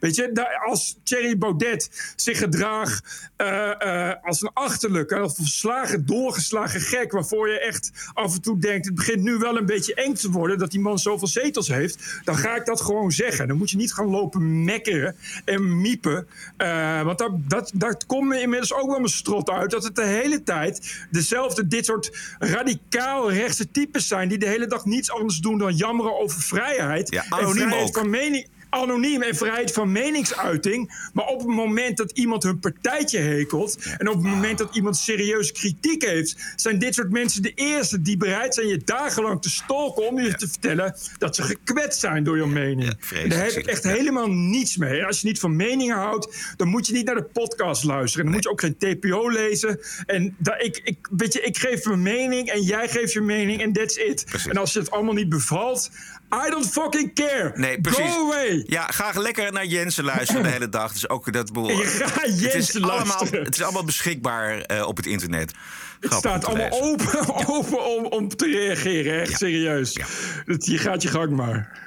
Weet 0.00 0.16
je, 0.16 0.30
daar- 0.32 0.62
als 0.66 0.96
Thierry 1.02 1.38
Baudet 1.38 2.12
zich 2.16 2.38
gedraagt 2.38 3.30
eh, 3.36 3.70
eh, 4.10 4.14
als 4.22 4.42
een 4.42 4.50
achterlijke, 4.52 5.18
als 5.18 5.38
een 5.38 5.44
verslagen, 5.44 6.06
doorgeslagen 6.06 6.80
gek, 6.80 7.12
waarvoor 7.12 7.48
je 7.48 7.60
echt 7.60 7.90
af 8.14 8.34
en 8.34 8.40
toe 8.42 8.58
denkt: 8.58 8.86
het 8.86 8.94
begint 8.94 9.22
nu 9.22 9.36
wel 9.36 9.56
een 9.56 9.66
beetje 9.66 9.94
eng 9.94 10.14
te 10.14 10.30
worden 10.30 10.58
dat 10.58 10.70
die 10.70 10.80
man 10.80 10.98
zoveel 10.98 11.28
zetels 11.28 11.68
heeft, 11.68 12.20
dan 12.24 12.36
ga 12.36 12.56
ik 12.56 12.64
dat 12.64 12.80
gewoon 12.80 13.12
zeggen. 13.12 13.48
Dan 13.48 13.56
moet 13.56 13.70
je 13.70 13.76
niet 13.76 13.92
gaan 13.92 14.06
lopen 14.10 14.64
mekkeren 14.64 15.16
en 15.44 15.80
miepen. 15.80 16.26
eh, 16.56 17.02
want 17.02 17.18
dat, 17.18 17.70
dat, 17.74 18.06
komt 18.06 18.28
me 18.28 18.40
inmiddels 18.40 18.72
ook 18.72 18.86
wel 18.86 18.98
mijn 18.98 19.08
strot 19.12 19.50
uit. 19.50 19.70
Dat 19.70 19.84
het 19.84 19.96
de 19.96 20.04
hele 20.06 20.42
tijd 20.42 21.06
dezelfde, 21.10 21.66
dit 21.66 21.84
soort 21.84 22.18
radicaal 22.38 23.32
rechtse 23.32 23.70
types 23.70 24.08
zijn. 24.08 24.28
die 24.28 24.38
de 24.38 24.46
hele 24.48 24.66
dag 24.66 24.84
niets 24.84 25.10
anders 25.10 25.38
doen 25.38 25.58
dan 25.58 25.74
jammeren 25.76 26.18
over 26.20 26.40
vrijheid. 26.42 27.10
Ja, 27.10 27.24
En 27.38 27.50
vrijheid 27.50 27.88
ook. 27.88 27.96
van 27.96 28.10
mening 28.10 28.46
anoniem 28.76 29.22
en 29.22 29.36
vrijheid 29.36 29.72
van 29.72 29.92
meningsuiting. 29.92 31.10
Maar 31.12 31.26
op 31.26 31.38
het 31.38 31.48
moment 31.48 31.96
dat 31.96 32.10
iemand 32.10 32.42
hun 32.42 32.58
partijtje 32.58 33.18
hekelt. 33.18 33.78
en 33.98 34.08
op 34.08 34.14
het 34.14 34.32
moment 34.32 34.58
dat 34.58 34.74
iemand 34.76 34.96
serieuze 34.96 35.52
kritiek 35.52 36.04
heeft. 36.04 36.52
zijn 36.56 36.78
dit 36.78 36.94
soort 36.94 37.10
mensen 37.10 37.42
de 37.42 37.52
eerste 37.54 38.02
die 38.02 38.16
bereid 38.16 38.54
zijn 38.54 38.66
je 38.66 38.80
dagenlang 38.84 39.42
te 39.42 39.50
stalken. 39.50 40.08
om 40.08 40.20
je 40.20 40.34
te 40.34 40.48
vertellen 40.48 40.94
dat 41.18 41.36
ze 41.36 41.42
gekwetst 41.42 42.00
zijn 42.00 42.24
door 42.24 42.36
je 42.36 42.46
mening. 42.46 42.94
Daar 43.28 43.44
heb 43.44 43.52
ik 43.52 43.66
echt 43.66 43.84
helemaal 43.84 44.30
niets 44.30 44.76
mee. 44.76 45.04
Als 45.04 45.20
je 45.20 45.26
niet 45.26 45.40
van 45.40 45.56
meningen 45.56 45.96
houdt. 45.96 46.54
dan 46.56 46.68
moet 46.68 46.86
je 46.86 46.92
niet 46.92 47.06
naar 47.06 47.14
de 47.14 47.22
podcast 47.22 47.84
luisteren. 47.84 48.26
En 48.26 48.32
dan 48.32 48.34
moet 48.34 48.42
je 48.44 48.50
ook 48.50 48.60
geen 48.60 49.00
TPO 49.00 49.30
lezen. 49.30 49.80
En 50.06 50.34
daar, 50.38 50.60
ik, 50.60 50.80
ik, 50.84 51.08
weet 51.10 51.32
je, 51.32 51.40
ik 51.40 51.58
geef 51.58 51.84
mijn 51.84 52.02
mening 52.02 52.48
en 52.48 52.62
jij 52.62 52.88
geeft 52.88 53.12
je 53.12 53.20
mening 53.20 53.62
en 53.62 53.72
that's 53.72 53.96
it. 53.96 54.24
En 54.48 54.56
als 54.56 54.72
je 54.72 54.78
het 54.78 54.90
allemaal 54.90 55.14
niet 55.14 55.28
bevalt. 55.28 55.90
I 56.32 56.50
don't 56.50 56.66
fucking 56.66 57.14
care. 57.14 57.52
Nee, 57.54 57.80
precies. 57.80 58.04
Go 58.14 58.24
away. 58.24 58.64
Ja, 58.66 58.86
ga 58.86 59.20
lekker 59.20 59.52
naar 59.52 59.66
Jensen 59.66 60.04
luisteren 60.04 60.42
de 60.42 60.48
hele 60.48 60.68
dag. 60.68 60.92
Dus 60.92 61.08
ook 61.08 61.32
dat 61.32 61.52
boel. 61.52 61.70
Ja, 61.80 61.84
ga 61.86 62.20
het, 62.20 62.30
is 62.30 62.40
Jensen 62.40 62.82
allemaal, 62.82 63.06
luisteren. 63.06 63.44
het 63.44 63.54
is 63.54 63.62
allemaal 63.62 63.84
beschikbaar 63.84 64.58
eh, 64.60 64.86
op 64.86 64.96
het 64.96 65.06
internet. 65.06 65.52
Het 66.00 66.10
Grappig 66.10 66.18
staat 66.18 66.34
om 66.34 66.40
te 66.40 66.46
allemaal 66.62 66.96
lezen. 66.96 67.18
open, 67.24 67.46
open 67.54 67.84
om, 67.96 68.04
om 68.04 68.28
te 68.28 68.46
reageren. 68.46 69.20
Echt 69.20 69.38
serieus. 69.38 69.98
Het, 70.46 70.66
je 70.66 70.78
gaat 70.78 71.02
je 71.02 71.08
gang 71.08 71.30
maar. 71.30 71.78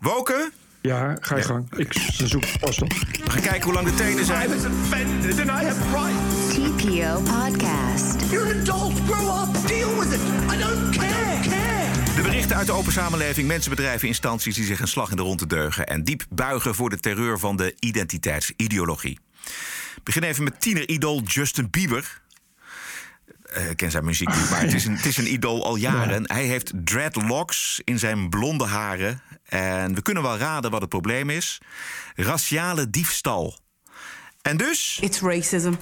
Woken? 0.00 0.52
Ja, 0.80 1.16
ga 1.20 1.36
je 1.36 1.42
gang. 1.42 1.74
Ik 1.76 1.92
zoek 2.24 2.44
pas 2.60 2.78
op. 2.78 2.92
We 3.24 3.30
gaan 3.30 3.40
kijken 3.42 3.62
hoe 3.62 3.72
lang 3.72 3.86
de 3.88 3.94
tenen 3.94 4.24
zijn. 4.24 4.50
offended 4.52 5.38
and 5.40 5.48
I 5.48 5.64
have 5.64 5.80
rights. 5.92 6.54
TPO 6.54 7.20
Podcast. 7.20 8.30
You're 8.30 8.50
an 8.54 8.60
adult. 8.60 8.92
Grow 9.06 9.42
up. 9.42 9.66
Deal 9.66 9.98
with 9.98 10.12
it. 10.12 10.20
I 10.54 10.58
don't 10.58 10.96
care. 10.96 11.37
De 12.18 12.24
berichten 12.24 12.56
uit 12.56 12.66
de 12.66 12.72
open 12.72 12.92
samenleving, 12.92 13.48
mensen, 13.48 13.70
bedrijven, 13.70 14.08
instanties 14.08 14.54
die 14.54 14.64
zich 14.64 14.80
een 14.80 14.88
slag 14.88 15.10
in 15.10 15.16
de 15.16 15.22
ronde 15.22 15.46
deugen 15.46 15.86
en 15.86 16.04
diep 16.04 16.24
buigen 16.30 16.74
voor 16.74 16.90
de 16.90 17.00
terreur 17.00 17.38
van 17.38 17.56
de 17.56 17.74
identiteitsideologie. 17.78 19.18
Ik 19.96 20.02
begin 20.02 20.22
even 20.22 20.44
met 20.44 20.60
tieneridool 20.60 21.22
Justin 21.22 21.70
Bieber. 21.70 22.20
Eh, 23.42 23.70
Ik 23.70 23.76
ken 23.76 23.90
zijn 23.90 24.04
muziek 24.04 24.28
niet, 24.28 24.50
maar 24.50 24.60
het 24.60 24.74
is, 24.74 24.84
een, 24.84 24.96
het 24.96 25.04
is 25.04 25.16
een 25.16 25.32
idool 25.32 25.64
al 25.64 25.76
jaren. 25.76 26.32
Hij 26.32 26.44
heeft 26.44 26.72
dreadlocks 26.74 27.80
in 27.84 27.98
zijn 27.98 28.28
blonde 28.28 28.64
haren. 28.64 29.22
En 29.44 29.94
we 29.94 30.02
kunnen 30.02 30.22
wel 30.22 30.36
raden 30.36 30.70
wat 30.70 30.80
het 30.80 30.90
probleem 30.90 31.30
is. 31.30 31.58
Raciale 32.14 32.90
diefstal. 32.90 33.58
En 34.42 34.56
dus... 34.56 34.98
It's 35.00 35.20
racism. 35.20 35.72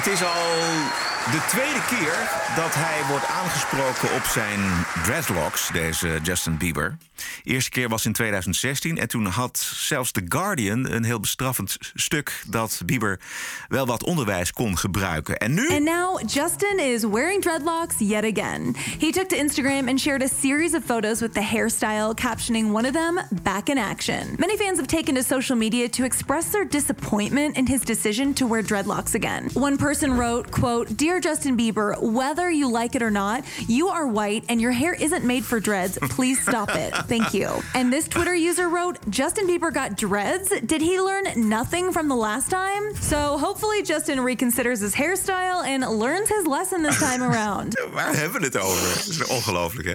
Het 0.00 0.08
is 0.08 0.22
al 0.22 1.09
de 1.30 1.44
tweede 1.48 1.84
keer 1.88 2.14
dat 2.56 2.74
hij 2.74 3.06
wordt 3.08 3.26
aangesproken 3.26 4.14
op 4.14 4.24
zijn 4.24 4.60
dreadlocks, 5.02 5.68
deze 5.72 6.18
Justin 6.22 6.56
Bieber. 6.56 6.96
De 7.42 7.50
eerste 7.50 7.70
keer 7.70 7.88
was 7.88 8.06
in 8.06 8.12
2016 8.12 8.98
en 8.98 9.08
toen 9.08 9.26
had 9.26 9.58
zelfs 9.74 10.12
The 10.12 10.22
Guardian 10.28 10.90
een 10.90 11.04
heel 11.04 11.20
bestraffend 11.20 11.76
stuk 11.94 12.42
dat 12.46 12.82
Bieber 12.84 13.20
wel 13.68 13.86
wat 13.86 14.04
onderwijs 14.04 14.52
kon 14.52 14.78
gebruiken. 14.78 15.36
En 15.36 15.54
nu. 15.54 15.68
And 15.68 15.84
now 15.84 16.20
Justin 16.26 16.78
is 16.78 17.02
wearing 17.02 17.42
dreadlocks 17.42 17.94
yet 17.98 18.24
again. 18.24 18.76
He 18.98 19.10
took 19.10 19.28
to 19.28 19.36
Instagram 19.36 19.88
and 19.88 20.00
shared 20.00 20.22
a 20.22 20.28
series 20.40 20.74
of 20.74 20.82
photos 20.84 21.20
with 21.20 21.34
the 21.34 21.40
hairstyle, 21.40 22.14
captioning 22.14 22.72
one 22.72 22.86
of 22.86 22.92
them 22.92 23.20
"Back 23.42 23.68
in 23.68 23.78
Action." 23.78 24.34
Many 24.38 24.56
fans 24.56 24.78
have 24.78 24.88
taken 24.88 25.14
to 25.14 25.22
social 25.22 25.56
media 25.56 25.88
to 25.88 26.04
express 26.04 26.50
their 26.50 26.68
disappointment 26.68 27.56
in 27.56 27.66
his 27.66 27.80
decision 27.80 28.32
to 28.34 28.46
wear 28.46 28.62
dreadlocks 28.62 29.14
again. 29.14 29.50
One 29.52 29.76
person 29.76 30.16
wrote, 30.16 30.50
"Quote: 30.50 30.96
Dear 30.96 31.19
Justin 31.20 31.56
Bieber, 31.56 32.00
whether 32.00 32.50
you 32.50 32.70
like 32.70 32.94
it 32.94 33.02
or 33.02 33.10
not, 33.10 33.44
you 33.68 33.88
are 33.88 34.06
white 34.06 34.44
and 34.48 34.60
your 34.60 34.72
hair 34.72 34.94
isn't 34.94 35.24
made 35.24 35.44
for 35.44 35.60
dreads. 35.60 35.98
Please 36.02 36.40
stop 36.42 36.74
it. 36.74 36.94
Thank 37.06 37.34
you. 37.34 37.48
And 37.74 37.92
this 37.92 38.08
Twitter 38.08 38.34
user 38.34 38.68
wrote 38.68 38.98
Justin 39.10 39.46
Bieber 39.46 39.72
got 39.72 39.96
dreads? 39.96 40.48
Did 40.60 40.80
he 40.80 41.00
learn 41.00 41.24
nothing 41.36 41.92
from 41.92 42.08
the 42.08 42.16
last 42.16 42.50
time? 42.50 42.94
So 42.96 43.38
hopefully 43.38 43.82
Justin 43.82 44.18
reconsiders 44.18 44.80
his 44.80 44.94
hairstyle 44.94 45.64
and 45.64 45.86
learns 45.86 46.28
his 46.28 46.46
lesson 46.46 46.82
this 46.82 46.98
time 46.98 47.22
around. 47.22 47.76
Waar 47.92 48.16
hebben 48.16 48.40
we 48.40 48.46
het 48.46 48.58
over? 48.58 49.10
Is 49.10 49.24
ongelooflijk, 49.26 49.88
hè? 49.88 49.94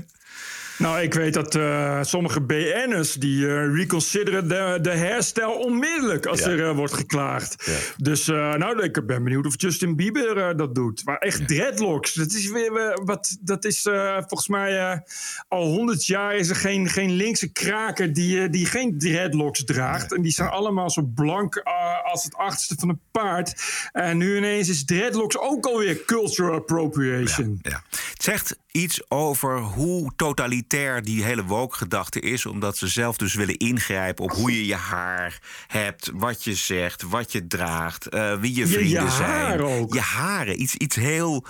Nou, 0.77 1.01
ik 1.01 1.13
weet 1.13 1.33
dat 1.33 1.55
uh, 1.55 2.03
sommige 2.03 2.41
BN'ers 2.41 3.13
die 3.13 3.45
uh, 3.45 3.75
reconsideren 3.75 4.47
de, 4.47 4.79
de 4.81 4.97
hairstyle 4.97 5.47
onmiddellijk 5.53 6.25
als 6.25 6.39
Ja. 6.39 6.49
er 6.49 6.59
uh, 6.59 6.71
wordt 6.75 6.93
geklaagd. 6.93 7.63
Ja. 7.65 7.73
Dus 7.97 8.25
nou, 8.25 8.83
ik 8.83 9.05
ben 9.05 9.23
benieuwd 9.23 9.45
of 9.45 9.53
Justin 9.57 9.95
Bieber 9.95 10.57
dat 10.57 10.75
doet. 10.75 11.01
Maar 11.05 11.17
echt 11.17 11.47
dreadlocks, 11.47 12.13
dat 12.13 12.31
is 12.33 12.49
weer 12.51 12.99
wat. 13.03 13.37
Dat 13.41 13.65
is 13.65 13.81
volgens 14.17 14.47
mij 14.47 15.01
al 15.47 15.65
honderd 15.65 16.05
jaar 16.05 16.35
is 16.35 16.49
er 16.49 16.55
geen, 16.55 16.89
geen 16.89 17.11
linkse 17.11 17.51
kraker 17.51 18.13
die, 18.13 18.49
die 18.49 18.65
geen 18.65 18.97
dreadlocks 18.97 19.63
draagt. 19.63 20.13
En 20.13 20.21
die 20.21 20.31
zijn 20.31 20.49
allemaal 20.49 20.89
zo 20.89 21.01
blank 21.01 21.61
als 22.03 22.23
het 22.23 22.35
achterste 22.35 22.75
van 22.79 22.89
een 22.89 23.01
paard. 23.11 23.53
En 23.91 24.17
nu 24.17 24.37
ineens 24.37 24.69
is 24.69 24.85
dreadlocks 24.85 25.37
ook 25.37 25.65
alweer 25.65 26.05
cultural 26.05 26.53
appropriation. 26.55 27.59
Ja. 27.61 27.83
Het 27.89 28.23
zegt 28.23 28.57
iets 28.75 29.09
over 29.09 29.59
hoe 29.59 30.11
totalitair 30.15 31.03
die 31.03 31.23
hele 31.23 31.43
woke-gedachte 31.43 32.19
is. 32.19 32.45
Omdat 32.45 32.77
ze 32.77 32.87
zelf 32.87 33.17
dus 33.17 33.33
willen 33.33 33.57
ingrijpen 33.57 34.23
op 34.23 34.31
hoe 34.31 34.51
je 34.55 34.65
je 34.65 34.75
haar 34.75 35.39
hebt, 35.67 36.11
wat 36.13 36.43
je 36.43 36.53
zegt, 36.55 37.01
wat 37.01 37.31
je 37.31 37.47
draagt, 37.47 38.13
uh, 38.13 38.39
wie 38.39 38.51
je 38.55 38.59
Je- 38.59 38.67
vrienden 38.67 39.03
je 39.03 39.09
zijn. 39.11 39.29
haar 39.29 39.59
ook. 39.59 39.93
Je 39.93 39.99
haren, 39.99 40.61
iets, 40.61 40.75
iets 40.75 40.95
heel 40.95 41.45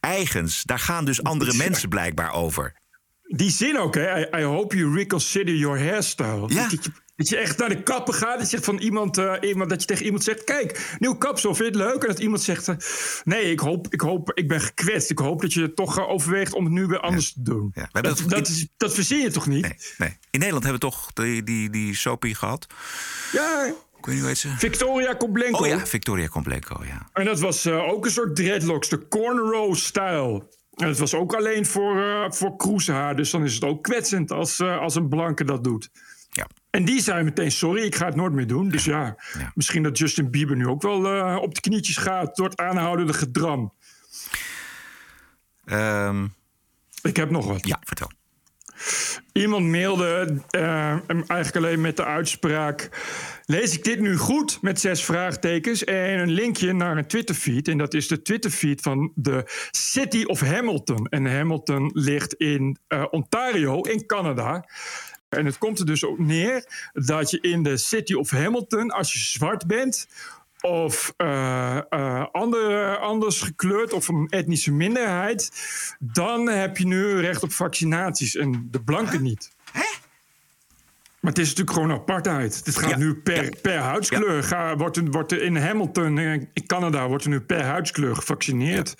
eigens. 0.00 0.62
Daar 0.62 0.78
gaan 0.78 1.04
dus 1.04 1.22
andere 1.22 1.54
mensen 1.54 1.88
blijkbaar 1.88 2.32
over. 2.32 2.78
Die 3.22 3.50
zin 3.50 3.78
ook, 3.78 3.94
hè? 3.94 4.20
I, 4.20 4.40
I 4.40 4.42
hope 4.42 4.76
you 4.76 4.94
reconsider 4.94 5.54
your 5.54 5.78
hairstyle. 5.78 6.44
Ja. 6.48 6.68
Dat, 7.20 7.28
je, 7.28 7.36
echt 7.36 7.58
naar 7.58 7.68
de 7.68 7.82
kapper 7.82 8.14
gaat. 8.14 8.38
Dat 8.38 8.50
je, 8.50 8.60
van 8.62 8.78
iemand, 8.78 9.18
eh, 9.18 9.34
iemand, 9.40 9.70
dat 9.70 9.80
je 9.80 9.86
tegen 9.86 10.04
iemand 10.04 10.24
zegt: 10.24 10.44
Kijk, 10.44 10.96
nieuw 10.98 11.14
kapsel, 11.14 11.54
vind 11.54 11.74
je 11.74 11.80
het 11.80 11.90
leuk? 11.90 12.02
En 12.02 12.08
dat 12.08 12.18
iemand 12.18 12.42
zegt: 12.42 12.68
eh, 12.68 12.76
Nee, 13.24 13.50
ik 13.50 13.60
hoop, 13.60 13.86
ik 13.90 14.00
hoop, 14.00 14.32
ik 14.34 14.48
ben 14.48 14.60
gekwetst. 14.60 15.10
Ik 15.10 15.18
hoop 15.18 15.40
dat 15.40 15.52
je 15.52 15.74
toch 15.74 15.98
eh, 15.98 16.08
overweegt 16.08 16.52
om 16.52 16.64
het 16.64 16.72
nu 16.72 16.86
weer 16.86 17.00
anders 17.00 17.32
te 17.32 17.42
doen. 17.42 17.70
Ja, 17.74 17.88
maar 17.92 18.02
dat, 18.02 18.18
dat- 18.18 18.28
dat, 18.30 18.48
is, 18.48 18.66
dat 18.76 18.94
verzin 18.94 19.18
je 19.18 19.30
toch 19.30 19.46
niet? 19.46 19.62
Nee, 19.62 19.76
nee. 19.98 20.08
In 20.30 20.38
Nederland 20.38 20.64
hebben 20.64 20.80
we 20.82 20.88
toch 20.88 21.12
die, 21.12 21.42
die, 21.42 21.70
die 21.70 21.94
Soapie 21.96 22.34
gehad. 22.34 22.66
Ja, 23.32 23.64
Ik 23.98 24.06
weet 24.06 24.14
niet 24.14 24.18
hoe 24.18 24.26
heet 24.28 24.38
ze. 24.38 24.48
Victoria 24.58 25.14
Koblenko. 25.14 25.58
Oh 25.58 25.66
ja, 25.66 25.86
Victoria 25.86 26.28
Compleco, 26.28 26.84
ja. 26.86 27.08
En 27.12 27.24
dat 27.24 27.40
was 27.40 27.66
ook 27.66 28.04
een 28.04 28.10
soort 28.10 28.36
dreadlocks, 28.36 28.88
de 28.88 29.08
cornrow-style. 29.08 30.42
En 30.76 30.88
het 30.88 30.98
was 30.98 31.14
ook 31.14 31.34
alleen 31.34 31.66
voor, 31.66 32.02
eh 32.02 32.30
voor 32.30 32.56
kroeshaar. 32.56 33.16
Dus 33.16 33.30
dan 33.30 33.44
is 33.44 33.54
het 33.54 33.64
ook 33.64 33.82
kwetsend 33.82 34.30
als, 34.30 34.60
als 34.60 34.94
een 34.94 35.08
blanke 35.08 35.44
dat 35.44 35.64
doet. 35.64 35.90
En 36.70 36.84
die 36.84 37.00
zei 37.00 37.22
meteen, 37.22 37.50
sorry, 37.52 37.82
ik 37.82 37.94
ga 37.94 38.06
het 38.06 38.14
nooit 38.16 38.32
meer 38.32 38.46
doen. 38.46 38.68
Dus 38.68 38.84
ja, 38.84 39.16
Ja. 39.38 39.52
misschien 39.54 39.82
dat 39.82 39.98
Justin 39.98 40.30
Bieber 40.30 40.56
nu 40.56 40.66
ook 40.66 40.82
wel 40.82 41.06
eh, 41.08 41.36
op 41.40 41.54
de 41.54 41.60
knietjes 41.60 41.96
gaat... 41.96 42.36
door 42.36 42.48
het 42.48 42.58
aanhoudende 42.58 43.12
gedram. 43.12 43.72
Ehm, 45.64 46.24
Ik 47.02 47.16
heb 47.16 47.30
nog 47.30 47.46
wat. 47.46 47.66
ja, 47.66 47.78
vertel. 47.84 48.10
Iemand 49.32 49.66
mailde 49.66 50.38
hem 50.50 51.02
eigenlijk 51.26 51.56
alleen 51.56 51.80
met 51.80 51.96
de 51.96 52.04
uitspraak... 52.04 52.88
lees 53.44 53.74
ik 53.76 53.84
dit 53.84 54.00
nu 54.00 54.16
goed? 54.16 54.58
Met 54.62 54.80
zes 54.80 55.04
vraagtekens 55.04 55.84
en 55.84 56.18
een 56.18 56.30
linkje 56.30 56.72
naar 56.72 56.96
een 56.96 57.06
Twitterfeed. 57.06 57.68
En 57.68 57.78
dat 57.78 57.94
is 57.94 58.08
de 58.08 58.22
Twitterfeed 58.22 58.80
van 58.80 59.12
de 59.14 59.42
City 59.70 60.24
of 60.24 60.40
Hamilton. 60.40 61.06
En 61.06 61.36
Hamilton 61.36 61.90
ligt 61.94 62.34
in 62.34 62.78
eh, 62.86 63.04
Ontario, 63.10 63.80
in 63.80 64.06
Canada... 64.06 64.68
En 65.30 65.46
het 65.46 65.58
komt 65.58 65.78
er 65.78 65.86
dus 65.86 66.04
ook 66.04 66.18
neer 66.18 66.64
dat 66.92 67.30
je 67.30 67.40
in 67.40 67.62
de 67.62 67.76
City 67.76 68.14
of 68.14 68.30
Hamilton, 68.30 68.90
als 68.90 69.12
je 69.12 69.18
zwart 69.18 69.66
bent 69.66 70.08
of 70.60 71.12
ander, 72.32 72.96
anders 72.98 73.40
gekleurd 73.40 73.92
of 73.92 74.08
een 74.08 74.26
etnische 74.28 74.72
minderheid, 74.72 75.50
dan 75.98 76.48
heb 76.48 76.76
je 76.76 76.86
nu 76.86 77.20
recht 77.20 77.42
op 77.42 77.52
vaccinaties 77.52 78.36
en 78.36 78.68
de 78.70 78.82
blanken 78.82 79.22
niet. 79.22 79.50
Maar 81.20 81.32
het 81.32 81.40
is 81.40 81.48
natuurlijk 81.48 81.76
gewoon 81.76 81.92
apartheid. 81.92 82.64
Dit 82.64 82.76
gaat 82.76 82.90
Ja, 82.90 82.96
nu 82.96 83.14
per, 83.14 83.44
ja. 83.44 83.50
per 83.62 83.78
huidskleur. 83.78 84.42
Ga, 84.42 84.76
wordt, 84.76 84.96
er, 84.96 85.10
wordt 85.10 85.32
er 85.32 85.42
in 85.42 85.56
Hamilton, 85.56 86.18
eh, 86.18 86.32
in 86.32 86.66
Canada, 86.66 87.08
wordt 87.08 87.24
er 87.24 87.30
nu 87.30 87.40
per 87.40 87.64
huidskleur 87.64 88.16
gevaccineerd. 88.16 88.94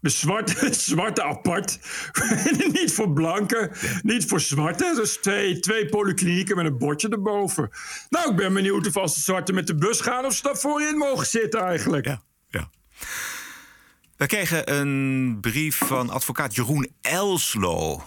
De 0.00 0.08
zwarte, 0.08 0.72
zwarte 0.90 1.22
apart. 1.22 1.78
niet 2.72 2.92
voor 2.92 3.12
blanken, 3.12 3.70
niet 4.02 4.24
voor 4.26 4.40
zwarte. 4.40 4.92
Dus 4.94 5.16
twee, 5.16 5.60
twee 5.60 5.86
polyklinieken 5.86 6.56
met 6.56 6.66
een 6.66 6.78
bordje 6.78 7.08
erboven. 7.08 7.70
Nou, 8.08 8.30
ik 8.30 8.36
ben 8.36 8.52
benieuwd 8.52 8.86
of 8.86 8.96
als 8.96 9.14
de 9.14 9.20
zwarte 9.20 9.52
met 9.52 9.66
de 9.66 9.74
bus 9.74 10.00
gaan... 10.00 10.24
of 10.24 10.34
ze 10.34 10.42
daar 10.42 10.56
voorin 10.56 10.96
mogen 10.96 11.26
zitten 11.26 11.60
eigenlijk. 11.60 12.06
Ja, 12.06 12.22
ja. 12.48 12.70
We 14.16 14.26
kregen 14.26 14.72
een 14.78 15.38
brief 15.40 15.76
van 15.76 16.10
advocaat 16.10 16.54
Jeroen 16.54 16.92
Elslo. 17.00 18.02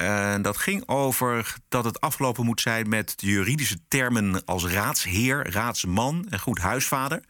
En 0.00 0.42
dat 0.42 0.56
ging 0.56 0.88
over 0.88 1.54
dat 1.68 1.84
het 1.84 2.00
afgelopen 2.00 2.44
moet 2.44 2.60
zijn 2.60 2.88
met 2.88 3.12
de 3.16 3.26
juridische 3.26 3.78
termen 3.88 4.44
als 4.44 4.66
raadsheer, 4.66 5.50
raadsman 5.52 6.26
en 6.28 6.40
goed 6.40 6.58
huisvader. 6.58 7.22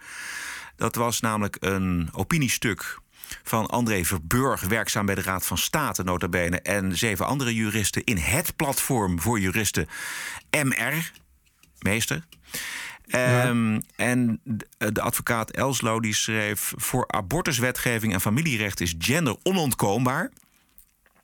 Dat 0.77 0.95
was 0.95 1.21
namelijk 1.21 1.57
een 1.61 2.09
opiniestuk 2.13 2.99
van 3.43 3.67
André 3.67 4.05
Verburg, 4.05 4.61
werkzaam 4.61 5.07
bij 5.07 5.15
de 5.15 5.23
Raad 5.23 5.47
van 5.47 5.59
State, 5.59 6.03
nota 6.03 6.29
bene, 6.29 6.61
en 6.61 6.99
zeven 6.99 7.27
andere 7.27 7.55
juristen 7.55 8.05
in 8.05 8.17
het 8.17 8.57
platform 8.57 9.21
voor 9.21 9.41
juristen 9.41 9.89
MR, 10.51 11.11
meester. 11.79 12.25
Ehm, 13.07 13.81
En 13.97 14.41
de 14.45 14.67
de 14.93 15.01
advocaat 15.01 15.51
Elslo 15.51 16.01
die 16.01 16.15
schreef... 16.15 16.73
voor 16.77 17.09
abortuswetgeving 17.09 18.13
en 18.13 18.21
familierecht 18.21 18.81
is 18.81 18.95
gender 18.99 19.37
onontkoombaar. 19.43 20.31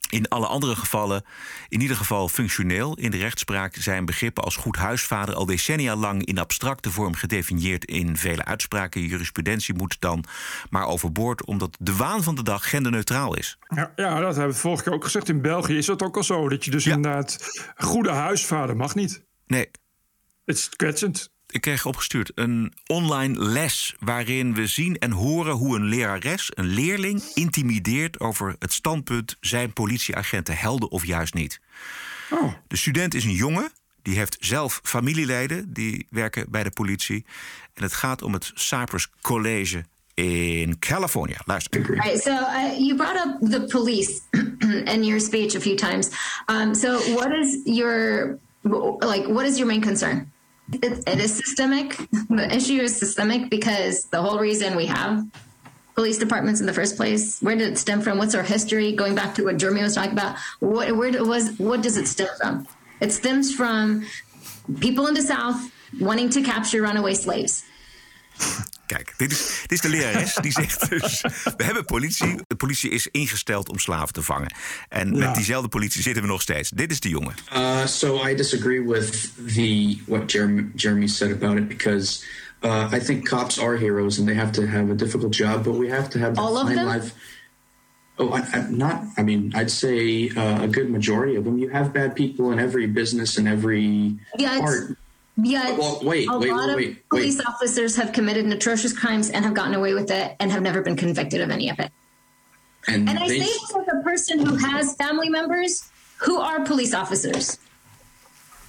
In 0.09 0.27
alle 0.27 0.47
andere 0.47 0.75
gevallen 0.75 1.23
in 1.69 1.81
ieder 1.81 1.97
geval 1.97 2.29
functioneel. 2.29 2.97
In 2.97 3.11
de 3.11 3.17
rechtspraak 3.17 3.75
zijn 3.75 4.05
begrippen 4.05 4.43
als 4.43 4.55
goed 4.55 4.75
huisvader... 4.75 5.35
al 5.35 5.45
decennia 5.45 5.95
lang 5.95 6.25
in 6.25 6.37
abstracte 6.39 6.91
vorm 6.91 7.13
gedefinieerd 7.15 7.85
in 7.85 8.17
vele 8.17 8.45
uitspraken. 8.45 9.01
Jurisprudentie 9.01 9.73
moet 9.73 9.95
dan 9.99 10.23
maar 10.69 10.85
overboord... 10.85 11.45
omdat 11.45 11.77
de 11.79 11.95
waan 11.95 12.23
van 12.23 12.35
de 12.35 12.43
dag 12.43 12.69
genderneutraal 12.69 13.35
is. 13.35 13.57
Ja, 13.67 13.91
ja, 13.95 14.19
dat 14.19 14.35
hebben 14.35 14.53
we 14.53 14.59
vorige 14.61 14.83
keer 14.83 14.93
ook 14.93 15.03
gezegd. 15.03 15.29
In 15.29 15.41
België 15.41 15.77
is 15.77 15.85
dat 15.85 16.03
ook 16.03 16.17
al 16.17 16.23
zo. 16.23 16.49
Dat 16.49 16.65
je 16.65 16.71
dus 16.71 16.83
Ja. 16.83 16.93
inderdaad... 16.95 17.37
goede 17.77 18.11
huisvader 18.11 18.75
mag 18.75 18.95
niet. 18.95 19.23
Nee, 19.47 19.69
Het 20.45 20.57
is 20.57 20.69
kwetsend. 20.69 21.29
Ik 21.47 21.61
kreeg 21.61 21.85
opgestuurd 21.85 22.31
een 22.35 22.73
online 22.87 23.39
les 23.39 23.95
waarin 23.99 24.53
we 24.53 24.67
zien 24.67 24.97
en 24.97 25.11
horen 25.11 25.53
hoe 25.53 25.75
een 25.75 25.85
lerares 25.85 26.51
een 26.53 26.65
leerling 26.65 27.21
intimideert 27.33 28.19
over 28.19 28.55
het 28.59 28.73
standpunt 28.73 29.37
zijn 29.39 29.73
politieagenten 29.73 30.57
helden 30.57 30.91
of 30.91 31.05
juist 31.05 31.33
niet. 31.33 31.59
Oh. 32.29 32.53
De 32.67 32.77
student 32.77 33.13
is 33.13 33.23
een 33.23 33.31
jongen, 33.31 33.71
die 34.01 34.17
heeft 34.17 34.37
zelf 34.39 34.79
familieleden 34.83 35.73
die 35.73 36.07
werken 36.09 36.45
bij 36.49 36.63
de 36.63 36.71
politie. 36.71 37.25
En 37.73 37.83
het 37.83 37.93
gaat 37.93 38.21
om 38.21 38.33
het 38.33 38.51
Cypress 38.53 39.09
College 39.21 39.85
in 40.13 40.79
California. 40.79 41.37
Luister. 41.45 41.81
Right. 41.81 42.21
So 42.21 42.31
uh, 42.31 42.77
you 42.77 42.95
brought 42.95 43.25
up 43.25 43.51
the 43.51 43.65
police 43.65 44.21
in 44.93 45.03
your 45.03 45.19
speech 45.19 45.55
a 45.55 45.59
few 45.59 45.75
times. 45.75 46.09
Um, 46.47 46.73
so 46.75 46.99
what 47.13 47.31
is 47.31 47.61
your 47.63 48.37
like? 48.99 49.27
What 49.27 49.45
is 49.45 49.57
your 49.57 49.67
main 49.67 49.81
concern? 49.81 50.31
It, 50.73 51.07
it 51.07 51.19
is 51.19 51.35
systemic. 51.35 51.97
The 52.29 52.53
issue 52.53 52.81
is 52.81 52.97
systemic 52.97 53.49
because 53.49 54.05
the 54.05 54.21
whole 54.21 54.39
reason 54.39 54.75
we 54.75 54.85
have 54.87 55.25
police 55.95 56.17
departments 56.17 56.59
in 56.59 56.67
the 56.67 56.73
first 56.73 56.97
place. 56.97 57.41
Where 57.41 57.55
did 57.55 57.71
it 57.71 57.77
stem 57.77 58.01
from? 58.01 58.17
What's 58.17 58.35
our 58.35 58.43
history? 58.43 58.91
Going 58.91 59.15
back 59.15 59.33
to 59.35 59.43
what 59.43 59.57
Jeremy 59.57 59.81
was 59.81 59.95
talking 59.95 60.11
about. 60.11 60.37
What 60.59 60.95
where 60.95 61.23
was? 61.23 61.57
What 61.57 61.81
does 61.81 61.97
it 61.97 62.07
stem 62.07 62.27
from? 62.39 62.67
It 62.99 63.11
stems 63.11 63.53
from 63.53 64.05
people 64.79 65.07
in 65.07 65.13
the 65.13 65.21
South 65.21 65.71
wanting 65.99 66.29
to 66.31 66.41
capture 66.41 66.81
runaway 66.81 67.13
slaves. 67.13 67.63
Kijk, 68.87 69.13
dit 69.17 69.31
is, 69.31 69.59
dit 69.61 69.71
is 69.71 69.81
de 69.81 69.89
lerares 69.89 70.35
die 70.41 70.51
zegt 70.51 70.89
dus... 70.89 71.21
we 71.57 71.63
hebben 71.63 71.85
politie, 71.85 72.35
de 72.47 72.55
politie 72.55 72.89
is 72.89 73.07
ingesteld 73.07 73.69
om 73.69 73.79
slaven 73.79 74.13
te 74.13 74.21
vangen. 74.21 74.53
En 74.89 75.13
Ja. 75.13 75.25
met 75.25 75.35
diezelfde 75.35 75.69
politie 75.69 76.01
zitten 76.01 76.21
we 76.23 76.27
nog 76.29 76.41
steeds. 76.41 76.69
Dit 76.69 76.91
is 76.91 76.99
de 76.99 77.09
jongen. 77.09 77.33
Uh, 77.53 77.85
so 77.85 78.27
I 78.27 78.35
disagree 78.35 78.81
with 78.87 79.31
the 79.55 79.97
what 80.05 80.31
Jeremy, 80.31 80.65
Jeremy 80.75 81.07
said 81.07 81.31
about 81.31 81.57
it 81.57 81.67
because 81.67 82.25
uh, 82.63 82.91
I 82.95 82.99
think 82.99 83.27
cops 83.29 83.59
are 83.59 83.77
heroes 83.77 84.17
and 84.17 84.27
they 84.27 84.35
have 84.37 84.51
to 84.51 84.65
have 84.65 84.91
a 84.91 84.95
difficult 84.95 85.35
job, 85.35 85.63
but 85.63 85.77
we 85.77 85.89
have 85.89 86.09
to 86.09 86.19
have 86.19 86.37
All 86.41 86.55
of 86.57 86.65
fine 86.67 86.75
them? 86.75 86.85
life. 86.87 87.11
Oh, 88.19 88.31
I, 88.33 88.41
I'm 88.53 88.77
not. 88.77 89.03
I 89.17 89.21
mean, 89.23 89.51
I'd 89.55 89.69
say 89.71 90.29
uh, 90.35 90.63
a 90.63 90.67
good 90.67 90.89
majority 90.89 91.35
of 91.37 91.43
them. 91.43 91.57
You 91.59 91.69
have 91.69 91.91
bad 91.93 92.15
people 92.15 92.51
in 92.51 92.59
every 92.59 92.87
business 92.87 93.37
and 93.37 93.47
every 93.47 94.17
Yeah, 94.37 94.55
it's- 94.55 94.59
part. 94.59 94.97
Yeah, 95.39 95.77
Well, 95.77 95.99
wait, 96.03 96.27
a 96.29 96.37
wait, 96.39 96.49
lot 96.51 96.67
wait, 96.67 96.69
of 96.69 96.75
wait, 96.77 97.09
police 97.09 97.39
officers 97.39 97.95
have 97.95 98.11
committed 98.11 98.45
atrocious 98.51 98.91
crimes 98.97 99.29
and 99.29 99.45
have 99.45 99.53
gotten 99.53 99.75
away 99.75 99.93
with 99.93 100.09
it 100.09 100.35
and 100.39 100.51
have 100.51 100.63
never 100.63 100.81
been 100.81 100.95
convicted 100.95 101.41
of 101.41 101.51
any 101.51 101.69
of 101.69 101.79
it. 101.79 101.91
And, 102.87 103.07
And 103.07 103.19
I 103.19 103.27
they, 103.27 103.39
say 103.39 103.45
this 103.45 103.75
as 103.75 103.87
a 103.99 104.01
person 104.03 104.43
who 104.43 104.55
has 104.55 104.95
family 104.95 105.29
members 105.29 105.89
who 106.17 106.39
are 106.39 106.61
police 106.65 106.93
officers. 106.95 107.59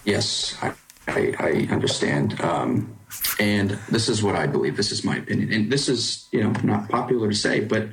yes, 0.04 0.57
I, 0.61 0.72
I, 1.07 1.35
I 1.38 1.50
understand. 1.72 2.38
Um, 2.42 2.94
and 3.40 3.70
this 3.90 4.09
is 4.11 4.22
what 4.22 4.37
I 4.37 4.46
believe. 4.46 4.76
This 4.76 4.92
is 4.92 5.02
my 5.04 5.16
opinion. 5.16 5.50
And 5.52 5.72
this 5.72 5.88
is, 5.88 6.28
you 6.33 6.42
know, 6.42 6.50
not 6.62 6.90
popular 6.90 7.31
to 7.31 7.35
say, 7.35 7.61
but 7.61 7.88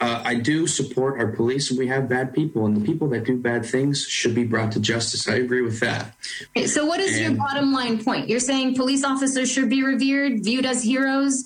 uh, 0.00 0.22
I 0.24 0.34
do 0.34 0.66
support 0.66 1.18
our 1.18 1.28
police, 1.28 1.70
and 1.70 1.78
we 1.78 1.86
have 1.88 2.08
bad 2.08 2.34
people, 2.34 2.66
and 2.66 2.76
the 2.76 2.84
people 2.84 3.08
that 3.08 3.24
do 3.24 3.36
bad 3.36 3.64
things 3.64 4.06
should 4.06 4.34
be 4.34 4.44
brought 4.44 4.72
to 4.72 4.80
justice. 4.80 5.28
I 5.28 5.36
agree 5.36 5.62
with 5.62 5.80
that. 5.80 6.14
Okay, 6.56 6.66
so 6.66 6.84
what 6.84 7.00
is 7.00 7.18
your 7.18 7.32
bottom 7.32 7.72
line 7.72 8.02
point? 8.04 8.28
You're 8.28 8.40
saying 8.40 8.74
police 8.74 9.04
officers 9.04 9.50
should 9.50 9.68
be 9.68 9.82
revered, 9.82 10.44
viewed 10.44 10.66
as 10.66 10.82
heroes. 10.82 11.44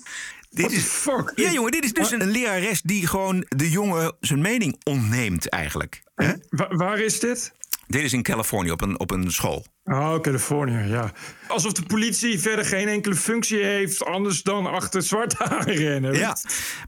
Dit 0.53 0.71
is, 0.71 0.83
fuck? 0.83 1.31
Ja, 1.35 1.51
jongen, 1.51 1.71
dit 1.71 1.83
is 1.83 1.93
dus 1.93 2.11
een 2.11 2.31
lerares 2.31 2.81
die 2.81 3.07
gewoon 3.07 3.45
de 3.47 3.69
jongen 3.69 4.13
zijn 4.19 4.41
mening 4.41 4.79
ontneemt, 4.83 5.49
eigenlijk. 5.49 6.03
Hè? 6.15 6.33
waar 6.69 6.99
is 6.99 7.19
dit? 7.19 7.51
Dit 7.91 8.03
is 8.03 8.13
in 8.13 8.23
Californië 8.23 8.71
op 8.71 8.81
een, 8.81 8.99
op 8.99 9.11
een 9.11 9.31
school. 9.31 9.65
Oh, 9.83 10.19
Californië, 10.19 10.87
ja. 10.87 11.11
Alsof 11.47 11.73
de 11.73 11.83
politie 11.83 12.39
verder 12.39 12.65
geen 12.65 12.87
enkele 12.87 13.15
functie 13.15 13.63
heeft... 13.63 14.05
anders 14.05 14.43
dan 14.43 14.65
achter 14.65 15.01
zwart 15.03 15.33
haren 15.37 15.75
rennen. 15.75 16.13
Ja, 16.13 16.35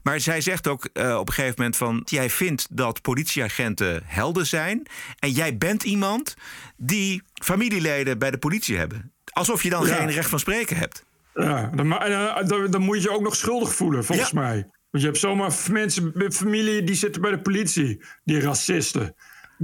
maar 0.02 0.20
zij 0.20 0.40
zegt 0.40 0.68
ook 0.68 0.88
eh, 0.92 1.16
op 1.18 1.28
een 1.28 1.34
gegeven 1.34 1.54
moment 1.56 1.76
van... 1.76 2.02
jij 2.04 2.30
vindt 2.30 2.66
dat 2.70 3.02
politieagenten 3.02 4.02
helden 4.04 4.46
zijn... 4.46 4.86
en 5.18 5.30
jij 5.30 5.56
bent 5.56 5.82
iemand 5.82 6.34
die 6.76 7.22
familieleden 7.42 8.18
bij 8.18 8.30
de 8.30 8.38
politie 8.38 8.76
hebben. 8.76 9.12
Alsof 9.32 9.62
je 9.62 9.70
dan 9.70 9.86
Ja. 9.86 9.94
geen 9.94 10.10
recht 10.10 10.28
van 10.28 10.38
spreken 10.38 10.76
hebt. 10.76 11.04
Ja, 11.34 11.70
dan, 11.74 11.98
en, 11.98 12.46
dan, 12.46 12.70
dan 12.70 12.82
moet 12.82 12.96
je 12.96 13.02
je 13.02 13.10
ook 13.10 13.22
nog 13.22 13.36
schuldig 13.36 13.74
voelen, 13.74 14.04
volgens 14.04 14.32
mij. 14.32 14.54
Want 14.90 15.06
je 15.06 15.10
hebt 15.10 15.18
zomaar 15.18 15.52
mensen 15.70 16.10
met 16.14 16.36
familie 16.36 16.84
die 16.84 16.94
zitten 16.94 17.22
bij 17.22 17.30
de 17.30 17.40
politie. 17.40 18.02
Die 18.24 18.40
racisten. 18.40 19.14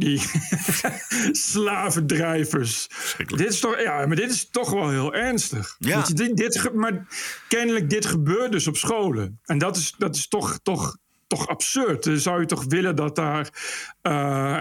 Die 0.01 0.23
slavendrijvers. 1.51 2.89
Dit 3.27 3.49
is 3.49 3.61
toch, 3.61 3.81
ja, 3.81 4.07
maar 4.07 4.17
dit 4.17 4.31
is 4.31 4.51
toch 4.51 4.71
wel 4.71 4.91
heel 4.91 5.15
ernstig. 5.15 5.77
Ja. 5.79 6.05
Je, 6.07 6.15
dit, 6.15 6.37
dit, 6.37 6.75
maar 6.75 7.07
kennelijk, 7.49 7.91
dit 7.91 8.07
gebeurt 8.07 8.53
dus 8.53 8.67
op 8.67 8.77
scholen. 8.77 9.41
En 9.45 9.59
dat 9.59 9.77
is, 9.77 9.95
dat 9.99 10.17
is 10.17 10.29
toch, 10.29 10.59
toch, 10.63 10.97
toch 11.27 11.49
absurd. 11.49 12.05
Dan 12.05 12.19
zou 12.19 12.41
je 12.41 12.47
toch 12.47 12.65
willen 12.65 12.97
dat 12.97 13.17
daar 13.17 13.49
eh, 14.03 14.59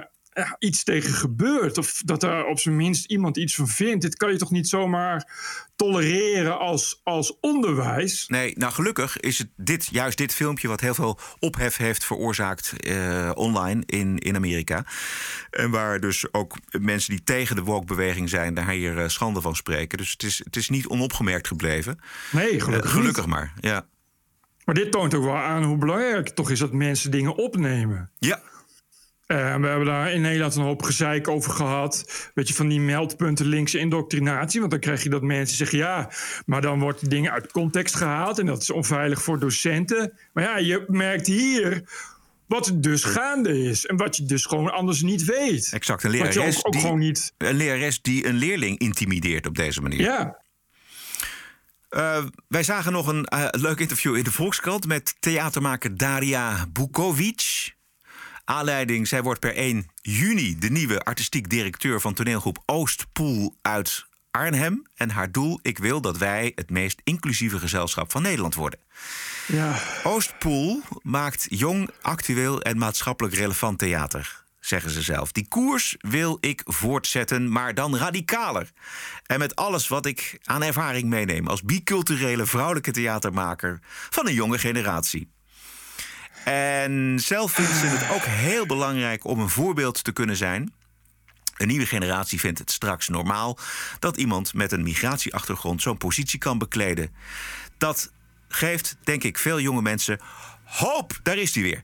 iets 0.60 0.84
tegen 0.84 1.14
gebeurt? 1.14 1.78
Of 1.78 2.02
dat 2.06 2.22
daar 2.22 2.46
op 2.46 2.60
zijn 2.60 2.76
minst 2.76 3.06
iemand 3.06 3.38
iets 3.38 3.56
van 3.56 3.68
vindt? 3.68 4.02
Dit 4.02 4.16
kan 4.16 4.32
je 4.32 4.38
toch 4.38 4.52
niet 4.52 4.70
zomaar 4.70 5.28
tolereren 5.76 6.60
als, 6.60 7.02
als 7.04 7.38
onderwijs? 7.40 8.28
Nee, 8.28 8.54
nou 8.58 8.74
gelukkig 8.74 9.20
is 9.20 9.38
het 9.38 9.50
dit, 9.56 9.88
juist 9.92 10.18
dit 10.18 10.34
filmpje... 10.34 10.68
wat 10.68 10.82
heel 10.82 10.94
veel 10.94 11.20
ophef 11.40 11.78
heeft 11.78 12.06
veroorzaakt 12.06 12.74
eh, 12.80 13.32
online 13.34 13.84
in, 13.86 14.18
in 14.18 14.36
Amerika. 14.36 14.86
En 15.50 15.70
waar 15.70 16.00
dus 16.00 16.34
ook 16.34 16.58
mensen 16.80 17.10
die 17.10 17.24
tegen 17.24 17.56
de 17.56 17.64
woke-beweging 17.64 18.30
zijn... 18.30 18.54
daar 18.54 18.70
hier 18.70 18.98
eh, 19.00 19.08
schande 19.08 19.42
van 19.42 19.56
spreken. 19.56 19.98
Dus 19.98 20.12
het 20.12 20.24
is, 20.24 20.42
het 20.44 20.56
is 20.56 20.70
niet 20.70 20.88
onopgemerkt 20.88 21.48
gebleven. 21.48 22.00
Nee, 22.32 22.60
gelukkig 22.60 22.92
Eh, 22.92 22.98
gelukkig 22.98 23.26
maar, 23.26 23.54
ja. 23.60 23.86
Maar 24.66 24.76
dit 24.76 24.92
toont 24.92 25.14
ook 25.14 25.24
wel 25.24 25.36
aan 25.36 25.64
hoe 25.64 25.78
belangrijk 25.78 26.28
het 26.28 26.36
toch 26.36 26.50
is 26.50 26.60
dat 26.60 26.74
mensen 26.74 27.12
dingen 27.12 27.36
opnemen. 27.36 28.10
Ja. 28.20 28.42
Eh, 29.30 29.38
we 29.38 29.68
hebben 29.68 29.86
daar 29.86 30.12
in 30.12 30.22
Nederland 30.22 30.56
een 30.56 30.64
hoop 30.64 30.84
gezeik 30.84 31.28
over 31.28 31.52
gehad. 31.52 32.30
Weet 32.34 32.48
je, 32.48 32.54
van 32.54 32.68
die 32.68 32.80
meldpunten 32.80 33.46
linkse 33.46 33.80
indoctrinatie. 33.80 34.60
Want 34.60 34.72
dan 34.72 34.80
krijg 34.80 35.04
je 35.04 35.10
dat 35.10 35.22
mensen 35.22 35.58
zeggen... 35.58 35.78
ja, 35.78 36.12
maar 36.46 36.62
dan 36.62 36.80
wordt 36.80 37.10
dingen 37.10 37.32
uit 37.32 37.52
context 37.52 37.96
gehaald... 37.96 38.40
en 38.40 38.46
dat 38.46 38.62
is 38.62 38.70
onveilig 38.70 39.24
voor 39.24 39.40
docenten. 39.40 40.14
Maar 40.34 40.44
ja, 40.44 40.58
je 40.58 40.84
merkt 40.88 41.28
hier 41.28 41.84
wat 42.46 42.68
er 42.68 42.82
dus 42.82 43.04
gaande 43.04 43.64
is. 43.64 43.86
En 43.86 43.98
wat 43.98 44.18
je 44.18 44.26
dus 44.26 44.46
gewoon 44.46 44.72
anders 44.72 45.02
niet 45.02 45.26
weet. 45.26 45.70
Exact, 45.74 46.04
een 46.04 46.12
lerares, 46.12 46.58
ook, 46.58 46.68
ook 46.68 46.74
die, 46.74 46.82
gewoon 46.82 47.00
niet... 47.00 47.34
een 47.38 47.56
lerares 47.56 48.02
die 48.02 48.28
een 48.28 48.36
leerling 48.36 48.78
intimideert 48.78 49.48
op 49.48 49.56
deze 49.56 49.82
manier. 49.82 50.02
Ja. 50.02 50.38
Eh, 51.90 52.26
wij 52.48 52.64
zagen 52.64 52.92
nog 52.92 53.08
een 53.08 53.26
eh, 53.26 53.46
leuk 53.52 53.80
interview 53.80 54.16
in 54.16 54.24
de 54.24 54.32
Volkskrant 54.32 54.88
met 54.88 55.16
theatermaker 55.20 55.98
Daria 55.98 56.66
Bukovic. 56.74 57.78
Aanleiding, 58.50 59.08
zij 59.08 59.24
wordt 59.24 59.40
per 59.40 59.56
1 59.56 59.88
juni 60.02 60.58
de 60.60 60.70
nieuwe 60.70 61.00
artistiek 61.00 61.50
directeur 61.50 62.02
van 62.02 62.14
toneelgroep 62.14 62.64
Oostpool 62.66 63.56
uit 63.62 64.06
Arnhem. 64.32 64.88
En 64.96 65.10
haar 65.10 65.32
doel, 65.32 65.60
ik 65.62 65.78
wil 65.78 66.02
dat 66.02 66.18
wij 66.18 66.52
het 66.56 66.70
meest 66.70 67.02
inclusieve 67.04 67.60
gezelschap 67.60 68.12
van 68.12 68.22
Nederland 68.22 68.56
worden. 68.56 68.80
Ja. 69.48 69.80
Oostpool 70.04 70.82
maakt 71.02 71.46
jong, 71.50 71.90
actueel 72.02 72.62
en 72.62 72.78
maatschappelijk 72.78 73.36
relevant 73.36 73.80
theater, 73.80 74.44
zeggen 74.60 74.92
ze 74.92 75.02
zelf. 75.02 75.32
Die 75.32 75.48
koers 75.48 75.96
wil 76.00 76.38
ik 76.40 76.62
voortzetten, 76.66 77.52
maar 77.52 77.74
dan 77.74 77.98
radicaler. 77.98 78.72
En 79.26 79.40
met 79.40 79.56
alles 79.56 79.88
wat 79.88 80.06
ik 80.06 80.40
aan 80.44 80.64
ervaring 80.64 81.10
meeneem 81.10 81.48
als 81.48 81.62
biculturele 81.62 82.46
vrouwelijke 82.46 82.92
theatermaker 82.92 83.80
van 84.10 84.28
een 84.28 84.34
jonge 84.34 84.60
generatie. 84.60 85.30
En 86.46 87.20
zelf 87.20 87.52
vindt 87.52 87.72
ze 87.72 87.86
het 87.86 88.12
ook 88.12 88.24
heel 88.24 88.66
belangrijk 88.66 89.24
om 89.24 89.40
een 89.40 89.50
voorbeeld 89.50 90.04
te 90.04 90.12
kunnen 90.12 90.36
zijn. 90.36 90.74
Een 91.58 91.68
nieuwe 91.68 91.86
generatie 91.86 92.40
vindt 92.40 92.60
het 92.60 92.72
straks 92.72 93.08
normaal 93.08 93.58
dat 94.00 94.18
iemand 94.18 94.54
met 94.54 94.72
een 94.72 94.84
migratieachtergrond 94.84 95.82
zo'n 95.82 95.98
positie 95.98 96.40
kan 96.40 96.58
bekleden. 96.58 97.14
Dat 97.78 98.12
geeft, 98.48 98.96
denk 99.04 99.24
ik, 99.24 99.38
veel 99.38 99.60
jonge 99.60 99.82
mensen 99.82 100.20
hoop. 100.64 101.20
Daar 101.24 101.38
is 101.38 101.54
hij 101.54 101.64
weer. 101.64 101.84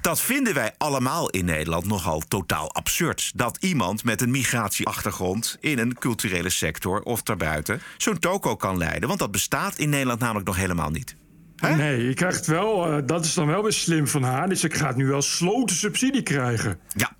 Dat 0.00 0.20
vinden 0.20 0.54
wij 0.54 0.74
allemaal 0.78 1.30
in 1.30 1.44
Nederland 1.44 1.86
nogal 1.86 2.20
totaal 2.20 2.74
absurd. 2.74 3.32
Dat 3.34 3.56
iemand 3.60 4.04
met 4.04 4.20
een 4.20 4.30
migratieachtergrond 4.30 5.56
in 5.60 5.78
een 5.78 5.94
culturele 5.94 6.50
sector 6.50 7.02
of 7.02 7.22
daarbuiten 7.22 7.82
zo'n 7.96 8.18
toko 8.18 8.56
kan 8.56 8.78
leiden. 8.78 9.08
Want 9.08 9.20
dat 9.20 9.30
bestaat 9.30 9.78
in 9.78 9.88
Nederland 9.88 10.20
namelijk 10.20 10.46
nog 10.46 10.56
helemaal 10.56 10.90
niet. 10.90 11.16
Nee, 11.60 12.06
je 12.06 12.14
krijgt 12.14 12.46
wel, 12.46 12.86
eh, 12.86 12.98
dat 13.06 13.24
is 13.24 13.34
dan 13.34 13.46
wel 13.46 13.62
weer 13.62 13.72
slim 13.72 14.06
van 14.08 14.22
haar. 14.22 14.48
Dus 14.48 14.64
ik 14.64 14.74
ga 14.74 14.92
nu 14.96 15.06
wel 15.06 15.22
sloten 15.22 15.76
subsidie 15.76 16.22
krijgen. 16.22 16.78
Ja. 16.96 17.14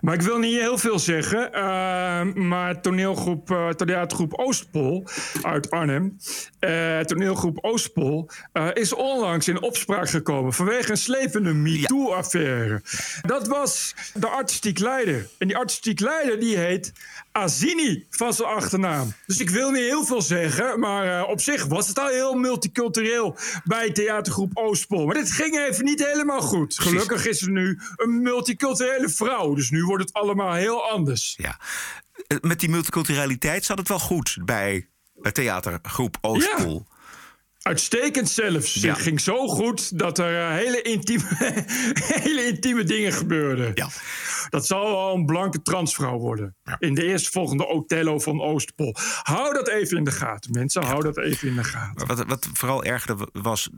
Maar 0.00 0.14
ik 0.14 0.22
wil 0.22 0.38
niet 0.38 0.58
heel 0.58 0.78
veel 0.78 0.98
zeggen. 0.98 1.52
eh, 1.52 2.22
maar 2.34 2.80
toneelgroep, 2.80 3.72
theatergroep 3.76 4.34
Oostpol 4.34 5.04
uit 5.42 5.70
Arnhem. 5.70 6.16
eh, 6.58 6.98
toneelgroep 6.98 7.58
Oostpol 7.60 8.30
is 8.72 8.94
onlangs 8.94 9.48
in 9.48 9.62
opspraak 9.62 10.08
gekomen 10.08 10.52
vanwege 10.52 10.90
een 10.90 10.96
slepende 10.96 11.52
MeToo-affaire. 11.52 12.82
Dat 13.22 13.46
was 13.48 13.94
de 14.14 14.28
artistiek 14.28 14.78
leider. 14.78 15.28
En 15.38 15.46
die 15.46 15.56
artistiek 15.56 16.00
leider 16.00 16.40
die 16.40 16.56
heet 16.56 16.92
Azini 17.32 18.06
van 18.10 18.32
zijn 18.32 18.48
achternaam. 18.48 19.12
Dus 19.26 19.38
ik 19.40 19.50
wil 19.50 19.70
niet 19.70 19.82
heel 19.82 20.04
veel 20.04 20.22
zeggen, 20.22 20.80
maar 20.80 21.20
eh, 21.20 21.28
op 21.28 21.40
zich 21.40 21.66
was 21.66 21.88
het 21.88 21.98
al 21.98 22.08
heel 22.08 22.34
multicultureel 22.34 23.36
bij 23.64 23.90
theatergroep 23.90 24.50
Oostpol. 24.54 25.06
Maar 25.06 25.14
dit 25.14 25.32
ging 25.32 25.58
even 25.58 25.84
niet 25.84 26.06
helemaal 26.06 26.40
goed. 26.40 26.78
Gelukkig 26.78 27.26
is 27.26 27.42
er 27.42 27.50
nu 27.50 27.78
een 27.96 28.22
multiculturele 28.22 29.08
vrouw, 29.08 29.54
dus 29.54 29.70
nu 29.70 29.84
wordt 29.84 30.04
het 30.04 30.12
allemaal 30.12 30.52
heel 30.52 30.90
anders. 30.90 31.34
Ja. 31.36 31.58
Eh, 32.26 32.36
Met 32.40 32.60
die 32.60 32.68
multiculturaliteit 32.68 33.64
zat 33.64 33.78
het 33.78 33.88
wel 33.88 33.98
goed 33.98 34.38
bij 34.44 34.88
theatergroep 35.32 36.16
Oostpool. 36.20 36.86
Uitstekend 37.62 38.28
zelfs. 38.28 38.74
Ja. 38.74 38.92
Het 38.92 39.02
ging 39.02 39.20
zo 39.20 39.46
goed 39.48 39.98
dat 39.98 40.18
er 40.18 40.40
eh, 40.40 40.54
hele 40.54 40.82
intieme, 40.82 41.24
hele 42.24 42.46
intieme 42.46 42.84
dingen 42.84 43.12
gebeurden. 43.12 43.70
Ja. 43.74 43.88
Dat 44.48 44.66
zal 44.66 44.84
wel 44.90 45.14
een 45.14 45.26
blanke 45.26 45.62
transvrouw 45.62 46.18
worden. 46.18 46.56
In 46.78 46.94
de 46.94 47.04
eerstvolgende 47.04 47.66
Othello 47.66 48.18
van 48.18 48.40
Oostpol. 48.40 48.94
Hou 49.22 49.54
dat 49.54 49.68
even 49.68 49.96
in 49.96 50.04
de 50.04 50.10
gaten, 50.10 50.50
mensen. 50.52 50.82
Hou 50.84 51.02
dat 51.02 51.18
even 51.18 51.48
in 51.48 51.54
de 51.56 51.64
gaten. 51.64 52.06
Wat, 52.06 52.24
wat 52.26 52.48
vooral 52.52 52.84
ergerde 52.84 53.28
was 53.32 53.68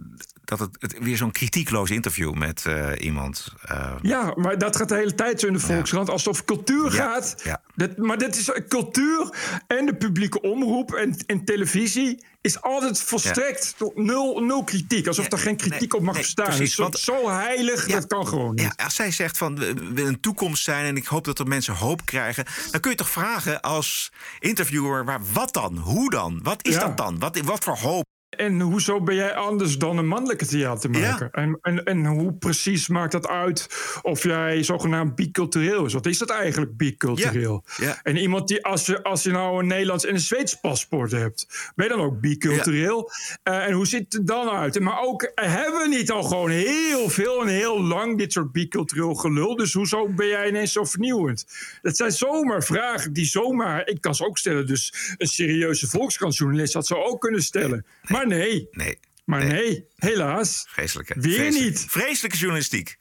dat 0.44 0.58
het, 0.58 0.76
het 0.78 0.98
weer 0.98 1.16
zo'n 1.16 1.30
kritiekloos 1.32 1.90
interview 1.90 2.32
met 2.34 2.66
eh, 2.66 2.90
iemand. 2.98 3.52
eh, 3.62 3.94
Ja, 4.02 4.32
maar 4.36 4.58
dat 4.58 4.76
gaat 4.76 4.88
de 4.88 4.94
hele 4.94 5.14
tijd 5.14 5.40
zo 5.40 5.46
in 5.46 5.52
de 5.52 5.58
Volkskrant. 5.58 6.10
Alsof 6.10 6.44
cultuur 6.44 6.90
gaat. 6.90 7.44
Dat, 7.74 7.96
maar 7.96 8.18
dit 8.18 8.36
is 8.36 8.50
cultuur 8.68 9.34
en 9.66 9.86
de 9.86 9.96
publieke 9.96 10.40
omroep 10.40 10.92
en, 10.94 11.16
en 11.26 11.44
televisie 11.44 12.24
is 12.42 12.60
altijd 12.60 13.00
volstrekt 13.00 13.74
nul, 13.94 14.38
nul 14.40 14.64
kritiek. 14.64 15.06
Alsof 15.06 15.32
er 15.32 15.38
geen 15.38 15.56
kritiek 15.56 15.94
op 15.94 16.02
mag 16.02 16.16
bestaan. 16.16 16.44
precies, 16.46 16.74
want- 16.74 16.98
zo 16.98 17.28
heilig, 17.30 17.86
dat 17.86 18.06
kan 18.06 18.26
gewoon 18.26 18.54
niet. 18.54 18.74
Ja, 18.76 18.84
als 18.84 18.94
zij 18.94 19.10
zegt 19.10 19.38
van 19.38 19.58
we 19.58 19.74
willen 19.74 20.12
een 20.12 20.20
toekomst 20.20 20.64
zijn 20.64 20.84
en 20.84 20.96
ik 20.96 21.06
hoop 21.06 21.24
dat 21.24 21.38
er 21.38 21.46
mensen 21.46 21.74
hoop 21.74 22.06
krijgen, 22.06 22.44
dan 22.70 22.80
kun 22.80 22.90
je 22.90 22.96
toch 22.96 23.10
vragen 23.10 23.60
als 23.60 24.12
interviewer, 24.38 25.04
waar, 25.04 25.20
wat 25.32 25.52
dan? 25.52 25.76
Hoe 25.78 26.10
dan? 26.10 26.40
Wat 26.42 26.66
is 26.66 26.74
dat 26.74 26.96
dan? 26.96 27.18
Wat, 27.18 27.40
wat 27.40 27.64
voor 27.64 27.76
hoop? 27.76 28.04
En 28.36 28.60
hoezo 28.60 29.00
ben 29.00 29.14
jij 29.14 29.34
anders 29.34 29.78
dan 29.78 29.98
een 29.98 30.06
mannelijke 30.06 30.46
theatermaker? 30.46 31.28
En, 31.32 31.58
en, 31.62 31.84
en 31.84 32.06
hoe 32.06 32.32
precies 32.32 32.88
maakt 32.88 33.12
dat 33.12 33.28
uit 33.28 33.68
of 34.02 34.22
jij 34.22 34.62
zogenaamd 34.62 35.14
bicultureel 35.14 35.84
is? 35.84 35.92
Wat 35.92 36.06
is 36.06 36.18
dat 36.18 36.30
eigenlijk, 36.30 36.76
bicultureel? 36.76 37.64
Ja. 37.76 38.00
En 38.02 38.16
iemand 38.16 38.48
die, 38.48 38.64
als 38.64 38.86
je, 38.86 39.02
als 39.02 39.22
je 39.22 39.30
nou 39.30 39.58
een 39.58 39.66
Nederlands 39.66 40.04
en 40.04 40.14
een 40.14 40.20
Zweeds 40.20 40.54
paspoort 40.54 41.10
hebt, 41.10 41.72
ben 41.74 41.86
je 41.86 41.92
dan 41.92 42.04
ook 42.04 42.20
bicultureel? 42.20 43.10
Eh, 43.42 43.66
en 43.66 43.72
hoe 43.72 43.86
ziet 43.86 44.12
het 44.12 44.26
dan 44.26 44.50
uit? 44.50 44.80
Maar 44.80 45.00
ook, 45.00 45.22
eh, 45.22 45.54
hebben 45.54 45.80
we 45.80 45.88
niet 45.88 46.10
al 46.10 46.22
gewoon 46.22 46.50
heel 46.50 47.08
veel 47.08 47.40
en 47.40 47.48
heel 47.48 47.82
lang 47.82 48.18
dit 48.18 48.32
soort 48.32 48.52
bicultureel 48.52 49.14
gelul? 49.14 49.56
Dus 49.56 49.72
hoezo 49.72 50.08
ben 50.08 50.26
jij 50.26 50.48
ineens 50.48 50.72
zo 50.72 50.84
vernieuwend? 50.84 51.46
Dat 51.82 51.96
zijn 51.96 52.12
zomaar 52.12 52.62
vragen 52.62 53.12
die 53.12 53.24
zomaar, 53.24 53.88
ik 53.88 54.00
kan 54.00 54.14
ze 54.14 54.26
ook 54.26 54.38
stellen. 54.38 54.66
Dus 54.66 55.14
een 55.16 55.26
serieuze 55.26 55.88
volkskrantjournalist 55.88 56.74
had 56.74 56.86
ze 56.86 56.96
ook 56.96 57.20
kunnen 57.20 57.42
stellen. 57.42 57.86
Maar 58.08 58.21
nee. 58.26 58.68
Nee. 58.70 58.98
Maar 59.24 59.44
nee, 59.44 59.86
helaas. 59.96 60.66
Vreselijke. 60.68 61.14
Weer 61.20 61.50
niet. 61.50 61.84
Vreselijke 61.88 62.36
journalistiek. 62.36 62.96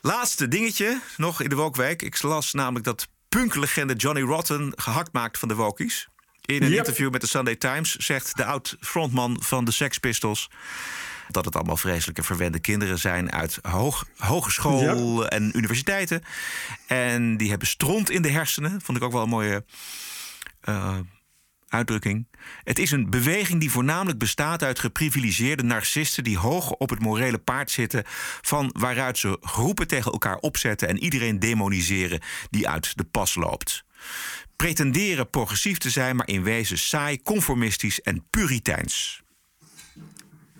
Laatste 0.00 0.48
dingetje 0.48 1.00
nog 1.16 1.40
in 1.42 1.48
de 1.48 1.54
Wokweek. 1.54 2.02
Ik 2.02 2.22
las 2.22 2.52
namelijk 2.52 2.84
dat 2.84 3.08
punklegende 3.28 3.94
Johnny 3.94 4.22
Rotten 4.22 4.72
gehakt 4.76 5.12
maakt 5.12 5.38
van 5.38 5.48
de 5.48 5.54
Wokies. 5.54 6.08
In 6.44 6.62
een 6.62 6.68
Yep. 6.68 6.78
interview 6.78 7.10
met 7.10 7.20
de 7.20 7.26
Sunday 7.26 7.56
Times 7.56 7.96
zegt 7.96 8.36
de 8.36 8.44
oud-frontman 8.44 9.36
van 9.40 9.64
de 9.64 9.70
Sex 9.70 9.98
Pistols... 9.98 10.50
dat 11.28 11.44
het 11.44 11.54
allemaal 11.54 11.76
vreselijke 11.76 12.22
verwende 12.22 12.58
kinderen 12.60 12.98
zijn 12.98 13.32
uit 13.32 13.58
hoog, 13.62 14.04
hogeschool 14.16 15.28
en 15.28 15.56
universiteiten. 15.56 16.22
En 16.86 17.36
die 17.36 17.48
hebben 17.50 17.68
stront 17.68 18.10
in 18.10 18.22
de 18.22 18.30
hersenen. 18.30 18.80
Vond 18.82 18.98
ik 18.98 19.04
ook 19.04 19.12
wel 19.12 19.22
een 19.22 19.28
mooie 19.28 19.64
eh, 20.60 20.98
uitdrukking. 21.68 22.26
Het 22.64 22.78
is 22.78 22.90
een 22.90 23.10
beweging 23.10 23.60
die 23.60 23.70
voornamelijk 23.70 24.18
bestaat 24.18 24.62
uit 24.62 24.78
geprivilegeerde 24.78 25.62
narcisten 25.62 26.24
die 26.24 26.38
hoog 26.38 26.70
op 26.70 26.90
het 26.90 27.00
morele 27.00 27.38
paard 27.38 27.70
zitten, 27.70 28.02
van 28.40 28.70
waaruit 28.78 29.18
ze 29.18 29.38
groepen 29.40 29.86
tegen 29.86 30.12
elkaar 30.12 30.36
opzetten 30.36 30.88
en 30.88 30.98
iedereen 30.98 31.38
demoniseren 31.38 32.20
die 32.50 32.68
uit 32.68 32.96
de 32.96 33.04
pas 33.04 33.34
loopt. 33.34 33.84
Pretenderen 34.56 35.30
progressief 35.30 35.78
te 35.78 35.90
zijn, 35.90 36.16
maar 36.16 36.28
in 36.28 36.42
wezen 36.42 36.78
saai, 36.78 37.22
conformistisch 37.22 38.00
en 38.00 38.26
puriteins. 38.30 39.22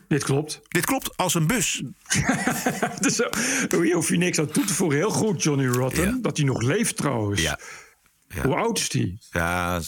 Dit 0.08 0.24
klopt. 0.24 0.60
Dit 0.68 0.86
klopt 0.86 1.16
als 1.16 1.34
een 1.34 1.46
bus. 1.46 1.82
dus, 3.00 3.20
uh, 3.20 3.80
hier 3.80 3.94
hoef 3.94 4.08
je 4.08 4.16
niks 4.16 4.38
aan 4.38 4.50
toe 4.50 4.64
te 4.64 4.74
voegen. 4.74 4.98
Heel 4.98 5.10
goed, 5.10 5.42
Johnny 5.42 5.66
Rotten. 5.66 6.22
Dat 6.22 6.36
hij 6.36 6.46
nog 6.46 6.62
leeft 6.62 6.96
trouwens. 6.96 7.42
Ja. 7.42 7.58
Hoe 8.42 8.54
oud 8.54 8.78
is 8.78 8.92
hij? 8.92 9.18
Ja, 9.30 9.80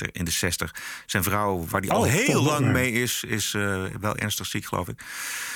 in 0.00 0.24
de 0.24 0.30
60. 0.30 0.74
Zijn 1.06 1.22
vrouw, 1.22 1.66
waar 1.68 1.80
hij 1.80 1.90
al 1.90 2.00
Oh, 2.00 2.06
heel 2.06 2.42
toch 2.42 2.46
lang 2.46 2.72
mee 2.72 2.92
is, 2.92 3.24
is 3.24 3.54
eh, 3.54 3.84
wel 4.00 4.16
ernstig 4.16 4.46
ziek, 4.46 4.64
geloof 4.64 4.88
ik. 4.88 5.02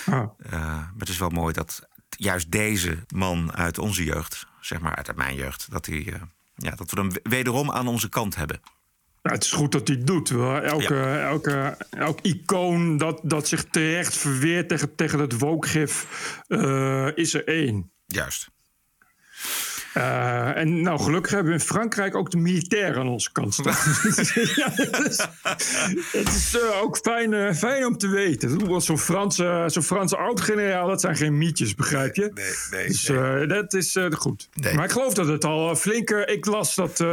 Ah. 0.07 0.29
Eh, 0.39 0.51
maar 0.61 0.93
het 0.99 1.09
is 1.09 1.19
wel 1.19 1.29
mooi 1.29 1.53
dat 1.53 1.89
juist 2.09 2.51
deze 2.51 2.99
man 3.15 3.53
uit 3.53 3.79
onze 3.79 4.05
jeugd, 4.05 4.47
zeg 4.61 4.81
maar 4.81 4.97
uit 4.97 5.17
mijn 5.17 5.35
jeugd, 5.35 5.67
dat, 5.71 5.87
hij, 5.87 6.07
eh, 6.07 6.21
ja, 6.55 6.71
dat 6.71 6.91
we 6.91 7.01
hem 7.01 7.11
wederom 7.23 7.71
aan 7.71 7.89
onze 7.89 8.09
kant 8.09 8.37
hebben. 8.37 8.61
Ja, 9.23 9.31
het 9.31 9.45
is 9.45 9.53
goed 9.53 9.73
dat 9.73 9.89
hij 9.89 9.97
het 9.97 10.07
doet. 10.07 10.31
Elke, 10.31 11.01
elke, 11.03 11.77
elk 11.91 12.21
icoon 12.21 12.97
dat, 12.97 13.21
dat 13.23 13.49
zich 13.49 13.65
terecht 13.65 14.17
verweert 14.17 14.69
tegen, 14.69 14.95
tegen 14.95 15.19
het 15.19 15.39
wookgif 15.39 16.07
is 17.15 17.35
er 17.35 17.47
één. 17.47 17.91
Juist. 18.07 18.51
Eh, 19.95 20.57
en 20.57 20.83
nou, 20.83 21.01
gelukkig 21.01 21.31
hebben 21.31 21.53
we 21.53 21.59
in 21.59 21.65
Frankrijk 21.65 22.15
ook 22.15 22.31
de 22.31 22.37
militairen 22.37 23.01
aan 23.01 23.09
onze 23.09 23.33
kant 23.33 23.55
staan. 23.55 23.73
ja, 24.63 24.71
het 24.73 25.07
is, 25.07 25.27
het 26.13 26.29
is 26.29 26.59
eh, 26.61 26.83
ook 26.83 26.97
fijn, 26.97 27.35
eh, 27.35 27.53
fijn 27.55 27.87
om 27.87 27.97
te 27.97 28.09
weten. 28.09 28.81
Zo'n 28.81 28.99
Franse, 28.99 29.65
zo'n 29.67 29.83
Franse 29.83 30.17
oud-generaal, 30.17 30.89
dat 30.89 31.01
zijn 31.01 31.17
geen 31.17 31.39
mietjes, 31.39 31.75
begrijp 31.75 32.15
je? 32.15 32.31
Nee, 32.35 32.53
nee. 32.71 32.87
Dus 32.87 33.05
dat 33.49 33.75
is 33.75 33.99
goed. 34.11 34.49
Maar 34.75 34.85
ik 34.85 34.91
geloof 34.91 35.15
dat 35.15 35.27
het 35.27 35.45
al 35.45 35.77
flink... 35.77 36.11
eh, 36.11 36.35
ik 36.35 36.47
las 36.47 36.75
dat 36.75 37.05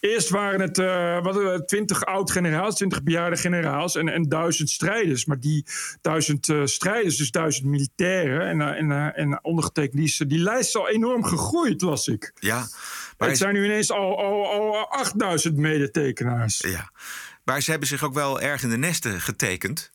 eerst 0.00 0.28
waren 0.28 0.60
het 0.60 0.76
wat, 1.22 1.40
eh, 1.40 1.54
20 1.54 2.04
oud-generaals, 2.04 2.74
20 2.74 3.02
bejaarde 3.02 3.36
generaals 3.36 3.96
en, 3.96 4.08
en 4.08 4.22
duizend 4.22 4.70
strijders. 4.70 5.24
Maar 5.24 5.40
die 5.40 5.64
duizend 6.00 6.52
strijders, 6.64 7.16
dus 7.16 7.30
duizend 7.30 7.66
militairen 7.66 8.46
en, 8.46 8.76
en, 8.76 9.14
en 9.14 9.44
ondergetekend, 9.44 10.16
die, 10.18 10.26
die 10.26 10.38
lijst 10.38 10.68
is 10.68 10.76
al 10.76 10.88
enorm 10.88 11.24
gegroeid, 11.24 11.82
las 11.82 12.07
Ja, 12.34 12.68
Maar 13.18 13.28
het 13.28 13.38
zijn 13.38 13.54
nu 13.54 13.64
ineens 13.64 13.90
al, 13.90 14.18
al, 14.18 14.52
al 14.52 14.90
8000 14.90 15.56
medetekenaars. 15.56 16.58
Ja. 16.58 16.90
Maar 17.44 17.62
ze 17.62 17.70
hebben 17.70 17.88
zich 17.88 18.04
ook 18.04 18.14
wel 18.14 18.40
erg 18.40 18.62
in 18.62 18.68
de 18.68 18.78
nesten 18.78 19.20
getekend. 19.20 19.90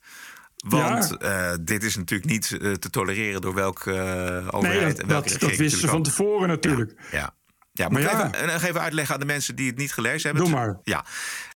Want 0.57 1.17
eh, 1.17 1.53
dit 1.61 1.83
is 1.83 1.95
natuurlijk 1.95 2.29
niet 2.29 2.57
eh, 2.61 2.71
te 2.71 2.89
tolereren 2.89 3.41
door 3.41 3.53
welke 3.53 3.91
eh, 3.91 4.47
overheid 4.51 4.79
Nee, 4.79 4.89
dat, 4.89 4.99
en 4.99 5.07
welke 5.07 5.37
dat, 5.37 5.55
wisten 5.55 5.79
ze 5.79 5.87
van 5.87 6.03
tevoren 6.03 6.47
natuurlijk. 6.47 6.93
Ja. 7.11 7.33
Ja, 7.73 7.89
Maar 7.89 8.01
ik 8.01 8.09
ja. 8.09 8.31
Even, 8.33 8.47
nog 8.47 8.63
even 8.63 8.81
uitleggen 8.81 9.13
aan 9.13 9.19
de 9.19 9.25
mensen 9.25 9.55
die 9.55 9.67
het 9.67 9.77
niet 9.77 9.93
gelezen 9.93 10.29
hebben. 10.29 10.43
Doe 10.43 10.59
maar. 10.59 10.79
Ja, 10.83 11.05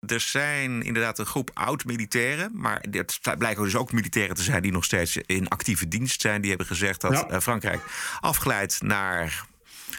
er 0.06 0.20
zijn 0.20 0.82
inderdaad 0.82 1.20
een 1.20 1.26
groep 1.26 1.52
oud-militairen. 1.54 2.52
Maar 2.54 2.84
het 2.92 3.20
blijken 3.38 3.64
dus 3.64 3.76
ook 3.76 3.92
militairen 3.92 4.36
te 4.36 4.44
zijn 4.44 4.62
die 4.62 4.72
nog 4.72 4.84
steeds 4.84 5.18
in 5.18 5.48
actieve 5.48 5.88
dienst 5.88 6.22
zijn. 6.22 6.42
Die 6.42 6.50
hebben 6.50 6.68
gezegd 6.68 7.02
dat 7.02 7.26
eh, 7.30 7.40
Frankrijk 7.40 7.82
afglijdt 8.20 8.82
naar 8.82 9.46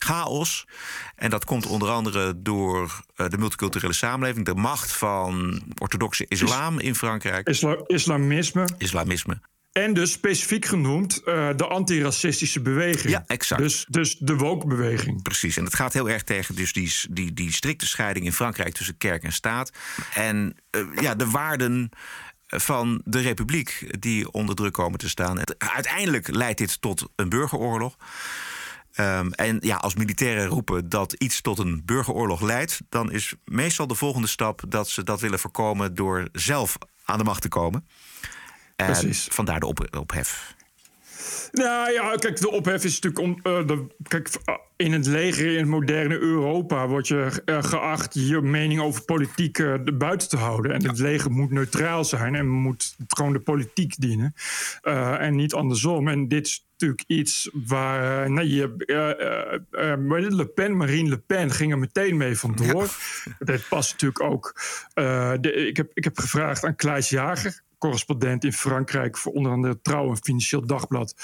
chaos. 0.04 0.66
En 1.16 1.30
dat 1.30 1.44
komt 1.44 1.66
onder 1.66 1.88
andere 1.88 2.42
door 2.42 3.04
eh, 3.14 3.28
de 3.28 3.38
multiculturele 3.38 3.92
samenleving, 3.92 4.44
de 4.44 4.54
macht 4.54 4.92
van 4.92 5.62
orthodoxe 5.78 6.24
islam 6.28 6.78
in 6.78 6.94
Frankrijk, 6.94 7.48
Isla- 7.48 7.82
islamisme. 7.86 8.68
islamisme. 8.78 9.40
En 9.72 9.94
dus 9.94 10.12
specifiek 10.12 10.64
genoemd 10.64 11.22
eh, 11.22 11.48
de 11.56 11.66
antiracistische 11.66 12.60
beweging. 12.60 13.12
Ja, 13.12 13.24
exact. 13.26 13.62
Dus, 13.62 13.86
dus 13.88 14.16
de 14.18 14.36
woke-beweging. 14.36 15.22
Precies, 15.22 15.56
en 15.56 15.64
het 15.64 15.74
gaat 15.74 15.92
heel 15.92 16.08
erg 16.10 16.22
tegen 16.22 16.54
dus 16.54 16.72
die, 16.72 16.92
die, 17.10 17.32
die 17.32 17.52
strikte 17.52 17.86
scheiding 17.86 18.24
in 18.26 18.32
Frankrijk 18.32 18.74
tussen 18.74 18.96
kerk 18.96 19.22
en 19.22 19.32
staat. 19.32 19.72
En 20.14 20.56
eh, 20.70 20.80
ja, 21.00 21.14
de 21.14 21.30
waarden 21.30 21.90
van 22.46 23.00
de 23.04 23.20
republiek 23.20 23.96
die 24.02 24.30
onder 24.30 24.54
druk 24.54 24.72
komen 24.72 24.98
te 24.98 25.08
staan. 25.08 25.40
Uiteindelijk 25.58 26.28
leidt 26.28 26.58
dit 26.58 26.80
tot 26.80 27.08
een 27.16 27.28
burgeroorlog. 27.28 27.96
Ehm, 28.98 29.30
en 29.30 29.58
ja, 29.60 29.76
als 29.76 29.94
militairen 29.94 30.46
roepen 30.46 30.88
dat 30.88 31.12
iets 31.12 31.40
tot 31.40 31.58
een 31.58 31.82
burgeroorlog 31.84 32.40
leidt, 32.40 32.80
dan 32.88 33.12
is 33.12 33.34
meestal 33.44 33.86
de 33.86 33.94
volgende 33.94 34.26
stap 34.26 34.62
dat 34.68 34.88
ze 34.88 35.04
dat 35.04 35.20
willen 35.20 35.38
voorkomen 35.38 35.94
door 35.94 36.28
zelf 36.32 36.78
aan 37.04 37.18
de 37.18 37.24
macht 37.24 37.42
te 37.42 37.48
komen. 37.48 37.88
En 38.76 38.86
Precies. 38.86 39.28
vandaar 39.30 39.60
de 39.60 39.66
op, 39.66 39.96
ophef. 39.98 40.54
Nou 41.52 41.92
ja, 41.92 42.14
kijk, 42.14 42.40
de 42.40 42.50
ophef 42.50 42.84
is 42.84 43.00
natuurlijk 43.00 43.22
om. 43.22 43.52
eh, 43.52 43.66
de, 43.66 43.86
kijk, 44.02 44.28
in 44.76 44.92
het 44.92 45.06
leger, 45.06 45.50
in 45.52 45.58
het 45.58 45.66
moderne 45.66 46.18
Europa, 46.18 46.88
word 46.88 47.08
je 47.08 47.42
eh, 47.44 47.62
geacht 47.62 48.14
je 48.14 48.40
mening 48.40 48.80
over 48.80 49.04
politiek 49.04 49.58
eh, 49.58 49.74
de 49.84 49.92
buiten 49.92 50.28
te 50.28 50.36
houden. 50.36 50.72
En 50.72 50.86
het 50.86 50.98
leger 50.98 51.30
moet 51.30 51.50
neutraal 51.50 52.04
zijn 52.04 52.34
en 52.34 52.48
moet 52.48 52.96
gewoon 53.08 53.32
de 53.32 53.40
politiek 53.40 53.94
dienen. 54.00 54.34
Eh, 54.82 55.20
en 55.20 55.36
niet 55.36 55.54
andersom. 55.54 56.08
En 56.08 56.28
dit 56.28 56.46
is 56.46 56.66
natuurlijk 56.72 57.04
iets 57.06 57.50
waar. 57.66 58.22
eh, 58.24 58.30
je, 58.50 58.74
eh, 58.78 59.10
eh, 59.10 59.92
eh, 59.92 59.98
het? 59.98 60.34
Le 60.34 60.46
Pen, 60.46 60.76
Marine 60.76 61.08
Le 61.08 61.18
Pen 61.18 61.50
ging 61.50 61.72
er 61.72 61.78
meteen 61.78 62.16
mee 62.16 62.38
vandoor. 62.38 62.88
Dat 63.38 63.68
past 63.68 63.92
natuurlijk 63.92 64.22
ook. 64.22 64.54
eh, 64.94 65.32
de, 65.40 65.52
ik, 65.52 65.76
heb, 65.76 65.90
ik 65.94 66.04
heb 66.04 66.18
gevraagd 66.18 66.64
aan 66.64 66.76
Klaas 66.76 67.08
Jager 67.08 67.60
correspondent 67.78 68.44
in 68.44 68.52
Frankrijk 68.52 69.18
voor 69.18 69.32
onder 69.32 69.52
andere 69.52 69.80
Trouw 69.82 70.10
en 70.10 70.22
Financieel 70.22 70.66
Dagblad 70.66 71.14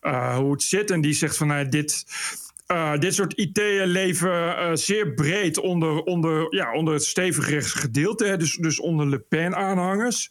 eh, 0.00 0.36
hoe 0.36 0.52
het 0.52 0.62
zit. 0.62 0.90
En 0.90 1.00
die 1.00 1.12
zegt 1.12 1.36
van 1.36 1.46
nou, 1.46 1.68
dit. 1.68 2.04
eh, 2.66 2.98
dit 2.98 3.14
soort 3.14 3.32
ideeën 3.32 3.86
leven 3.86 4.56
eh, 4.56 4.70
zeer 4.74 5.14
breed 5.14 5.58
onder, 5.58 6.02
onder, 6.02 6.54
ja, 6.54 6.72
onder 6.72 6.94
het 6.94 7.04
stevig 7.04 7.48
rechtse 7.48 7.78
gedeelte. 7.78 8.24
Hè, 8.24 8.36
dus, 8.36 8.56
dus 8.56 8.80
onder 8.80 9.06
Le 9.08 9.18
Pen-aanhangers. 9.18 10.30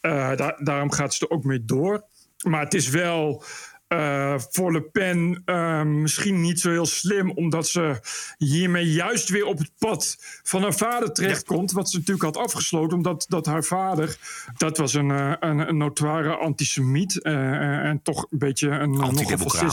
Daar, 0.00 0.60
daarom 0.64 0.92
gaat 0.92 1.14
ze 1.14 1.26
er 1.26 1.30
ook 1.30 1.44
mee 1.44 1.64
door. 1.64 2.04
Maar 2.46 2.60
het 2.64 2.74
is 2.74 2.88
wel 2.88 3.44
eh, 3.88 4.34
voor 4.50 4.72
Le 4.72 4.82
Pen 4.82 5.42
eh, 5.44 5.82
misschien 5.82 6.40
niet 6.40 6.60
zo 6.60 6.70
heel 6.70 6.86
slim, 6.86 7.30
omdat 7.30 7.68
ze 7.68 8.00
hiermee 8.38 8.92
juist 8.92 9.28
weer 9.28 9.44
op 9.46 9.58
het 9.58 9.70
pad 9.78 10.16
van 10.42 10.62
haar 10.62 10.74
vader 10.74 11.12
terechtkomt. 11.12 11.72
Wat 11.72 11.90
ze 11.90 11.96
natuurlijk 11.96 12.24
had 12.24 12.36
afgesloten, 12.36 12.96
omdat 12.96 13.26
dat 13.28 13.46
haar 13.46 13.64
vader, 13.64 14.18
dat 14.56 14.78
was 14.78 14.94
een, 14.94 15.10
eh, 15.10 15.32
een, 15.40 15.68
een 15.68 15.76
notoire 15.76 16.36
antisemiet. 16.36 17.22
en 17.22 18.00
toch 18.02 18.26
een 18.30 18.38
beetje 18.38 18.68
een 18.68 18.90
nogal 18.90 19.70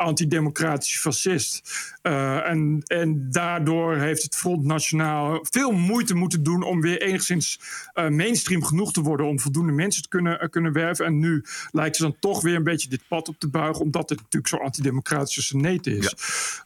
Antidemocraat. 0.00 0.88
fascist. 0.88 1.62
Uh, 2.02 2.48
en, 2.48 2.82
en 2.86 3.30
daardoor 3.30 3.96
heeft 3.96 4.22
het 4.22 4.36
Front 4.36 4.64
Nationaal 4.64 5.46
veel 5.50 5.72
moeite 5.72 6.14
moeten 6.14 6.42
doen 6.42 6.62
om 6.62 6.80
weer 6.80 7.02
enigszins 7.02 7.60
uh, 7.94 8.08
mainstream 8.08 8.64
genoeg 8.64 8.92
te 8.92 9.00
worden 9.00 9.26
om 9.26 9.40
voldoende 9.40 9.72
mensen 9.72 10.02
te 10.02 10.08
kunnen, 10.08 10.42
uh, 10.42 10.48
kunnen 10.48 10.72
werven. 10.72 11.04
En 11.04 11.18
nu 11.18 11.44
lijkt 11.70 11.96
ze 11.96 12.02
dan 12.02 12.16
toch 12.20 12.42
weer 12.42 12.54
een 12.54 12.62
beetje 12.62 12.88
dit 12.88 13.02
pad 13.08 13.28
op 13.28 13.38
te 13.38 13.48
buigen, 13.48 13.82
omdat 13.82 14.08
het 14.08 14.18
natuurlijk 14.18 14.48
zo 14.48 14.56
antidemocratische 14.56 15.42
seneet 15.42 15.86
is. 15.86 16.14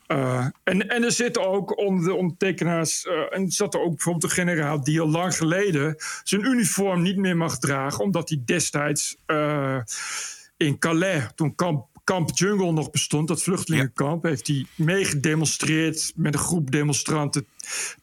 Ja. 0.06 0.52
en, 0.64 0.88
en 0.88 1.04
er 1.04 1.12
zitten 1.12 1.46
ook 1.46 1.78
onder 1.78 2.04
de 2.04 2.14
ondertekenaars, 2.14 3.06
en 3.30 3.50
zat 3.50 3.74
er 3.74 3.80
ook 3.80 3.94
bijvoorbeeld 3.94 4.24
een 4.24 4.30
generaal 4.30 4.84
die 4.84 5.00
al 5.00 5.08
lang 5.08 5.36
geleden 5.36 5.96
zijn 6.22 6.44
uniform 6.44 7.02
niet 7.02 7.16
meer 7.16 7.36
mag 7.36 7.58
dragen, 7.58 8.04
omdat 8.04 8.28
hij 8.28 8.42
destijds 8.44 9.16
in 10.56 10.78
Calais, 10.78 11.24
toen 11.34 11.54
kamp 11.54 11.93
kamp 12.04 12.30
Jungle 12.34 12.72
nog 12.72 12.90
bestond, 12.90 13.28
dat 13.28 13.42
vluchtelingenkamp, 13.42 14.22
heeft 14.22 14.46
hij 14.46 14.66
meegedemonstreerd 14.74 16.12
met 16.16 16.34
een 16.34 16.40
groep 16.40 16.70
demonstranten 16.70 17.46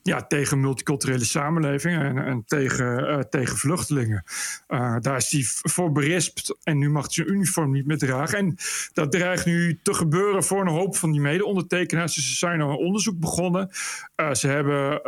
ja, 0.02 0.24
tegen 0.24 0.60
multiculturele 0.60 1.26
samenleving 1.26 2.02
en, 2.02 2.18
en 2.18 2.43
tegen, 2.45 2.99
uh, 2.99 3.20
tegen 3.20 3.58
vluchtelingen. 3.58 4.24
Uh, 4.68 4.95
daar 4.99 5.18
is 5.18 5.32
hij 5.32 5.43
voor 5.45 5.91
berispt 5.91 6.56
en 6.64 6.78
nu 6.78 6.89
mag 6.89 7.04
hij 7.04 7.14
zijn 7.14 7.32
uniform 7.36 7.72
niet 7.72 7.86
meer 7.86 7.97
dragen. 7.97 8.38
En 8.38 8.56
dat 8.93 9.12
dreigt 9.12 9.45
nu 9.45 9.80
te 9.84 9.93
gebeuren 9.93 10.43
voor 10.43 10.62
een 10.62 10.68
hoop 10.68 10.95
van 10.95 11.12
die 11.12 11.22
mede-ondertekenaars. 11.22 12.16
Dus 12.16 12.28
ze 12.28 12.36
zijn 12.36 12.62
al 12.62 12.70
een 12.70 12.86
onderzoek 12.86 13.20
begonnen. 13.20 13.70
Uh, 14.16 14.34
ze 14.34 14.47
hebben 14.47 15.02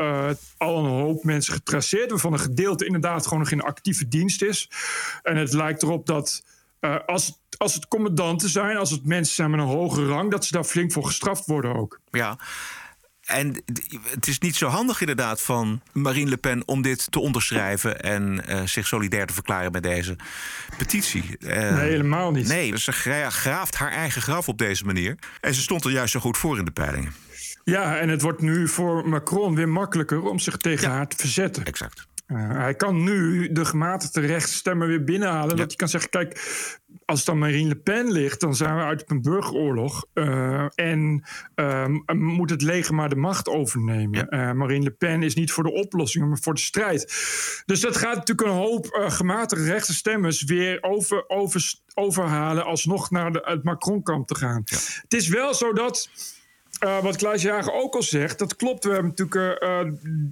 al 0.58 0.86
een 0.86 0.92
hoop 0.92 1.24
mensen 1.24 1.54
getraceerd, 1.54 2.10
waarvan 2.10 2.34
een 2.34 2.40
gedeelte 2.40 2.86
inderdaad 2.86 3.24
gewoon 3.24 3.40
nog 3.40 3.52
in 3.52 3.62
actieve 3.62 4.08
dienst 4.08 4.42
is. 4.42 4.70
En 5.24 5.38
het 5.38 5.54
lijkt 5.54 5.84
erop 5.84 6.06
dat. 6.06 6.44
als, 7.06 7.43
als 7.64 7.74
het 7.74 7.88
commandanten 7.88 8.50
zijn, 8.50 8.78
als 8.78 8.92
het 8.92 9.06
mensen 9.06 9.36
zijn 9.36 9.52
met 9.52 9.60
een 9.60 9.66
hoge 9.66 10.06
rang, 10.06 10.32
dat 10.32 10.46
ze 10.46 10.52
daar 10.52 10.64
flink 10.64 10.92
voor 10.92 11.06
gestraft 11.06 11.46
worden 11.46 11.76
ook. 11.76 12.00
Ja. 12.12 12.38
En 13.24 13.64
het 14.10 14.28
is 14.28 14.40
niet 14.40 14.56
zo 14.56 14.68
handig 14.68 15.00
inderdaad 15.00 15.42
van 15.42 15.82
Marine 15.92 16.30
Le 16.30 16.38
Pen 16.38 16.68
om 16.68 16.82
dit 16.82 17.12
te 17.12 17.20
onderschrijven 17.20 18.02
en 18.02 18.42
uh, 18.50 18.62
zich 18.66 18.88
solidair 18.88 19.26
te 19.26 19.34
verklaren 19.34 19.72
met 19.72 19.84
deze 19.84 20.16
petitie. 20.78 21.24
Uh, 21.40 21.50
nee, 21.50 21.90
helemaal 21.90 22.32
niet. 22.32 22.48
Nee, 22.48 22.80
ze 22.80 22.92
graaft 22.92 23.76
haar 23.76 23.92
eigen 23.92 24.22
graf 24.22 24.48
op 24.48 24.58
deze 24.58 24.86
manier. 24.86 25.18
En 25.42 25.54
ze 25.54 25.62
stond 25.62 25.86
er 25.86 25.92
juist 25.92 26.12
zo 26.12 26.20
goed 26.20 26.38
voor 26.38 26.58
in 26.58 26.66
de 26.66 26.72
peilingen. 26.72 27.14
Ja, 27.64 27.98
en 27.98 28.10
het 28.10 28.22
wordt 28.22 28.42
nu 28.42 28.68
voor 28.68 29.10
Macron 29.10 29.56
weer 29.56 29.70
makkelijker 29.70 30.22
om 30.22 30.40
zich 30.40 30.58
tegen 30.58 30.90
ja, 30.90 30.96
haar 30.96 31.08
te 31.08 31.18
verzetten. 31.18 31.66
Exact. 31.66 32.08
Uh, 32.28 32.52
hij 32.52 32.76
kan 32.76 33.04
nu 33.04 33.52
de 33.52 33.66
gematigde 33.66 34.22
rechtsstemmen 34.22 34.88
weer 34.88 35.04
binnenhalen. 35.04 35.50
Ja. 35.50 35.56
Dat 35.56 35.68
hij 35.68 35.76
kan 35.76 35.90
zeggen: 35.90 36.10
kijk, 36.10 36.42
als 37.06 37.26
dan 37.26 37.38
Marine 37.38 37.68
Le 37.68 37.76
Pen 37.76 38.12
ligt, 38.12 38.40
dan 38.40 38.56
zijn 38.56 38.76
we 38.76 38.82
uit 38.82 39.04
een 39.08 39.22
burgeroorlog. 39.22 40.06
Uh, 40.14 40.66
en 40.76 41.24
uh, 41.56 41.88
moet 42.14 42.50
het 42.50 42.62
leger 42.62 42.96
maar 42.96 43.10
de 43.10 43.16
macht 43.16 43.48
overnemen. 43.48 44.28
Ja. 44.30 44.54
Marine 44.54 44.84
Le 44.84 44.92
Pen 44.92 45.24
is 45.24 45.36
niet 45.36 45.52
voor 45.52 45.64
de 45.64 45.72
oplossing, 45.72 46.28
maar 46.28 46.38
voor 46.42 46.54
de 46.54 46.62
strijd. 46.62 47.02
Dus 47.66 47.80
dat 47.82 47.98
gaat 47.98 48.16
natuurlijk 48.16 48.48
een 48.48 48.56
hoop 48.56 48.88
gematigde 48.92 49.66
rechtsstemmen 49.66 50.34
weer 50.46 50.78
over, 50.82 51.30
over, 51.30 51.74
overhalen. 51.94 52.66
alsnog 52.66 53.12
naar 53.12 53.32
de, 53.32 53.42
het 53.44 53.64
Macron-kamp 53.64 54.28
te 54.28 54.36
gaan. 54.36 54.62
Ja. 54.66 54.78
Het 55.02 55.14
is 55.14 55.28
wel 55.28 55.54
zo 55.54 55.74
dat. 55.74 56.10
Uh, 56.84 57.02
wat 57.02 57.16
Klaas 57.16 57.42
Jager 57.42 57.74
ook 57.74 57.96
al 57.96 58.04
zegt, 58.04 58.40
dat 58.40 58.56
klopt. 58.56 58.84
We 58.84 58.92
hebben 58.92 59.14
natuurlijk 59.18 59.64
uh, 59.64 59.80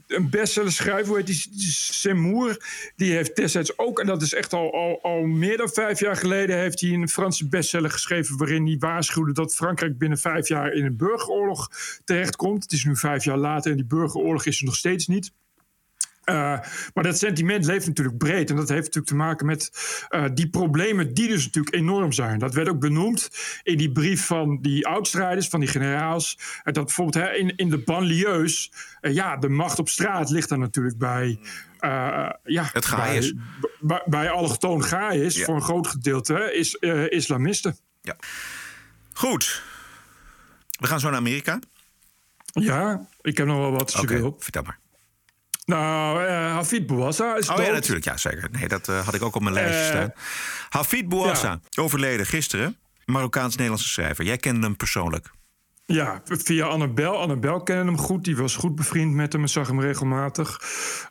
een 0.08 0.30
bestseller 0.30 0.72
schrijver, 0.72 1.14
hoe 1.14 1.24
die? 1.24 1.48
Semour. 1.92 2.66
Die 2.96 3.14
heeft 3.14 3.36
destijds 3.36 3.78
ook, 3.78 4.00
en 4.00 4.06
dat 4.06 4.22
is 4.22 4.34
echt 4.34 4.54
al, 4.54 4.74
al, 4.74 5.00
al 5.02 5.22
meer 5.22 5.58
dan 5.58 5.70
vijf 5.70 6.00
jaar 6.00 6.16
geleden, 6.16 6.58
heeft 6.58 6.82
hij 6.82 6.90
een 6.90 7.10
Franse 7.10 7.48
bestseller 7.48 7.92
geschreven. 7.92 8.38
waarin 8.38 8.66
hij 8.66 8.78
waarschuwde 8.80 9.34
dat 9.34 9.56
Frankrijk 9.56 9.98
binnen 9.98 10.18
vijf 10.18 10.48
jaar 10.48 10.74
in 10.74 10.86
een 10.86 10.98
burgeroorlog 10.98 11.70
terechtkomt. 12.06 12.64
Het 12.64 12.72
is 12.72 12.86
nu 12.86 12.96
vijf 12.96 13.24
jaar 13.24 13.38
later 13.38 13.72
en 13.72 13.78
die 13.78 13.86
burgeroorlog 13.86 14.46
is 14.46 14.60
er 14.60 14.66
nog 14.66 14.76
steeds 14.76 15.08
niet. 15.08 15.32
Uh, 16.26 16.36
maar 16.94 17.04
dat 17.04 17.18
sentiment 17.18 17.66
leeft 17.66 17.88
natuurlijk 17.88 18.18
breed. 18.18 18.50
En 18.50 18.56
dat 18.56 18.70
heeft 18.70 18.82
natuurlijk 18.82 19.08
te 19.08 19.16
maken 19.16 19.46
met 19.46 19.72
uh, 20.10 20.26
die 20.34 20.50
problemen 20.50 21.14
die 21.14 21.28
dus 21.28 21.46
natuurlijk 21.46 21.76
enorm 21.76 22.12
zijn. 22.12 22.40
Dat 22.40 22.54
werd 22.54 22.70
ook 22.70 22.80
benoemd 22.80 23.30
in 23.64 23.78
die 23.78 23.92
brief 23.92 24.26
van 24.26 24.62
die 24.62 24.88
oudstrijders, 24.88 25.48
van 25.48 25.60
die 25.60 25.70
generaals. 25.70 26.38
Uh, 26.40 26.74
dat 26.74 26.86
bijvoorbeeld 26.86 27.26
hè, 27.26 27.34
in, 27.34 27.56
in 27.56 27.70
de 27.70 27.78
banlieues, 27.78 28.72
ja, 29.02 29.38
de 29.38 29.50
macht 29.50 29.80
op 29.80 29.90
straat 29.90 30.30
ligt 30.30 30.50
dan 30.50 30.60
natuurlijk 30.60 30.98
bij... 30.98 31.40
ja, 32.44 32.70
het 32.74 32.86
gaai 32.86 33.40
Bij, 33.80 34.04
bij 34.06 34.30
allochtoon 34.30 34.84
gaai 34.84 35.22
is, 35.24 35.36
ja. 35.36 35.46
voor 35.46 35.56
een 35.56 35.62
groot 35.62 35.88
gedeelte, 35.88 36.54
is 36.54 36.76
islamisten. 37.10 37.78
Ja. 38.02 38.16
Goed. 39.14 39.64
We 40.80 40.88
gaan 40.88 41.00
zo 41.00 41.10
naar 41.10 41.20
Amerika. 41.20 41.60
Ja, 42.46 43.06
ik 43.22 43.38
heb 43.38 43.48
nog 43.48 43.58
wel 43.58 43.72
wat 43.72 44.00
okay, 44.00 44.18
wil. 44.18 44.36
Vertel 44.40 44.64
maar. 44.64 44.80
Nou, 45.72 46.24
uh, 46.24 46.30
Hafid 46.30 46.88
Bouassa 46.88 47.36
is 47.36 47.50
oh, 47.50 47.56
dood. 47.56 47.66
ja, 47.66 47.72
natuurlijk. 47.72 48.06
Ja, 48.06 48.18
zeker. 48.18 48.50
Nee, 48.52 48.68
dat 48.68 48.90
uh, 48.90 49.06
had 49.06 49.14
ik 49.14 49.24
ook 49.24 49.36
op 49.36 49.42
mijn 49.42 49.54
lijstje 49.54 49.82
uh, 49.82 49.88
staan. 49.88 50.14
Hafid 50.70 51.10
Bouassa, 51.10 51.60
ja. 51.70 51.82
overleden 51.84 52.26
gisteren. 52.26 52.78
Marokkaans-Nederlandse 53.06 53.88
schrijver. 53.88 54.26
Jij 54.26 54.38
kende 54.38 54.66
hem 54.66 54.76
persoonlijk. 54.76 55.32
Ja, 55.86 56.22
via 56.24 56.66
Annabel. 56.66 57.20
Annabel 57.20 57.64
kende 57.64 57.86
hem 57.86 57.98
goed. 57.98 58.24
Die 58.24 58.36
was 58.36 58.56
goed 58.56 58.76
bevriend 58.76 59.14
met 59.14 59.34
hem 59.34 59.42
en 59.42 59.50
zag 59.50 59.68
hem 59.68 59.82
regelmatig. 59.82 60.62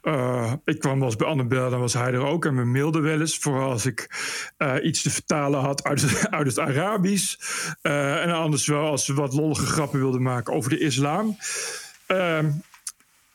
Uh, 0.03 0.53
ik 0.65 0.79
kwam 0.79 0.99
wel 0.99 1.07
eens 1.09 1.17
bij 1.17 1.27
Annabel, 1.27 1.71
dan 1.71 1.81
was 1.81 1.93
hij 1.93 2.13
er 2.13 2.27
ook. 2.27 2.45
En 2.45 2.55
me 2.55 2.65
mailde 2.65 3.01
wel 3.01 3.21
eens. 3.21 3.39
Vooral 3.39 3.71
als 3.71 3.87
ik 3.87 4.11
uh, 4.59 4.75
iets 4.83 5.03
te 5.03 5.11
vertalen 5.11 5.61
had 5.61 5.85
uit 5.85 6.01
het, 6.01 6.31
uit 6.39 6.47
het 6.47 6.59
Arabisch. 6.59 7.37
Uh, 7.83 8.23
en 8.23 8.33
anders 8.33 8.67
wel 8.67 8.87
als 8.87 9.05
ze 9.05 9.15
wat 9.15 9.33
lollige 9.33 9.67
grappen 9.67 9.99
wilden 9.99 10.23
maken 10.23 10.55
over 10.55 10.71
de 10.71 10.79
islam. 10.79 11.37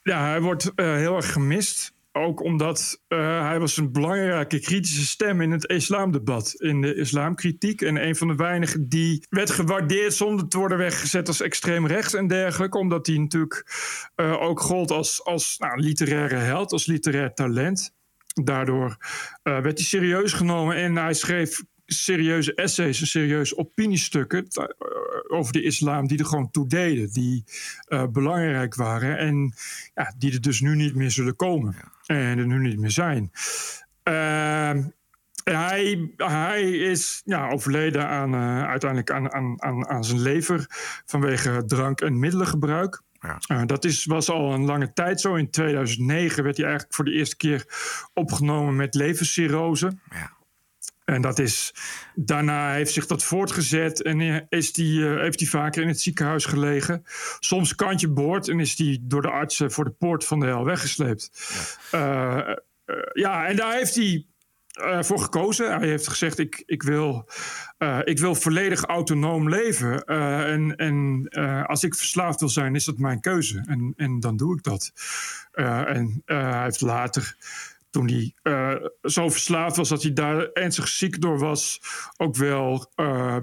Ja, 0.09 0.29
hij 0.29 0.41
wordt 0.41 0.71
uh, 0.75 0.95
heel 0.95 1.15
erg 1.15 1.31
gemist. 1.31 1.93
Ook 2.11 2.43
omdat 2.43 3.01
uh, 3.07 3.47
hij 3.47 3.59
was 3.59 3.77
een 3.77 3.91
belangrijke 3.91 4.59
kritische 4.59 5.05
stem 5.05 5.41
in 5.41 5.51
het 5.51 5.65
islamdebat. 5.65 6.53
In 6.53 6.81
de 6.81 6.95
islamkritiek. 6.95 7.81
En 7.81 8.07
een 8.07 8.15
van 8.15 8.27
de 8.27 8.35
weinigen 8.35 8.89
die 8.89 9.25
werd 9.29 9.49
gewaardeerd 9.49 10.13
zonder 10.13 10.47
te 10.47 10.57
worden 10.57 10.77
weggezet 10.77 11.27
als 11.27 11.41
extreem 11.41 11.87
rechts 11.87 12.13
en 12.13 12.27
dergelijke. 12.27 12.77
Omdat 12.77 13.07
hij 13.07 13.17
natuurlijk 13.17 13.65
uh, 14.15 14.41
ook 14.41 14.59
gold 14.59 14.91
als, 14.91 15.23
als 15.23 15.57
nou, 15.57 15.79
literaire 15.79 16.35
held, 16.35 16.71
als 16.71 16.85
literair 16.85 17.33
talent. 17.33 17.93
Daardoor 18.43 18.97
werd 19.43 19.77
hij 19.77 19.85
serieus 19.85 20.33
genomen 20.33 20.75
en 20.75 20.95
hij 20.95 21.13
schreef 21.13 21.63
serieuze 21.85 22.53
essays 22.53 23.01
en 23.01 23.07
serieuze 23.07 23.57
opiniestukken 23.57 24.47
over 25.27 25.53
de 25.53 25.63
islam 25.63 26.07
die 26.07 26.19
er 26.19 26.25
gewoon 26.25 26.51
toe 26.51 26.67
deden, 26.67 27.11
die 27.13 27.43
uh, 27.87 28.07
belangrijk 28.07 28.75
waren 28.75 29.17
en 29.17 29.53
ja, 29.93 30.13
die 30.17 30.33
er 30.33 30.41
dus 30.41 30.59
nu 30.59 30.75
niet 30.75 30.95
meer 30.95 31.11
zullen 31.11 31.35
komen 31.35 31.75
en 32.05 32.37
er 32.37 32.47
nu 32.47 32.59
niet 32.59 32.79
meer 32.79 32.91
zijn. 32.91 33.31
Uh, 34.03 34.83
hij, 35.43 36.11
hij 36.17 36.71
is 36.71 37.21
ja, 37.25 37.49
overleden 37.49 38.07
aan, 38.07 38.33
uh, 38.33 38.63
uiteindelijk 38.63 39.11
aan, 39.11 39.33
aan, 39.33 39.63
aan, 39.63 39.87
aan 39.87 40.03
zijn 40.03 40.21
lever 40.21 40.65
vanwege 41.05 41.63
drank- 41.65 42.01
en 42.01 42.19
middelengebruik. 42.19 43.01
Ja. 43.19 43.41
Uh, 43.47 43.65
dat 43.65 43.85
is, 43.85 44.05
was 44.05 44.29
al 44.29 44.53
een 44.53 44.65
lange 44.65 44.93
tijd 44.93 45.21
zo. 45.21 45.35
In 45.35 45.49
2009 45.49 46.43
werd 46.43 46.57
hij 46.57 46.65
eigenlijk 46.65 46.95
voor 46.95 47.05
de 47.05 47.11
eerste 47.11 47.37
keer 47.37 47.65
opgenomen 48.13 48.75
met 48.75 48.95
levercirrose. 48.95 49.97
Ja. 50.09 50.31
En 51.05 51.21
dat 51.21 51.39
is, 51.39 51.73
daarna 52.15 52.73
heeft 52.73 52.93
zich 52.93 53.05
dat 53.05 53.23
voortgezet 53.23 54.01
en 54.01 54.45
is 54.49 54.73
die, 54.73 54.99
uh, 54.99 55.19
heeft 55.19 55.39
hij 55.39 55.49
vaker 55.49 55.81
in 55.81 55.87
het 55.87 56.01
ziekenhuis 56.01 56.45
gelegen. 56.45 57.03
Soms 57.39 57.75
kantje 57.75 58.07
boord 58.07 58.47
en 58.47 58.59
is 58.59 58.77
hij 58.77 58.97
door 59.01 59.21
de 59.21 59.29
artsen 59.29 59.71
voor 59.71 59.83
de 59.83 59.91
poort 59.91 60.25
van 60.25 60.39
de 60.39 60.45
hel 60.45 60.65
weggesleept. 60.65 61.31
Ja, 61.91 62.47
uh, 62.47 62.55
uh, 62.85 62.95
ja 63.13 63.47
en 63.47 63.55
daar 63.55 63.73
heeft 63.73 63.95
hij 63.95 64.25
voor 64.99 65.19
gekozen. 65.19 65.77
Hij 65.77 65.87
heeft 65.87 66.07
gezegd: 66.07 66.39
Ik, 66.39 66.63
ik, 66.65 66.83
wil, 66.83 67.29
ik 68.03 68.19
wil 68.19 68.35
volledig 68.35 68.83
autonoom 68.83 69.49
leven. 69.49 70.03
en 70.05 70.75
en 70.75 71.27
als 71.67 71.83
ik 71.83 71.95
verslaafd 71.95 72.39
wil 72.39 72.49
zijn, 72.49 72.75
is 72.75 72.85
dat 72.85 72.97
mijn 72.97 73.21
keuze. 73.21 73.63
En, 73.67 73.93
en 73.97 74.19
dan 74.19 74.37
doe 74.37 74.55
ik 74.55 74.63
dat. 74.63 74.91
en 75.51 76.21
hij 76.25 76.63
heeft 76.63 76.81
later 76.81 77.35
toen 77.95 78.07
hij 78.07 78.33
uh, 78.43 78.87
zo 79.01 79.29
verslaafd 79.29 79.75
was 79.75 79.89
dat 79.89 80.01
hij 80.01 80.13
daar 80.13 80.51
ernstig 80.51 80.87
ziek 80.87 81.21
door 81.21 81.39
was, 81.39 81.81
ook 82.17 82.35
wel 82.35 82.91
uh, 82.95 83.37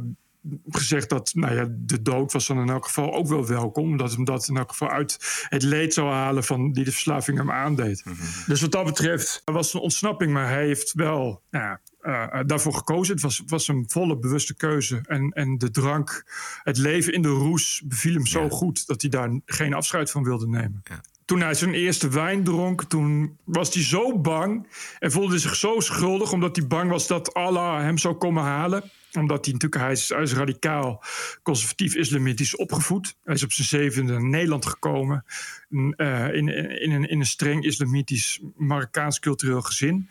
gezegd 0.68 1.08
dat 1.08 1.34
nou 1.34 1.54
ja, 1.54 1.66
de 1.70 2.02
dood 2.02 2.32
was 2.32 2.46
dan 2.46 2.58
in 2.58 2.68
elk 2.68 2.84
geval 2.84 3.14
ook 3.14 3.26
wel 3.26 3.46
welkom. 3.46 3.90
Omdat 3.90 4.12
hem 4.12 4.24
dat 4.24 4.48
in 4.48 4.56
elk 4.56 4.70
geval 4.70 4.88
uit 4.88 5.44
het 5.48 5.62
leed 5.62 5.94
zou 5.94 6.10
halen 6.10 6.44
van 6.44 6.72
die 6.72 6.84
de 6.84 6.92
verslaving 6.92 7.38
hem 7.38 7.50
aandeed. 7.50 8.04
Mm 8.04 8.12
-hmm. 8.12 8.44
Dus 8.46 8.60
wat 8.60 8.72
dat 8.72 8.84
betreft 8.84 9.42
was 9.44 9.74
een 9.74 9.80
ontsnapping, 9.80 10.32
maar 10.32 10.48
hij 10.48 10.66
heeft 10.66 10.92
wel 10.92 11.42
nou, 11.50 11.78
uh, 12.02 12.40
daarvoor 12.46 12.74
gekozen. 12.74 13.14
Het 13.14 13.22
was, 13.22 13.42
was 13.46 13.68
een 13.68 13.84
volle 13.88 14.18
bewuste 14.18 14.54
keuze. 14.54 15.00
En, 15.06 15.30
en 15.30 15.58
de 15.58 15.70
drank, 15.70 16.24
het 16.62 16.78
leven 16.78 17.12
in 17.12 17.22
de 17.22 17.28
roes 17.28 17.82
beviel 17.84 18.14
hem 18.14 18.26
zo 18.26 18.42
ja. 18.42 18.48
goed 18.48 18.86
dat 18.86 19.00
hij 19.00 19.10
daar 19.10 19.40
geen 19.44 19.74
afscheid 19.74 20.10
van 20.10 20.22
wilde 20.22 20.48
nemen. 20.48 20.80
Ja 20.84 21.00
toen 21.32 21.40
hij 21.40 21.54
zijn 21.54 21.74
eerste 21.74 22.08
wijn 22.08 22.44
dronk, 22.44 22.84
toen 22.84 23.38
was 23.44 23.74
hij 23.74 23.82
zo 23.82 24.18
bang 24.18 24.66
en 24.98 25.12
voelde 25.12 25.38
zich 25.38 25.54
zo 25.54 25.80
schuldig 25.80 26.32
omdat 26.32 26.56
hij 26.56 26.66
bang 26.66 26.90
was 26.90 27.06
dat 27.06 27.34
Allah 27.34 27.80
hem 27.80 27.98
zou 27.98 28.14
komen 28.14 28.42
halen. 28.42 28.90
Omdat 29.12 29.44
hij 29.44 29.52
natuurlijk, 29.52 29.82
hij 29.82 29.92
is, 29.92 30.08
hij 30.08 30.24
radicaal 30.24 31.04
conservatief 31.42 31.94
islamitisch 31.94 32.56
opgevoed. 32.56 33.16
Hij 33.24 33.34
is 33.34 33.42
op 33.42 33.52
zijn 33.52 33.68
zevende 33.68 34.12
naar 34.12 34.28
Nederland 34.28 34.66
gekomen. 34.66 35.24
in, 35.70 35.94
uh, 35.96 36.34
in, 36.34 36.48
in, 36.80 36.90
een, 36.90 37.08
in 37.08 37.20
een 37.20 37.26
streng 37.26 37.64
islamitisch 37.64 38.40
Marokkaans 38.56 39.18
cultureel 39.18 39.62
gezin. 39.62 40.08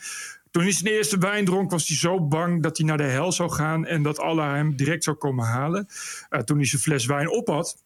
Toen 0.52 0.64
hij 0.64 0.72
zijn 0.72 0.94
eerste 0.94 1.18
wijn 1.18 1.46
dronk, 1.46 1.72
was 1.72 1.88
hij 1.88 1.98
zo 1.98 2.28
bang 2.28 2.64
dat 2.64 2.78
hij 2.78 2.86
naar 2.86 2.98
de 2.98 3.04
hel 3.04 3.32
zou 3.32 3.52
gaan 3.52 3.86
en 3.86 4.04
dat 4.04 4.20
Allah 4.20 4.54
hem 4.54 4.76
direct 4.76 5.04
zou 5.04 5.18
komen 5.18 5.46
halen. 5.46 5.88
Uh, 6.30 6.40
toen 6.40 6.58
hij 6.58 6.66
zijn 6.66 6.82
fles 6.82 7.06
wijn 7.06 7.30
op 7.30 7.48
had, 7.48 7.78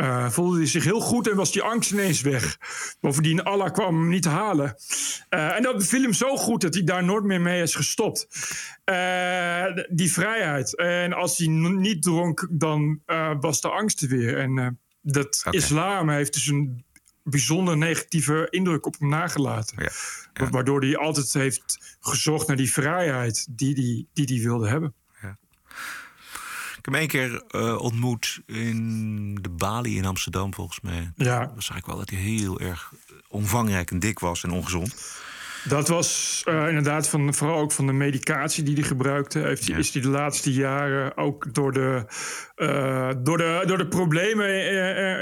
uh, 0.00 0.30
voelde 0.30 0.56
hij 0.56 0.66
zich 0.66 0.84
heel 0.84 1.00
goed 1.00 1.28
en 1.28 1.36
was 1.36 1.52
die 1.52 1.62
angst 1.62 1.90
ineens 1.90 2.20
weg. 2.20 2.58
Bovendien, 3.00 3.42
Allah 3.42 3.72
kwam 3.72 3.94
hem 4.00 4.08
niet 4.08 4.24
halen. 4.24 4.74
Uh, 5.30 5.56
en 5.56 5.62
dat 5.62 5.76
beviel 5.76 6.02
hem 6.02 6.12
zo 6.12 6.36
goed 6.36 6.60
dat 6.60 6.74
hij 6.74 6.82
daar 6.82 7.04
nooit 7.04 7.24
meer 7.24 7.40
mee 7.40 7.62
is 7.62 7.74
gestopt. 7.74 8.26
Uh, 8.84 9.64
die 9.90 10.12
vrijheid. 10.12 10.76
En 10.76 11.12
als 11.12 11.38
hij 11.38 11.46
niet 11.46 12.02
dronk, 12.02 12.48
dan 12.50 13.00
was 13.40 13.60
de 13.60 13.68
angst 13.68 14.02
er 14.02 14.08
weer. 14.08 14.38
En 14.38 14.78
dat 15.02 15.42
okay. 15.46 15.60
islam 15.60 16.08
heeft 16.08 16.32
dus 16.32 16.46
een 16.46 16.84
bijzonder 17.22 17.76
negatieve 17.76 18.46
indruk 18.50 18.86
op 18.86 18.96
hem 18.98 19.08
nagelaten. 19.08 19.82
Ja, 19.82 19.90
ja. 20.32 20.50
Waardoor 20.50 20.80
hij 20.80 20.96
altijd 20.96 21.32
heeft 21.32 21.96
gezocht 22.00 22.46
naar 22.46 22.56
die 22.56 22.72
vrijheid 22.72 23.46
die 23.50 23.74
hij 23.74 23.82
die, 23.84 24.08
die, 24.12 24.26
die 24.26 24.42
wilde 24.42 24.68
hebben. 24.68 24.94
Ik 26.80 26.86
heb 26.86 26.94
hem 26.94 27.02
één 27.02 27.08
keer 27.08 27.42
uh, 27.50 27.80
ontmoet 27.80 28.40
in 28.46 29.38
de 29.40 29.48
Bali 29.48 29.96
in 29.96 30.06
Amsterdam, 30.06 30.54
volgens 30.54 30.80
mij. 30.80 31.12
Ja. 31.16 31.38
Dan 31.46 31.62
zag 31.62 31.76
ik 31.76 31.86
wel 31.86 31.96
dat 31.96 32.10
hij 32.10 32.18
heel 32.18 32.60
erg 32.60 32.92
omvangrijk 33.28 33.90
en 33.90 33.98
dik 33.98 34.18
was 34.18 34.42
en 34.42 34.50
ongezond. 34.50 34.94
Dat 35.64 35.88
was 35.88 36.42
uh, 36.48 36.68
inderdaad 36.68 37.08
van, 37.08 37.34
vooral 37.34 37.58
ook 37.58 37.72
van 37.72 37.86
de 37.86 37.92
medicatie 37.92 38.64
die 38.64 38.74
hij 38.74 38.82
gebruikte. 38.82 39.38
Heeft, 39.38 39.66
ja. 39.66 39.76
Is 39.76 39.92
hij 39.92 40.02
de 40.02 40.08
laatste 40.08 40.52
jaren 40.52 41.16
ook 41.16 41.54
door 41.54 41.72
de, 41.72 42.04
uh, 42.56 43.10
door 43.22 43.36
de, 43.36 43.62
door 43.66 43.78
de 43.78 43.88
problemen 43.88 44.64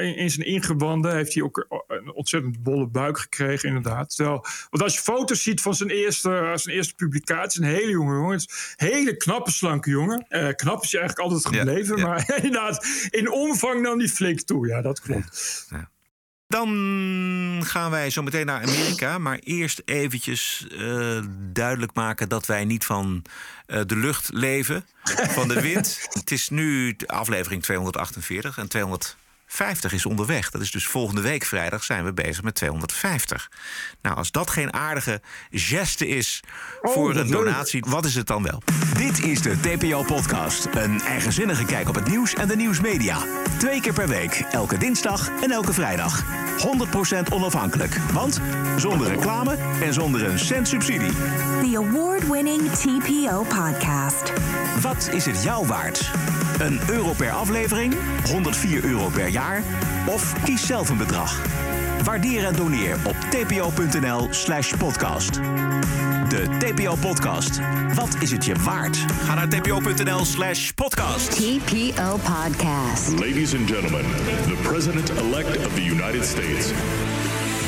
in, 0.01 0.17
in 0.17 0.31
zijn 0.31 0.47
ingewanden... 0.47 1.15
heeft 1.15 1.35
hij 1.35 1.43
ook 1.43 1.67
een 1.87 2.13
ontzettend 2.13 2.63
bolle 2.63 2.89
buik 2.89 3.19
gekregen, 3.19 3.69
inderdaad. 3.69 4.17
Terwijl, 4.17 4.45
want 4.71 4.83
als 4.83 4.95
je 4.95 5.01
foto's 5.01 5.43
ziet 5.43 5.61
van 5.61 5.75
zijn 5.75 5.91
eerste, 5.91 6.53
zijn 6.55 6.77
eerste 6.77 6.95
publicatie... 6.95 7.63
een 7.63 7.69
hele 7.69 7.91
jonge 7.91 8.15
jongen, 8.15 8.41
hele 8.77 9.17
knappe, 9.17 9.51
slanke 9.51 9.91
jongen. 9.91 10.27
Uh, 10.29 10.49
knap 10.49 10.83
is 10.83 10.93
hij 10.93 11.01
eigenlijk 11.01 11.31
altijd 11.31 11.57
gebleven, 11.57 11.97
ja, 11.97 12.03
ja. 12.03 12.09
maar 12.09 12.37
inderdaad... 12.43 12.87
in 13.11 13.31
omvang 13.31 13.83
nam 13.83 13.99
hij 13.99 14.09
flink 14.09 14.41
toe, 14.41 14.67
ja, 14.67 14.83
dat 14.83 15.01
klopt. 15.01 15.67
Ja. 15.71 15.91
Dan 16.49 17.63
gaan 17.65 17.91
wij 17.91 18.11
zo 18.11 18.23
meteen 18.23 18.47
naar 18.47 18.63
Amerika. 18.63 19.19
Maar 19.19 19.39
eerst 19.39 19.83
eventjes 19.85 20.67
uh, 20.73 21.23
duidelijk 21.53 21.95
maken 21.95 22.29
dat 22.29 22.47
wij 22.47 22.65
niet 22.65 22.85
van 22.85 23.23
uh, 23.67 23.81
de 23.87 23.97
lucht 23.97 24.31
leven, 24.33 24.87
van 25.29 25.49
de 25.49 25.61
wind. 25.61 25.99
Het 26.19 26.31
is 26.31 26.49
nu 26.49 26.97
aflevering 27.07 27.63
248 27.63 28.59
en 28.59 28.69
250 29.49 29.93
is 29.93 30.07
onderweg. 30.07 30.51
Dat 30.51 30.61
is 30.61 30.71
dus 30.71 30.87
volgende 30.87 31.21
week 31.21 31.45
vrijdag 31.45 31.85
zijn 31.85 32.05
we 32.05 32.13
bezig 32.13 32.43
met 32.43 32.55
250. 32.55 33.51
Nou, 34.03 34.17
als 34.17 34.31
dat 34.31 34.51
geen 34.51 34.73
aardige 34.73 35.21
geste 35.51 36.09
is 36.09 36.41
oh, 36.83 36.93
voor 36.93 37.17
een 37.17 37.31
donatie, 37.31 37.85
wat 37.89 38.05
is 38.05 38.15
het 38.15 38.27
dan 38.27 38.43
wel? 38.43 38.63
Dit 38.97 39.25
is 39.25 39.43
de 39.43 39.61
TPO-podcast. 39.61 40.67
Een 40.73 41.01
eigenzinnige 41.01 41.65
kijk 41.65 41.89
op 41.89 41.95
het 41.95 42.09
nieuws 42.09 42.35
en 42.35 42.49
de 42.49 42.57
nieuwsmedia. 42.57 43.19
Twee 43.59 43.81
keer 43.81 43.93
per 43.93 44.09
week, 44.09 44.33
elke 44.51 44.79
dinsdag 44.79 45.29
en 45.43 45.51
elke 45.51 45.73
vrijdag. 45.73 46.25
100% 46.59 47.33
onafhankelijk. 47.33 47.97
Want 48.13 48.41
zonder 48.77 49.09
reclame 49.09 49.57
en 49.83 49.95
zonder 49.95 50.25
een 50.29 50.39
cent 50.39 50.69
subsidie. 50.69 51.13
The 51.63 51.73
award-winning 51.77 52.71
TPO 52.71 53.43
podcast. 53.43 54.33
Wat 54.81 55.09
is 55.13 55.25
het 55.25 55.43
jou 55.43 55.67
waard? 55.67 56.11
Een 56.59 56.81
euro 56.89 57.13
per 57.13 57.31
aflevering? 57.31 57.95
104 58.27 58.85
euro 58.85 59.09
per 59.09 59.29
jaar? 59.29 59.38
Of 60.07 60.43
kies 60.45 60.67
zelf 60.67 60.89
een 60.89 60.97
bedrag. 60.97 61.43
Waardeer 62.05 62.45
en 62.45 62.57
doneer 62.57 62.97
op 63.05 63.17
tpo.nl 63.31 64.29
slash 64.31 64.73
podcast. 64.79 65.35
De 66.29 66.49
TPO-podcast. 66.59 67.61
Wat 67.95 68.17
is 68.21 68.31
het 68.31 68.45
je 68.45 68.55
waard? 68.55 68.97
Ga 68.97 69.35
naar 69.35 69.49
tpo.nl 69.49 70.25
slash 70.25 70.71
podcast. 70.71 71.31
TPO 71.31 72.17
Podcast. 72.17 73.09
Ladies 73.11 73.55
and 73.55 73.71
gentlemen, 73.71 74.05
the 74.47 74.59
president-elect 74.63 75.67
of 75.67 75.75
the 75.75 75.85
United 75.85 76.25
States. 76.25 76.73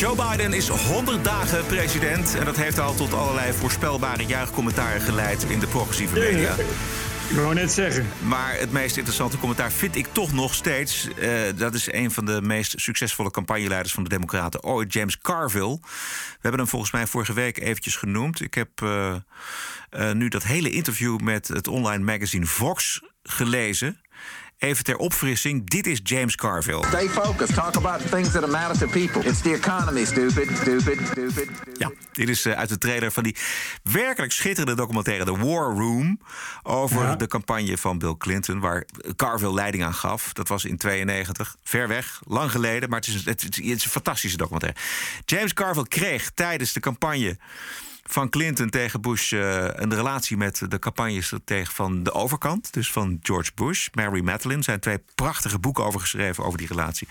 Joe 0.00 0.16
Biden 0.30 0.52
is 0.52 0.68
100 0.68 1.24
dagen 1.24 1.66
president. 1.66 2.34
En 2.34 2.44
dat 2.44 2.56
heeft 2.56 2.78
al 2.78 2.94
tot 2.94 3.12
allerlei 3.12 3.52
voorspelbare 3.52 4.24
juichcommentaren 4.24 5.00
geleid 5.00 5.42
in 5.42 5.58
de 5.58 5.66
progressieve 5.66 6.18
media. 6.18 6.54
Ik 7.28 7.36
wou 7.36 7.54
net 7.54 7.72
zeggen. 7.72 8.06
Maar 8.22 8.58
het 8.58 8.72
meest 8.72 8.96
interessante 8.96 9.38
commentaar 9.38 9.72
vind 9.72 9.96
ik 9.96 10.06
toch 10.12 10.32
nog 10.32 10.54
steeds. 10.54 11.08
Uh, 11.18 11.40
dat 11.56 11.74
is 11.74 11.92
een 11.92 12.10
van 12.10 12.24
de 12.24 12.42
meest 12.42 12.80
succesvolle 12.80 13.30
campagneleiders 13.30 13.94
van 13.94 14.02
de 14.02 14.08
Democraten 14.08 14.62
ooit, 14.62 14.92
James 14.92 15.18
Carville. 15.18 15.78
We 15.80 16.38
hebben 16.40 16.60
hem 16.60 16.68
volgens 16.68 16.92
mij 16.92 17.06
vorige 17.06 17.32
week 17.32 17.58
eventjes 17.58 17.96
genoemd. 17.96 18.40
Ik 18.40 18.54
heb 18.54 18.68
uh, 18.82 19.14
uh, 19.90 20.12
nu 20.12 20.28
dat 20.28 20.42
hele 20.42 20.70
interview 20.70 21.18
met 21.18 21.48
het 21.48 21.68
online 21.68 22.04
magazine 22.04 22.46
Vox 22.46 23.00
gelezen. 23.22 24.00
Even 24.60 24.84
ter 24.84 24.96
opfrissing, 24.96 25.70
dit 25.70 25.86
is 25.86 26.00
James 26.02 26.36
Carville. 26.36 26.84
Stay 26.86 27.08
focused. 27.08 27.54
Talk 27.54 27.76
about 27.76 28.00
things 28.10 28.30
that 28.30 28.48
matter 28.48 28.78
to 28.78 28.86
people. 28.86 29.28
It's 29.28 29.40
the 29.40 29.52
economy, 29.52 30.04
stupid, 30.04 30.56
stupid, 30.56 30.98
stupid. 31.10 31.48
Ja, 31.78 31.90
dit 32.12 32.28
is 32.28 32.46
uh, 32.46 32.52
uit 32.52 32.68
de 32.68 32.78
trailer 32.78 33.12
van 33.12 33.22
die 33.22 33.36
werkelijk 33.82 34.32
schitterende 34.32 34.74
documentaire 34.74 35.24
The 35.24 35.36
War 35.36 35.74
Room. 35.74 36.20
Over 36.62 37.02
ja. 37.02 37.16
de 37.16 37.26
campagne 37.26 37.78
van 37.78 37.98
Bill 37.98 38.14
Clinton, 38.18 38.60
waar 38.60 38.86
Carville 39.16 39.54
leiding 39.54 39.84
aan 39.84 39.94
gaf. 39.94 40.32
Dat 40.32 40.48
was 40.48 40.64
in 40.64 40.76
92. 40.76 41.56
Ver 41.62 41.88
weg, 41.88 42.20
lang 42.26 42.50
geleden, 42.50 42.88
maar 42.88 42.98
het 42.98 43.08
is, 43.08 43.24
het, 43.24 43.42
het 43.42 43.58
is 43.58 43.84
een 43.84 43.90
fantastische 43.90 44.36
documentaire. 44.36 44.78
James 45.24 45.52
Carville 45.52 45.88
kreeg 45.88 46.30
tijdens 46.34 46.72
de 46.72 46.80
campagne 46.80 47.38
van 48.12 48.28
Clinton 48.28 48.70
tegen 48.70 49.00
Bush 49.00 49.32
uh, 49.32 49.64
een 49.72 49.94
relatie 49.94 50.36
met 50.36 50.62
de 50.68 50.78
campagnestratege 50.78 51.72
van 51.72 52.02
de 52.02 52.12
overkant. 52.12 52.72
Dus 52.72 52.92
van 52.92 53.18
George 53.22 53.50
Bush, 53.54 53.88
Mary 53.92 54.20
Madeline. 54.20 54.58
Er 54.58 54.64
zijn 54.64 54.80
twee 54.80 54.98
prachtige 55.14 55.58
boeken 55.58 55.84
over 55.84 56.00
geschreven 56.00 56.44
over 56.44 56.58
die 56.58 56.66
relatie. 56.66 57.08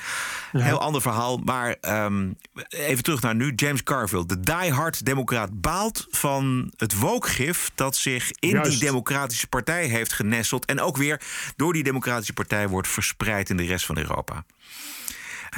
Ja. 0.52 0.60
Heel 0.60 0.80
ander 0.80 1.02
verhaal, 1.02 1.38
maar 1.38 1.76
um, 1.82 2.38
even 2.70 3.04
terug 3.04 3.22
naar 3.22 3.36
nu. 3.36 3.54
James 3.56 3.84
Carville, 3.84 4.26
de 4.26 4.40
diehard 4.40 5.06
democraat, 5.06 5.62
baalt 5.62 6.08
van 6.10 6.74
het 6.78 7.00
wookgif... 7.00 7.72
dat 7.76 7.96
zich 7.96 8.32
in 8.40 8.50
Juist. 8.50 8.72
die 8.72 8.80
democratische 8.80 9.48
partij 9.48 9.86
heeft 9.86 10.14
genesteld... 10.14 10.66
en 10.66 10.82
ook 10.82 10.98
weer 10.98 11.22
door 11.56 11.74
die 11.74 11.84
democratische 11.84 12.34
partij 12.34 12.68
wordt 12.68 12.88
verspreid 12.88 13.50
in 13.50 13.58
de 13.58 13.66
rest 13.66 13.86
van 13.86 13.98
Europa. 13.98 14.44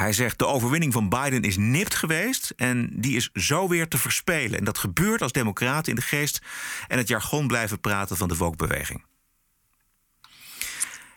Hij 0.02 0.14
zegt 0.14 0.40
de 0.40 0.46
overwinning 0.46 0.94
van 0.94 1.10
Biden 1.10 1.42
is 1.42 1.58
nipt 1.58 1.96
geweest 1.96 2.54
en 2.56 2.90
die 2.94 3.16
is 3.16 3.30
zo 3.34 3.68
weer 3.68 3.88
te 3.88 3.98
verspelen. 3.98 4.60
En 4.60 4.66
dat 4.66 4.78
gebeurt 4.78 5.22
als 5.22 5.32
democraten 5.32 5.90
in 5.90 5.96
de 5.96 6.02
geest 6.02 6.42
en 6.88 6.98
het 6.98 7.08
jargon 7.08 7.48
blijven 7.48 7.80
praten 7.80 8.18
van 8.18 8.28
de 8.28 8.38
woke-beweging. 8.38 9.04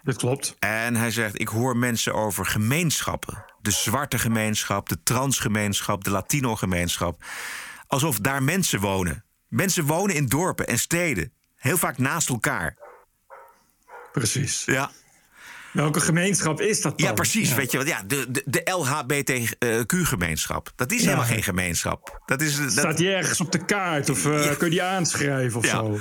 Dat 0.02 0.16
klopt. 0.16 0.56
En 0.58 0.96
hij 0.96 1.10
zegt: 1.10 1.40
Ik 1.40 1.48
hoor 1.48 1.76
mensen 1.76 2.14
over 2.14 2.46
gemeenschappen. 2.46 3.44
De 3.60 3.70
zwarte 3.70 4.18
gemeenschap, 4.18 4.88
de 4.88 5.02
transgemeenschap, 5.02 6.04
de 6.04 6.10
Latino-gemeenschap. 6.10 7.24
Alsof 7.86 8.18
daar 8.18 8.42
mensen 8.42 8.80
wonen. 8.80 9.24
Mensen 9.48 9.84
wonen 9.84 10.14
in 10.14 10.26
dorpen 10.26 10.66
en 10.66 10.78
steden. 10.78 11.32
Heel 11.56 11.76
vaak 11.76 11.98
naast 11.98 12.28
elkaar. 12.28 12.76
Precies. 14.12 14.64
Ja. 14.64 14.90
Welke 15.74 16.00
gemeenschap 16.00 16.60
is 16.60 16.80
dat 16.80 16.98
dan? 16.98 17.08
Ja, 17.08 17.14
precies. 17.14 17.48
Ja. 17.48 17.56
Weet 17.56 17.70
je, 17.70 17.84
ja, 17.84 18.02
de, 18.06 18.26
de, 18.30 18.42
de 18.46 18.70
LHBTQ-gemeenschap. 18.70 20.72
Dat 20.76 20.92
is 20.92 21.00
ja. 21.00 21.04
helemaal 21.04 21.26
geen 21.26 21.42
gemeenschap. 21.42 22.20
Dat 22.26 22.40
is, 22.40 22.56
dat... 22.56 22.70
Staat 22.70 22.96
die 22.96 23.14
ergens 23.14 23.40
op 23.40 23.52
de 23.52 23.64
kaart? 23.64 24.10
Of 24.10 24.26
uh, 24.26 24.44
ja. 24.44 24.54
kun 24.54 24.64
je 24.64 24.70
die 24.70 24.82
aanschrijven 24.82 25.58
of 25.58 25.66
zo? 25.66 25.98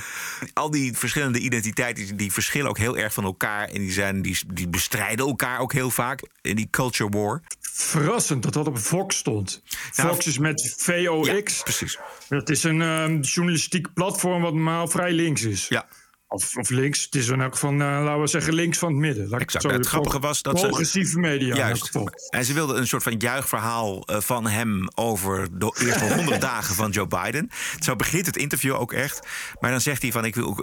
Al 0.53 0.71
die 0.71 0.97
verschillende 0.97 1.39
identiteiten 1.39 2.17
die, 2.17 2.32
verschillen 2.32 2.69
ook 2.69 2.78
heel 2.78 2.97
erg 2.97 3.13
van 3.13 3.24
elkaar. 3.24 3.67
En 3.67 3.80
die, 3.80 3.91
zijn, 3.91 4.21
die, 4.21 4.38
die 4.53 4.67
bestrijden 4.67 5.28
elkaar 5.28 5.59
ook 5.59 5.74
heel 5.74 5.91
vaak 5.91 6.21
in 6.41 6.55
die 6.55 6.67
culture 6.71 7.09
war. 7.09 7.41
Verrassend 7.61 8.43
dat 8.43 8.53
dat 8.53 8.67
op 8.67 8.78
Fox 8.78 9.17
stond. 9.17 9.61
Fox 9.91 10.28
is 10.28 10.38
met 10.38 10.76
VOX. 10.78 11.63
precies. 11.63 11.97
Dat 12.30 12.49
is 12.49 12.63
een 12.63 12.82
um, 12.82 13.19
journalistiek 13.19 13.93
platform 13.93 14.41
wat 14.41 14.53
normaal 14.53 14.88
vrij 14.88 15.11
links 15.11 15.43
is. 15.43 15.67
Ja. 15.67 15.88
Of, 16.34 16.57
of 16.57 16.69
links. 16.69 17.03
Het 17.03 17.15
is 17.15 17.27
in 17.27 17.41
elk 17.41 17.53
geval, 17.53 17.73
uh, 17.73 17.77
laten 17.79 18.21
we 18.21 18.27
zeggen, 18.27 18.53
links 18.53 18.77
van 18.77 18.89
het 18.89 18.97
midden. 18.97 19.31
Exact. 19.31 19.63
Het, 19.63 19.71
het 19.71 19.88
grappige 19.88 20.19
was 20.19 20.41
dat 20.41 20.59
ze... 20.59 20.65
Progressieve 20.65 21.19
media 21.19 21.55
Juist. 21.55 21.99
En 22.29 22.45
ze 22.45 22.53
wilden 22.53 22.77
een 22.77 22.88
soort 22.88 23.03
van 23.03 23.15
juichverhaal 23.17 24.03
uh, 24.09 24.19
van 24.19 24.47
hem 24.47 24.88
over 24.95 25.59
de 25.59 25.77
eerste 25.86 26.13
honderd 26.15 26.41
dagen 26.41 26.75
van 26.75 26.91
Joe 26.91 27.07
Biden. 27.07 27.49
Zo 27.79 27.95
begint 27.95 28.25
het 28.25 28.38
interview 28.38 28.73
ook 28.73 28.93
echt. 28.93 29.27
Maar 29.59 29.71
dan 29.71 29.81
zegt 29.81 30.01
hij 30.01 30.11
van, 30.11 30.25
ik, 30.25 30.36
wil, 30.36 30.57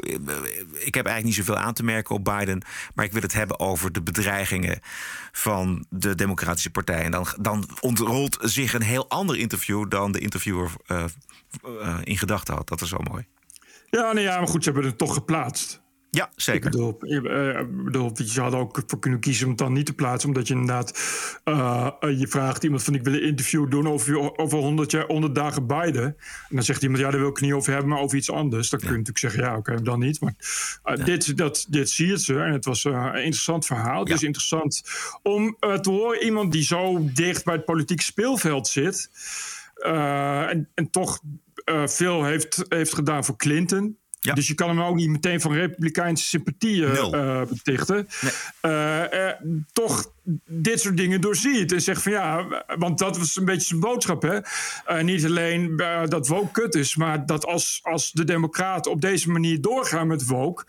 ik 0.79 0.95
heb 0.95 1.07
eigenlijk 1.07 1.25
niet 1.25 1.35
zoveel 1.35 1.57
aan 1.57 1.75
te 1.75 1.83
merken 1.83 2.15
op 2.15 2.25
Biden... 2.25 2.63
maar 2.95 3.05
ik 3.05 3.13
wil 3.13 3.23
het 3.23 3.33
hebben 3.33 3.61
over 3.61 3.93
de 3.93 4.03
bedreigingen 4.03 4.81
van 5.33 5.87
de 5.89 6.15
Democratische 6.15 6.71
Partij. 6.71 7.03
En 7.03 7.11
dan, 7.11 7.27
dan 7.41 7.69
ontrolt 7.81 8.39
zich 8.41 8.75
een 8.75 8.83
heel 8.83 9.09
ander 9.09 9.37
interview... 9.37 9.91
dan 9.91 10.13
de 10.13 10.19
interviewer 10.19 10.71
uh, 10.87 11.05
in 12.05 12.19
gedachten 12.19 12.55
had. 12.55 12.69
Dat 12.69 12.81
is 12.81 12.91
wel 12.91 13.05
mooi. 13.11 13.27
Ja, 13.91 14.13
nee, 14.13 14.25
ja, 14.25 14.39
maar 14.39 14.49
goed, 14.49 14.65
ze 14.65 14.71
hebben 14.71 14.89
het 14.89 14.99
toch 14.99 15.15
geplaatst. 15.15 15.83
Ja, 16.11 16.31
zeker. 16.37 16.65
Ik 16.65 16.71
bedoel, 16.71 16.99
ik 17.01 17.23
bedoel, 17.85 18.13
je 18.15 18.41
had 18.41 18.55
ook 18.55 18.83
voor 18.87 18.99
kunnen 18.99 19.21
kiezen 19.21 19.45
om 19.45 19.51
het 19.51 19.59
dan 19.59 19.73
niet 19.73 19.87
te 19.87 19.93
plaatsen. 19.93 20.29
Omdat 20.29 20.49
je 20.49 20.55
inderdaad, 20.55 20.99
uh, 21.45 21.91
je 22.19 22.27
vraagt 22.29 22.65
iemand 22.65 22.83
van 22.83 22.95
ik 22.95 23.03
wil 23.03 23.13
een 23.13 23.23
interview 23.23 23.71
doen 23.71 23.89
over, 23.89 24.39
over 24.39 24.59
100, 24.59 24.91
jaar, 24.91 25.07
100 25.07 25.35
dagen 25.35 25.67
Biden. 25.67 26.05
En 26.05 26.17
dan 26.49 26.63
zegt 26.63 26.83
iemand, 26.83 27.01
ja, 27.01 27.11
daar 27.11 27.21
wil 27.21 27.29
ik 27.29 27.41
niet 27.41 27.53
over 27.53 27.73
hebben, 27.73 27.91
maar 27.91 28.01
over 28.01 28.17
iets 28.17 28.31
anders. 28.31 28.71
Dan 28.71 28.79
kun 28.79 28.89
je 28.89 28.97
natuurlijk 28.97 29.19
zeggen, 29.19 29.43
ja, 29.43 29.57
oké, 29.57 29.71
okay, 29.71 29.83
dan 29.83 29.99
niet. 29.99 30.21
Maar 30.21 30.35
uh, 30.85 30.97
ja. 30.97 31.05
dit, 31.05 31.37
dat, 31.37 31.67
dit 31.69 31.91
zie 31.91 32.07
je 32.07 32.19
ze. 32.19 32.41
En 32.41 32.53
het 32.53 32.65
was 32.65 32.85
uh, 32.85 32.93
een 32.93 33.25
interessant 33.25 33.67
verhaal. 33.67 34.01
Het 34.01 34.13
is 34.13 34.23
interessant 34.23 34.83
om 35.23 35.57
te 35.59 35.91
horen 35.91 36.25
iemand 36.25 36.53
die 36.53 36.65
zo 36.65 37.05
dicht 37.13 37.45
bij 37.45 37.55
het 37.55 37.65
politieke 37.65 38.03
speelveld 38.03 38.69
zit. 38.69 39.11
en, 39.75 40.69
en 40.75 40.91
toch 40.91 41.21
veel 41.85 42.25
heeft, 42.25 42.65
heeft 42.69 42.95
gedaan 42.95 43.25
voor 43.25 43.37
Clinton. 43.37 43.99
Ja. 44.21 44.35
Dus 44.35 44.47
je 44.47 44.55
kan 44.55 44.69
hem 44.69 44.81
ook 44.81 44.97
niet 44.97 45.09
meteen 45.09 45.41
van 45.41 45.53
republikeinse 45.53 46.25
sympathieën 46.25 46.91
uh, 46.91 47.43
betichten. 47.45 48.09
Nee. 48.21 48.33
Uh, 48.63 49.05
uh, 49.13 49.31
toch 49.73 50.13
dit 50.47 50.81
soort 50.81 50.97
dingen 50.97 51.21
doorziet. 51.21 51.73
En 51.73 51.81
zegt 51.81 52.03
van 52.03 52.13
ja, 52.13 52.65
want 52.79 52.99
dat 52.99 53.19
was 53.19 53.37
een 53.37 53.45
beetje 53.45 53.67
zijn 53.67 53.81
boodschap. 53.81 54.23
Hè? 54.23 55.03
niet 55.03 55.25
alleen 55.25 55.77
dat 56.09 56.29
woke 56.29 56.51
kut 56.53 56.75
is, 56.75 56.97
maar 56.97 57.27
dat 57.27 57.47
als, 57.47 57.81
als 57.83 58.13
de 58.13 58.25
Democraten 58.25 58.91
op 58.91 59.01
deze 59.01 59.31
manier 59.31 59.61
doorgaan 59.61 60.07
met 60.07 60.27
woke, 60.27 60.65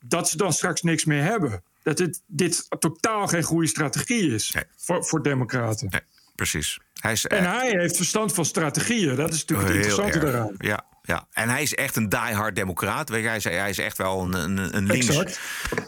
dat 0.00 0.28
ze 0.28 0.36
dan 0.36 0.52
straks 0.52 0.82
niks 0.82 1.04
meer 1.04 1.22
hebben. 1.22 1.62
Dat 1.82 1.96
dit, 1.96 2.22
dit 2.26 2.66
totaal 2.78 3.26
geen 3.26 3.42
goede 3.42 3.66
strategie 3.66 4.34
is 4.34 4.50
nee. 4.50 4.64
voor, 4.76 5.04
voor 5.04 5.22
Democraten. 5.22 5.88
Nee, 5.90 6.00
precies. 6.36 6.78
Hij 7.00 7.12
is, 7.12 7.26
en 7.26 7.50
hij 7.50 7.68
heeft 7.68 7.96
verstand 7.96 8.34
van 8.34 8.44
strategieën. 8.44 9.16
Dat 9.16 9.32
is 9.32 9.44
natuurlijk 9.44 9.68
het 9.68 9.76
interessante 9.76 10.18
daaraan. 10.18 10.54
Ja, 10.58 10.84
ja, 11.02 11.26
en 11.32 11.48
hij 11.48 11.62
is 11.62 11.74
echt 11.74 11.96
een 11.96 12.08
diehard 12.08 12.56
democraat. 12.56 13.08
Weet 13.08 13.22
je, 13.22 13.28
hij, 13.28 13.36
is, 13.36 13.44
hij 13.44 13.70
is 13.70 13.78
echt 13.78 13.98
wel 13.98 14.22
een, 14.22 14.32
een, 14.32 14.76
een, 14.76 14.86
links, 14.86 15.38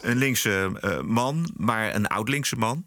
een 0.01 0.17
linkse 0.17 0.79
uh, 0.81 1.01
man, 1.01 1.49
maar 1.57 1.95
een 1.95 2.07
oud-linkse 2.07 2.55
man. 2.55 2.85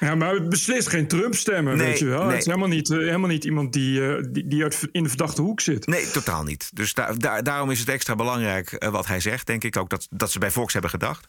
Ja, 0.00 0.14
maar 0.14 0.42
beslist 0.42 0.88
geen 0.88 1.08
Trump-stemmen, 1.08 1.76
nee, 1.76 1.86
weet 1.86 1.98
je 1.98 2.04
wel. 2.04 2.22
Nee. 2.22 2.28
Het 2.28 2.38
is 2.38 2.46
helemaal 2.46 2.68
niet, 2.68 2.90
uh, 2.90 2.98
helemaal 2.98 3.28
niet 3.28 3.44
iemand 3.44 3.72
die, 3.72 4.00
uh, 4.00 4.24
die, 4.30 4.46
die 4.46 4.62
uit, 4.62 4.88
in 4.92 5.02
de 5.02 5.08
verdachte 5.08 5.42
hoek 5.42 5.60
zit. 5.60 5.86
Nee, 5.86 6.10
totaal 6.10 6.42
niet. 6.42 6.70
Dus 6.74 6.94
daar, 6.94 7.18
daar, 7.18 7.42
daarom 7.42 7.70
is 7.70 7.78
het 7.78 7.88
extra 7.88 8.14
belangrijk 8.14 8.86
wat 8.90 9.06
hij 9.06 9.20
zegt, 9.20 9.46
denk 9.46 9.64
ik 9.64 9.76
ook. 9.76 9.90
Dat, 9.90 10.06
dat 10.10 10.30
ze 10.30 10.38
bij 10.38 10.50
Fox 10.50 10.72
hebben 10.72 10.90
gedacht. 10.90 11.28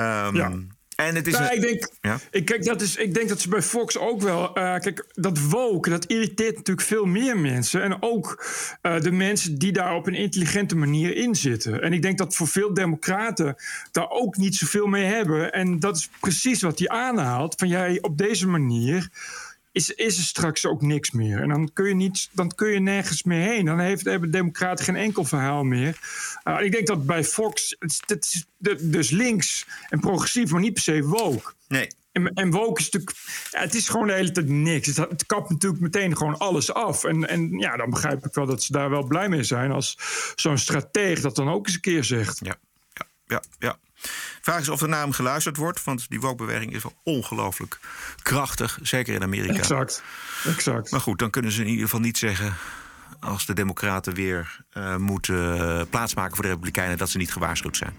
Um, 0.00 0.36
ja. 0.36 0.52
En 1.06 1.14
het 1.14 1.26
is 1.26 1.32
nou, 1.32 1.44
een... 1.44 1.56
ik, 1.56 1.60
denk, 1.60 1.88
ja? 2.00 2.18
ik, 2.30 2.44
kijk, 2.44 2.64
dat 2.64 2.80
is, 2.80 2.96
ik 2.96 3.14
denk 3.14 3.28
dat 3.28 3.40
ze 3.40 3.48
bij 3.48 3.62
Fox 3.62 3.98
ook 3.98 4.20
wel. 4.20 4.42
Uh, 4.42 4.52
kijk, 4.54 5.06
dat 5.14 5.38
woke, 5.38 5.90
dat 5.90 6.04
irriteert 6.04 6.56
natuurlijk 6.56 6.86
veel 6.86 7.04
meer 7.04 7.38
mensen. 7.38 7.82
En 7.82 8.02
ook 8.02 8.46
uh, 8.82 9.00
de 9.00 9.10
mensen 9.10 9.58
die 9.58 9.72
daar 9.72 9.94
op 9.94 10.06
een 10.06 10.14
intelligente 10.14 10.76
manier 10.76 11.16
in 11.16 11.34
zitten. 11.34 11.82
En 11.82 11.92
ik 11.92 12.02
denk 12.02 12.18
dat 12.18 12.34
voor 12.34 12.48
veel 12.48 12.74
Democraten 12.74 13.56
daar 13.92 14.10
ook 14.10 14.36
niet 14.36 14.54
zoveel 14.54 14.86
mee 14.86 15.04
hebben. 15.04 15.52
En 15.52 15.80
dat 15.80 15.96
is 15.96 16.08
precies 16.20 16.62
wat 16.62 16.78
hij 16.78 16.88
aanhaalt. 16.88 17.54
Van 17.58 17.68
jij 17.68 17.98
op 18.00 18.18
deze 18.18 18.48
manier. 18.48 19.08
Is, 19.72 19.90
is 19.90 20.16
er 20.16 20.24
straks 20.24 20.66
ook 20.66 20.82
niks 20.82 21.10
meer. 21.10 21.42
En 21.42 21.48
dan 21.48 21.70
kun 21.72 21.88
je, 21.88 21.94
niet, 21.94 22.28
dan 22.32 22.54
kun 22.54 22.68
je 22.68 22.80
nergens 22.80 23.22
meer 23.22 23.48
heen. 23.48 23.64
Dan 23.64 23.78
heeft, 23.78 24.04
hebben 24.04 24.30
Democraten 24.30 24.84
geen 24.84 24.96
enkel 24.96 25.24
verhaal 25.24 25.64
meer. 25.64 25.98
Uh, 26.44 26.60
ik 26.60 26.72
denk 26.72 26.86
dat 26.86 27.06
bij 27.06 27.24
Fox. 27.24 27.76
Het 27.78 28.46
dus 28.80 29.10
links 29.10 29.66
en 29.88 30.00
progressief, 30.00 30.50
maar 30.50 30.60
niet 30.60 30.72
per 30.72 30.82
se 30.82 31.02
woke. 31.02 31.52
Nee. 31.68 31.88
En, 32.12 32.34
en 32.34 32.50
woke 32.50 32.80
is 32.80 32.90
natuurlijk. 32.90 33.16
Het 33.50 33.74
is 33.74 33.88
gewoon 33.88 34.06
de 34.06 34.12
hele 34.12 34.32
tijd 34.32 34.48
niks. 34.48 34.86
Het, 34.86 34.96
het 34.96 35.26
kapt 35.26 35.50
natuurlijk 35.50 35.82
meteen 35.82 36.16
gewoon 36.16 36.38
alles 36.38 36.72
af. 36.72 37.04
En, 37.04 37.28
en 37.28 37.58
ja, 37.58 37.76
dan 37.76 37.90
begrijp 37.90 38.26
ik 38.26 38.34
wel 38.34 38.46
dat 38.46 38.62
ze 38.62 38.72
daar 38.72 38.90
wel 38.90 39.06
blij 39.06 39.28
mee 39.28 39.42
zijn. 39.42 39.70
Als 39.70 39.98
zo'n 40.34 40.58
strateeg 40.58 41.20
dat 41.20 41.36
dan 41.36 41.48
ook 41.48 41.66
eens 41.66 41.74
een 41.74 41.80
keer 41.80 42.04
zegt. 42.04 42.40
Ja, 42.42 42.56
ja, 42.92 43.06
ja. 43.26 43.42
ja. 43.58 43.78
Vraag 44.40 44.60
is 44.60 44.68
of 44.68 44.80
er 44.80 44.88
naar 44.88 45.00
hem 45.00 45.12
geluisterd 45.12 45.56
wordt, 45.56 45.84
want 45.84 46.06
die 46.08 46.20
woke-beweging 46.20 46.74
is 46.74 46.82
wel 46.82 46.96
ongelooflijk 47.02 47.78
krachtig, 48.22 48.78
zeker 48.82 49.14
in 49.14 49.22
Amerika. 49.22 49.58
Exact, 49.58 50.02
exact. 50.44 50.90
Maar 50.90 51.00
goed, 51.00 51.18
dan 51.18 51.30
kunnen 51.30 51.52
ze 51.52 51.60
in 51.60 51.68
ieder 51.68 51.84
geval 51.84 52.00
niet 52.00 52.18
zeggen 52.18 52.56
als 53.20 53.46
de 53.46 53.54
Democraten 53.54 54.14
weer 54.14 54.60
uh, 54.74 54.96
moeten 54.96 55.56
uh, 55.56 55.82
plaatsmaken 55.90 56.34
voor 56.34 56.44
de 56.44 56.50
Republikeinen, 56.50 56.98
dat 56.98 57.10
ze 57.10 57.18
niet 57.18 57.32
gewaarschuwd 57.32 57.76
zijn. 57.76 57.94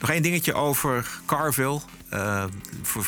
Nog 0.00 0.10
één 0.10 0.22
dingetje 0.22 0.54
over 0.54 1.10
Carville. 1.26 1.80
Uh, 2.12 2.44
voor, 2.82 3.04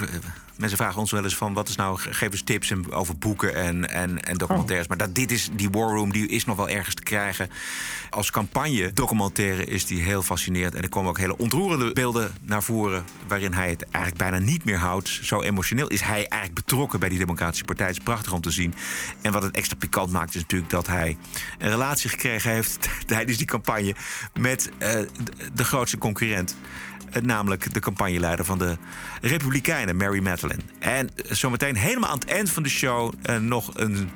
mensen 0.56 0.78
vragen 0.78 1.00
ons 1.00 1.10
wel 1.10 1.24
eens 1.24 1.36
van 1.36 1.52
wat 1.52 1.68
is 1.68 1.76
nou, 1.76 1.98
geef 1.98 2.30
eens 2.30 2.42
tips 2.42 2.72
over 2.90 3.18
boeken 3.18 3.54
en, 3.54 3.90
en, 3.90 4.22
en 4.24 4.36
documentaires. 4.36 4.82
Oh. 4.82 4.88
Maar 4.88 5.06
dat, 5.06 5.14
dit 5.14 5.30
is, 5.30 5.48
die 5.52 5.70
War 5.70 5.88
Room 5.88 6.12
die 6.12 6.28
is 6.28 6.44
nog 6.44 6.56
wel 6.56 6.68
ergens 6.68 6.94
te 6.94 7.02
krijgen. 7.02 7.50
Als 8.10 8.30
campagne 8.30 8.92
documentaire 8.92 9.64
is 9.64 9.86
die 9.86 10.02
heel 10.02 10.22
fascinerend. 10.22 10.74
En 10.74 10.82
er 10.82 10.88
komen 10.88 11.10
ook 11.10 11.18
hele 11.18 11.36
ontroerende 11.36 11.92
beelden 11.92 12.32
naar 12.40 12.62
voren. 12.62 13.04
waarin 13.26 13.52
hij 13.52 13.70
het 13.70 13.82
eigenlijk 13.82 14.16
bijna 14.16 14.38
niet 14.38 14.64
meer 14.64 14.78
houdt. 14.78 15.08
Zo 15.08 15.42
emotioneel 15.42 15.88
is 15.88 16.00
hij 16.00 16.28
eigenlijk 16.28 16.54
betrokken 16.54 17.00
bij 17.00 17.08
die 17.08 17.18
Democratische 17.18 17.64
Partij. 17.64 17.86
Het 17.86 17.96
is 17.96 18.02
prachtig 18.02 18.32
om 18.32 18.40
te 18.40 18.50
zien. 18.50 18.74
En 19.20 19.32
wat 19.32 19.42
het 19.42 19.56
extra 19.56 19.76
pikant 19.76 20.10
maakt 20.10 20.34
is 20.34 20.40
natuurlijk 20.40 20.70
dat 20.70 20.86
hij 20.86 21.16
een 21.58 21.70
relatie 21.70 22.10
gekregen 22.10 22.50
heeft 22.50 22.88
tijdens 23.06 23.38
die 23.38 23.46
campagne 23.46 23.94
met 24.40 24.70
uh, 24.78 24.88
de 25.54 25.64
grootste 25.64 25.98
concurrent 25.98 26.56
namelijk 27.22 27.74
de 27.74 27.80
campagneleider 27.80 28.44
van 28.44 28.58
de 28.58 28.76
Republikeinen, 29.20 29.96
Mary 29.96 30.22
Madeline. 30.22 30.62
En 30.78 31.10
zometeen 31.28 31.76
helemaal 31.76 32.10
aan 32.10 32.18
het 32.18 32.28
eind 32.28 32.50
van 32.50 32.62
de 32.62 32.68
show 32.68 33.12
uh, 33.30 33.36
nog 33.36 33.70
een 33.74 34.10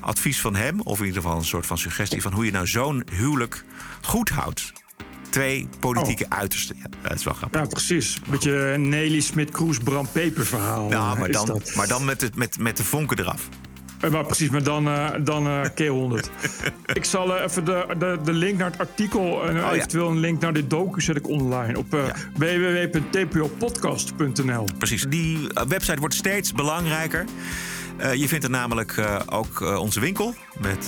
advies 0.00 0.40
van 0.40 0.56
hem, 0.56 0.80
of 0.80 0.98
in 0.98 1.06
ieder 1.06 1.22
geval 1.22 1.38
een 1.38 1.44
soort 1.44 1.66
van 1.66 1.78
suggestie 1.78 2.22
van 2.22 2.32
hoe 2.32 2.44
je 2.44 2.50
nou 2.50 2.66
zo'n 2.66 3.02
huwelijk 3.12 3.64
goed 4.00 4.28
houdt. 4.28 4.72
Twee 5.30 5.68
politieke 5.80 6.24
oh. 6.24 6.38
uitersten. 6.38 6.76
Ja, 6.78 7.08
dat 7.08 7.18
is 7.18 7.24
wel 7.24 7.34
grappig. 7.34 7.60
Ja, 7.60 7.66
precies. 7.66 8.16
Een 8.16 8.30
beetje 8.30 8.76
Nelly 8.78 9.20
Smit-Kroes 9.20 9.78
Bram 9.78 10.08
Peper 10.12 10.46
verhaal. 10.46 10.88
Nou, 10.88 11.18
maar 11.18 11.28
is 11.28 11.34
dan, 11.34 11.62
maar 11.76 11.88
dan 11.88 12.04
met, 12.04 12.20
de, 12.20 12.30
met, 12.34 12.58
met 12.58 12.76
de 12.76 12.84
vonken 12.84 13.18
eraf. 13.18 13.48
Eh, 14.02 14.10
Maar 14.10 14.24
precies, 14.24 14.50
maar 14.50 14.62
dan, 14.62 14.88
uh, 14.88 15.08
dan 15.20 15.46
uh, 15.46 15.64
K100. 15.64 16.28
ik 17.00 17.04
zal 17.04 17.36
uh, 17.36 17.42
even 17.42 17.64
de, 17.64 17.86
de, 17.98 18.18
de 18.24 18.32
link 18.32 18.58
naar 18.58 18.70
het 18.70 18.80
artikel 18.80 19.48
en 19.48 19.64
Oh, 19.64 19.72
eventueel 19.72 20.10
een 20.10 20.20
link 20.20 20.40
naar 20.40 20.52
dit 20.52 20.70
docu 20.70 21.00
zet 21.00 21.16
ik 21.16 21.28
online 21.28 21.78
op 21.78 21.86
ja. 21.90 22.12
www.tpopodcast.nl. 22.34 24.64
Precies, 24.78 25.04
die 25.08 25.48
website 25.68 26.00
wordt 26.00 26.14
steeds 26.14 26.52
belangrijker. 26.52 27.24
Uh, 28.00 28.14
je 28.14 28.28
vindt 28.28 28.44
er 28.44 28.50
namelijk 28.50 28.96
uh, 28.96 29.16
ook 29.26 29.60
uh, 29.60 29.78
onze 29.78 30.00
winkel 30.00 30.34
met 30.58 30.86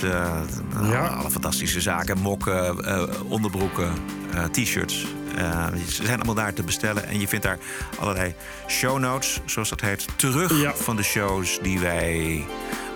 ja. 0.81 1.07
alle 1.07 1.31
fantastische 1.31 1.81
zaken, 1.81 2.17
mokken, 2.17 2.75
onderbroeken, 3.29 3.93
t-shirts. 4.51 5.05
ze 5.89 6.03
zijn 6.03 6.15
allemaal 6.15 6.35
daar 6.35 6.53
te 6.53 6.63
bestellen 6.63 7.07
en 7.07 7.19
je 7.19 7.27
vindt 7.27 7.45
daar 7.45 7.57
allerlei 7.99 8.33
show 8.67 8.99
notes, 8.99 9.39
zoals 9.45 9.69
dat 9.69 9.81
heet, 9.81 10.07
terug 10.15 10.61
ja. 10.61 10.73
van 10.73 10.95
de 10.95 11.03
shows 11.03 11.59
die 11.61 11.79
wij 11.79 12.45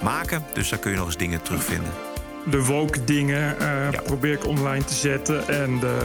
maken. 0.02 0.44
Dus 0.54 0.70
daar 0.70 0.80
kun 0.80 0.92
je 0.92 0.98
nog 0.98 1.06
eens 1.06 1.18
dingen 1.18 1.42
terugvinden. 1.42 1.92
De 2.46 2.66
woke 2.66 3.04
dingen 3.04 3.56
ja. 3.92 4.02
probeer 4.04 4.34
ik 4.34 4.46
online 4.46 4.84
te 4.84 4.94
zetten. 4.94 5.48
En 5.48 5.80
de 5.80 5.98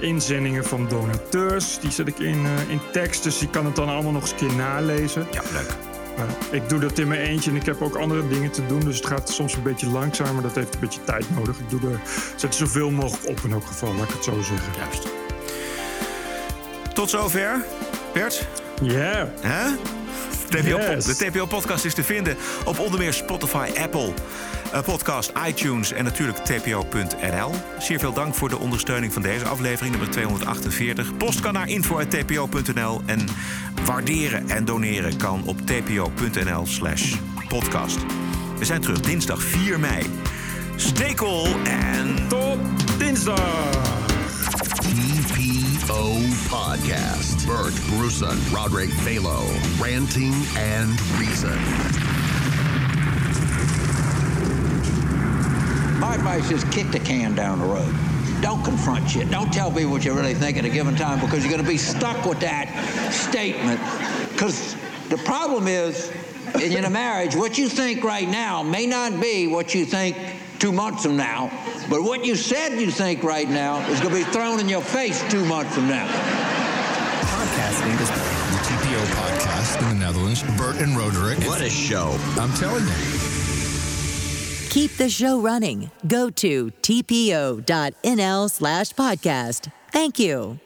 inzendingen 0.00 0.64
van 0.64 0.88
donateurs, 0.88 1.78
die 1.80 1.90
zet 1.90 2.08
ik 2.08 2.18
in, 2.18 2.46
in 2.68 2.80
tekst. 2.92 3.22
Dus 3.22 3.40
je 3.40 3.48
kan 3.48 3.64
het 3.64 3.76
dan 3.76 3.88
allemaal 3.88 4.12
nog 4.12 4.22
eens 4.22 4.30
een 4.30 4.36
keer 4.36 4.56
nalezen. 4.56 5.26
Ja, 5.30 5.42
leuk. 5.52 5.74
ik 6.50 6.68
doe 6.68 6.80
dat 6.80 6.98
in 6.98 7.08
mijn 7.08 7.20
eentje 7.20 7.50
en 7.50 7.56
ik 7.56 7.66
heb 7.66 7.82
ook 7.82 7.96
andere 7.96 8.28
dingen 8.28 8.50
te 8.50 8.66
doen. 8.66 8.80
Dus 8.80 8.96
het 8.96 9.06
gaat 9.06 9.28
soms 9.28 9.54
een 9.54 9.62
beetje 9.62 9.88
langzaam, 9.88 10.34
maar 10.34 10.42
dat 10.42 10.54
heeft 10.54 10.74
een 10.74 10.80
beetje 10.80 11.04
tijd 11.04 11.34
nodig. 11.36 11.58
Ik 11.58 11.70
doe 11.70 11.80
er, 11.90 12.00
zet 12.36 12.50
er 12.50 12.58
zoveel 12.58 12.90
mogelijk 12.90 13.28
op 13.28 13.40
in 13.44 13.52
elk 13.52 13.66
geval, 13.66 13.94
laat 13.94 14.08
ik 14.08 14.14
het 14.14 14.24
zo 14.24 14.40
zeggen. 14.42 14.72
Juist. 14.76 15.08
Tot 16.94 17.10
zover, 17.10 17.64
Bert. 18.12 18.46
Ja. 18.80 19.28
Yeah. 19.42 19.72
Yes. 20.50 21.04
De 21.04 21.16
TPO-podcast 21.16 21.84
is 21.84 21.94
te 21.94 22.02
vinden 22.02 22.36
op 22.64 22.78
onder 22.78 22.98
meer 22.98 23.12
Spotify, 23.12 23.68
Apple 23.78 24.12
uh, 24.74 24.80
Podcast, 24.82 25.32
iTunes 25.46 25.92
en 25.92 26.04
natuurlijk 26.04 26.38
tpo.nl. 26.38 27.50
Zeer 27.78 27.98
veel 27.98 28.12
dank 28.12 28.34
voor 28.34 28.48
de 28.48 28.58
ondersteuning 28.58 29.12
van 29.12 29.22
deze 29.22 29.44
aflevering, 29.44 29.90
nummer 29.96 30.10
248. 30.10 31.16
Post 31.16 31.40
kan 31.40 31.52
naar 31.52 31.68
info.tpo.nl 31.68 33.02
en 33.06 33.26
waarderen 33.84 34.48
en 34.48 34.64
doneren 34.64 35.16
kan 35.16 35.42
op 35.46 35.60
tpo.nl 35.60 36.66
slash 36.66 37.14
podcast. 37.48 37.98
We 38.58 38.64
zijn 38.64 38.80
terug 38.80 39.00
dinsdag 39.00 39.42
4 39.42 39.80
mei. 39.80 40.06
Stekel 40.76 41.46
en... 41.64 42.28
Tot 42.28 42.58
dinsdag! 42.98 44.09
TPO. 45.90 46.20
Podcast. 46.48 47.46
Bert 47.46 47.74
Bruson, 47.88 48.38
Roderick 48.54 48.90
Balo, 49.00 49.40
ranting 49.80 50.32
and 50.56 51.00
reason. 51.18 51.58
My 56.00 56.14
advice 56.14 56.50
is 56.50 56.64
kick 56.64 56.90
the 56.90 57.00
can 57.00 57.34
down 57.34 57.58
the 57.58 57.64
road. 57.64 57.94
Don't 58.40 58.64
confront 58.64 59.10
shit. 59.10 59.30
Don't 59.30 59.52
tell 59.52 59.70
people 59.70 59.90
what 59.90 60.04
you 60.04 60.12
really 60.12 60.34
think 60.34 60.56
at 60.56 60.64
a 60.64 60.70
given 60.70 60.94
time 60.96 61.20
because 61.20 61.44
you're 61.44 61.52
going 61.52 61.62
to 61.62 61.68
be 61.68 61.76
stuck 61.76 62.24
with 62.24 62.40
that 62.40 62.68
statement. 63.12 63.80
Because 64.32 64.76
the 65.08 65.18
problem 65.18 65.66
is, 65.66 66.10
in 66.60 66.84
a 66.84 66.90
marriage, 66.90 67.34
what 67.36 67.58
you 67.58 67.68
think 67.68 68.02
right 68.02 68.28
now 68.28 68.62
may 68.62 68.86
not 68.86 69.20
be 69.20 69.46
what 69.46 69.74
you 69.74 69.84
think 69.84 70.16
two 70.58 70.72
months 70.72 71.04
from 71.04 71.16
now, 71.16 71.50
but 71.90 72.02
what 72.02 72.24
you 72.24 72.36
said 72.36 72.80
you 72.80 72.90
think 72.90 73.22
right 73.24 73.48
now 73.48 73.86
is 73.88 74.00
going 74.00 74.14
to 74.14 74.24
be 74.24 74.32
thrown 74.32 74.60
in 74.60 74.68
your 74.68 74.80
face 74.80 75.22
two 75.30 75.44
months 75.44 75.74
from 75.74 75.88
now. 75.88 76.06
Podcasting 77.26 78.00
is 78.00 78.08
the 78.08 78.40
TPO 78.68 79.04
podcast 79.16 79.82
in 79.82 79.98
the 79.98 80.06
Netherlands. 80.06 80.42
Bert 80.56 80.76
and 80.76 80.96
Roderick. 80.96 81.38
What 81.40 81.60
a 81.60 81.68
show. 81.68 82.16
I'm 82.38 82.52
telling 82.54 82.86
you. 82.86 82.94
Keep 84.70 84.98
the 84.98 85.10
show 85.10 85.40
running. 85.40 85.90
Go 86.06 86.30
to 86.30 86.70
tpo.nl 86.82 88.50
slash 88.50 88.92
podcast. 88.92 89.72
Thank 89.90 90.20
you. 90.20 90.60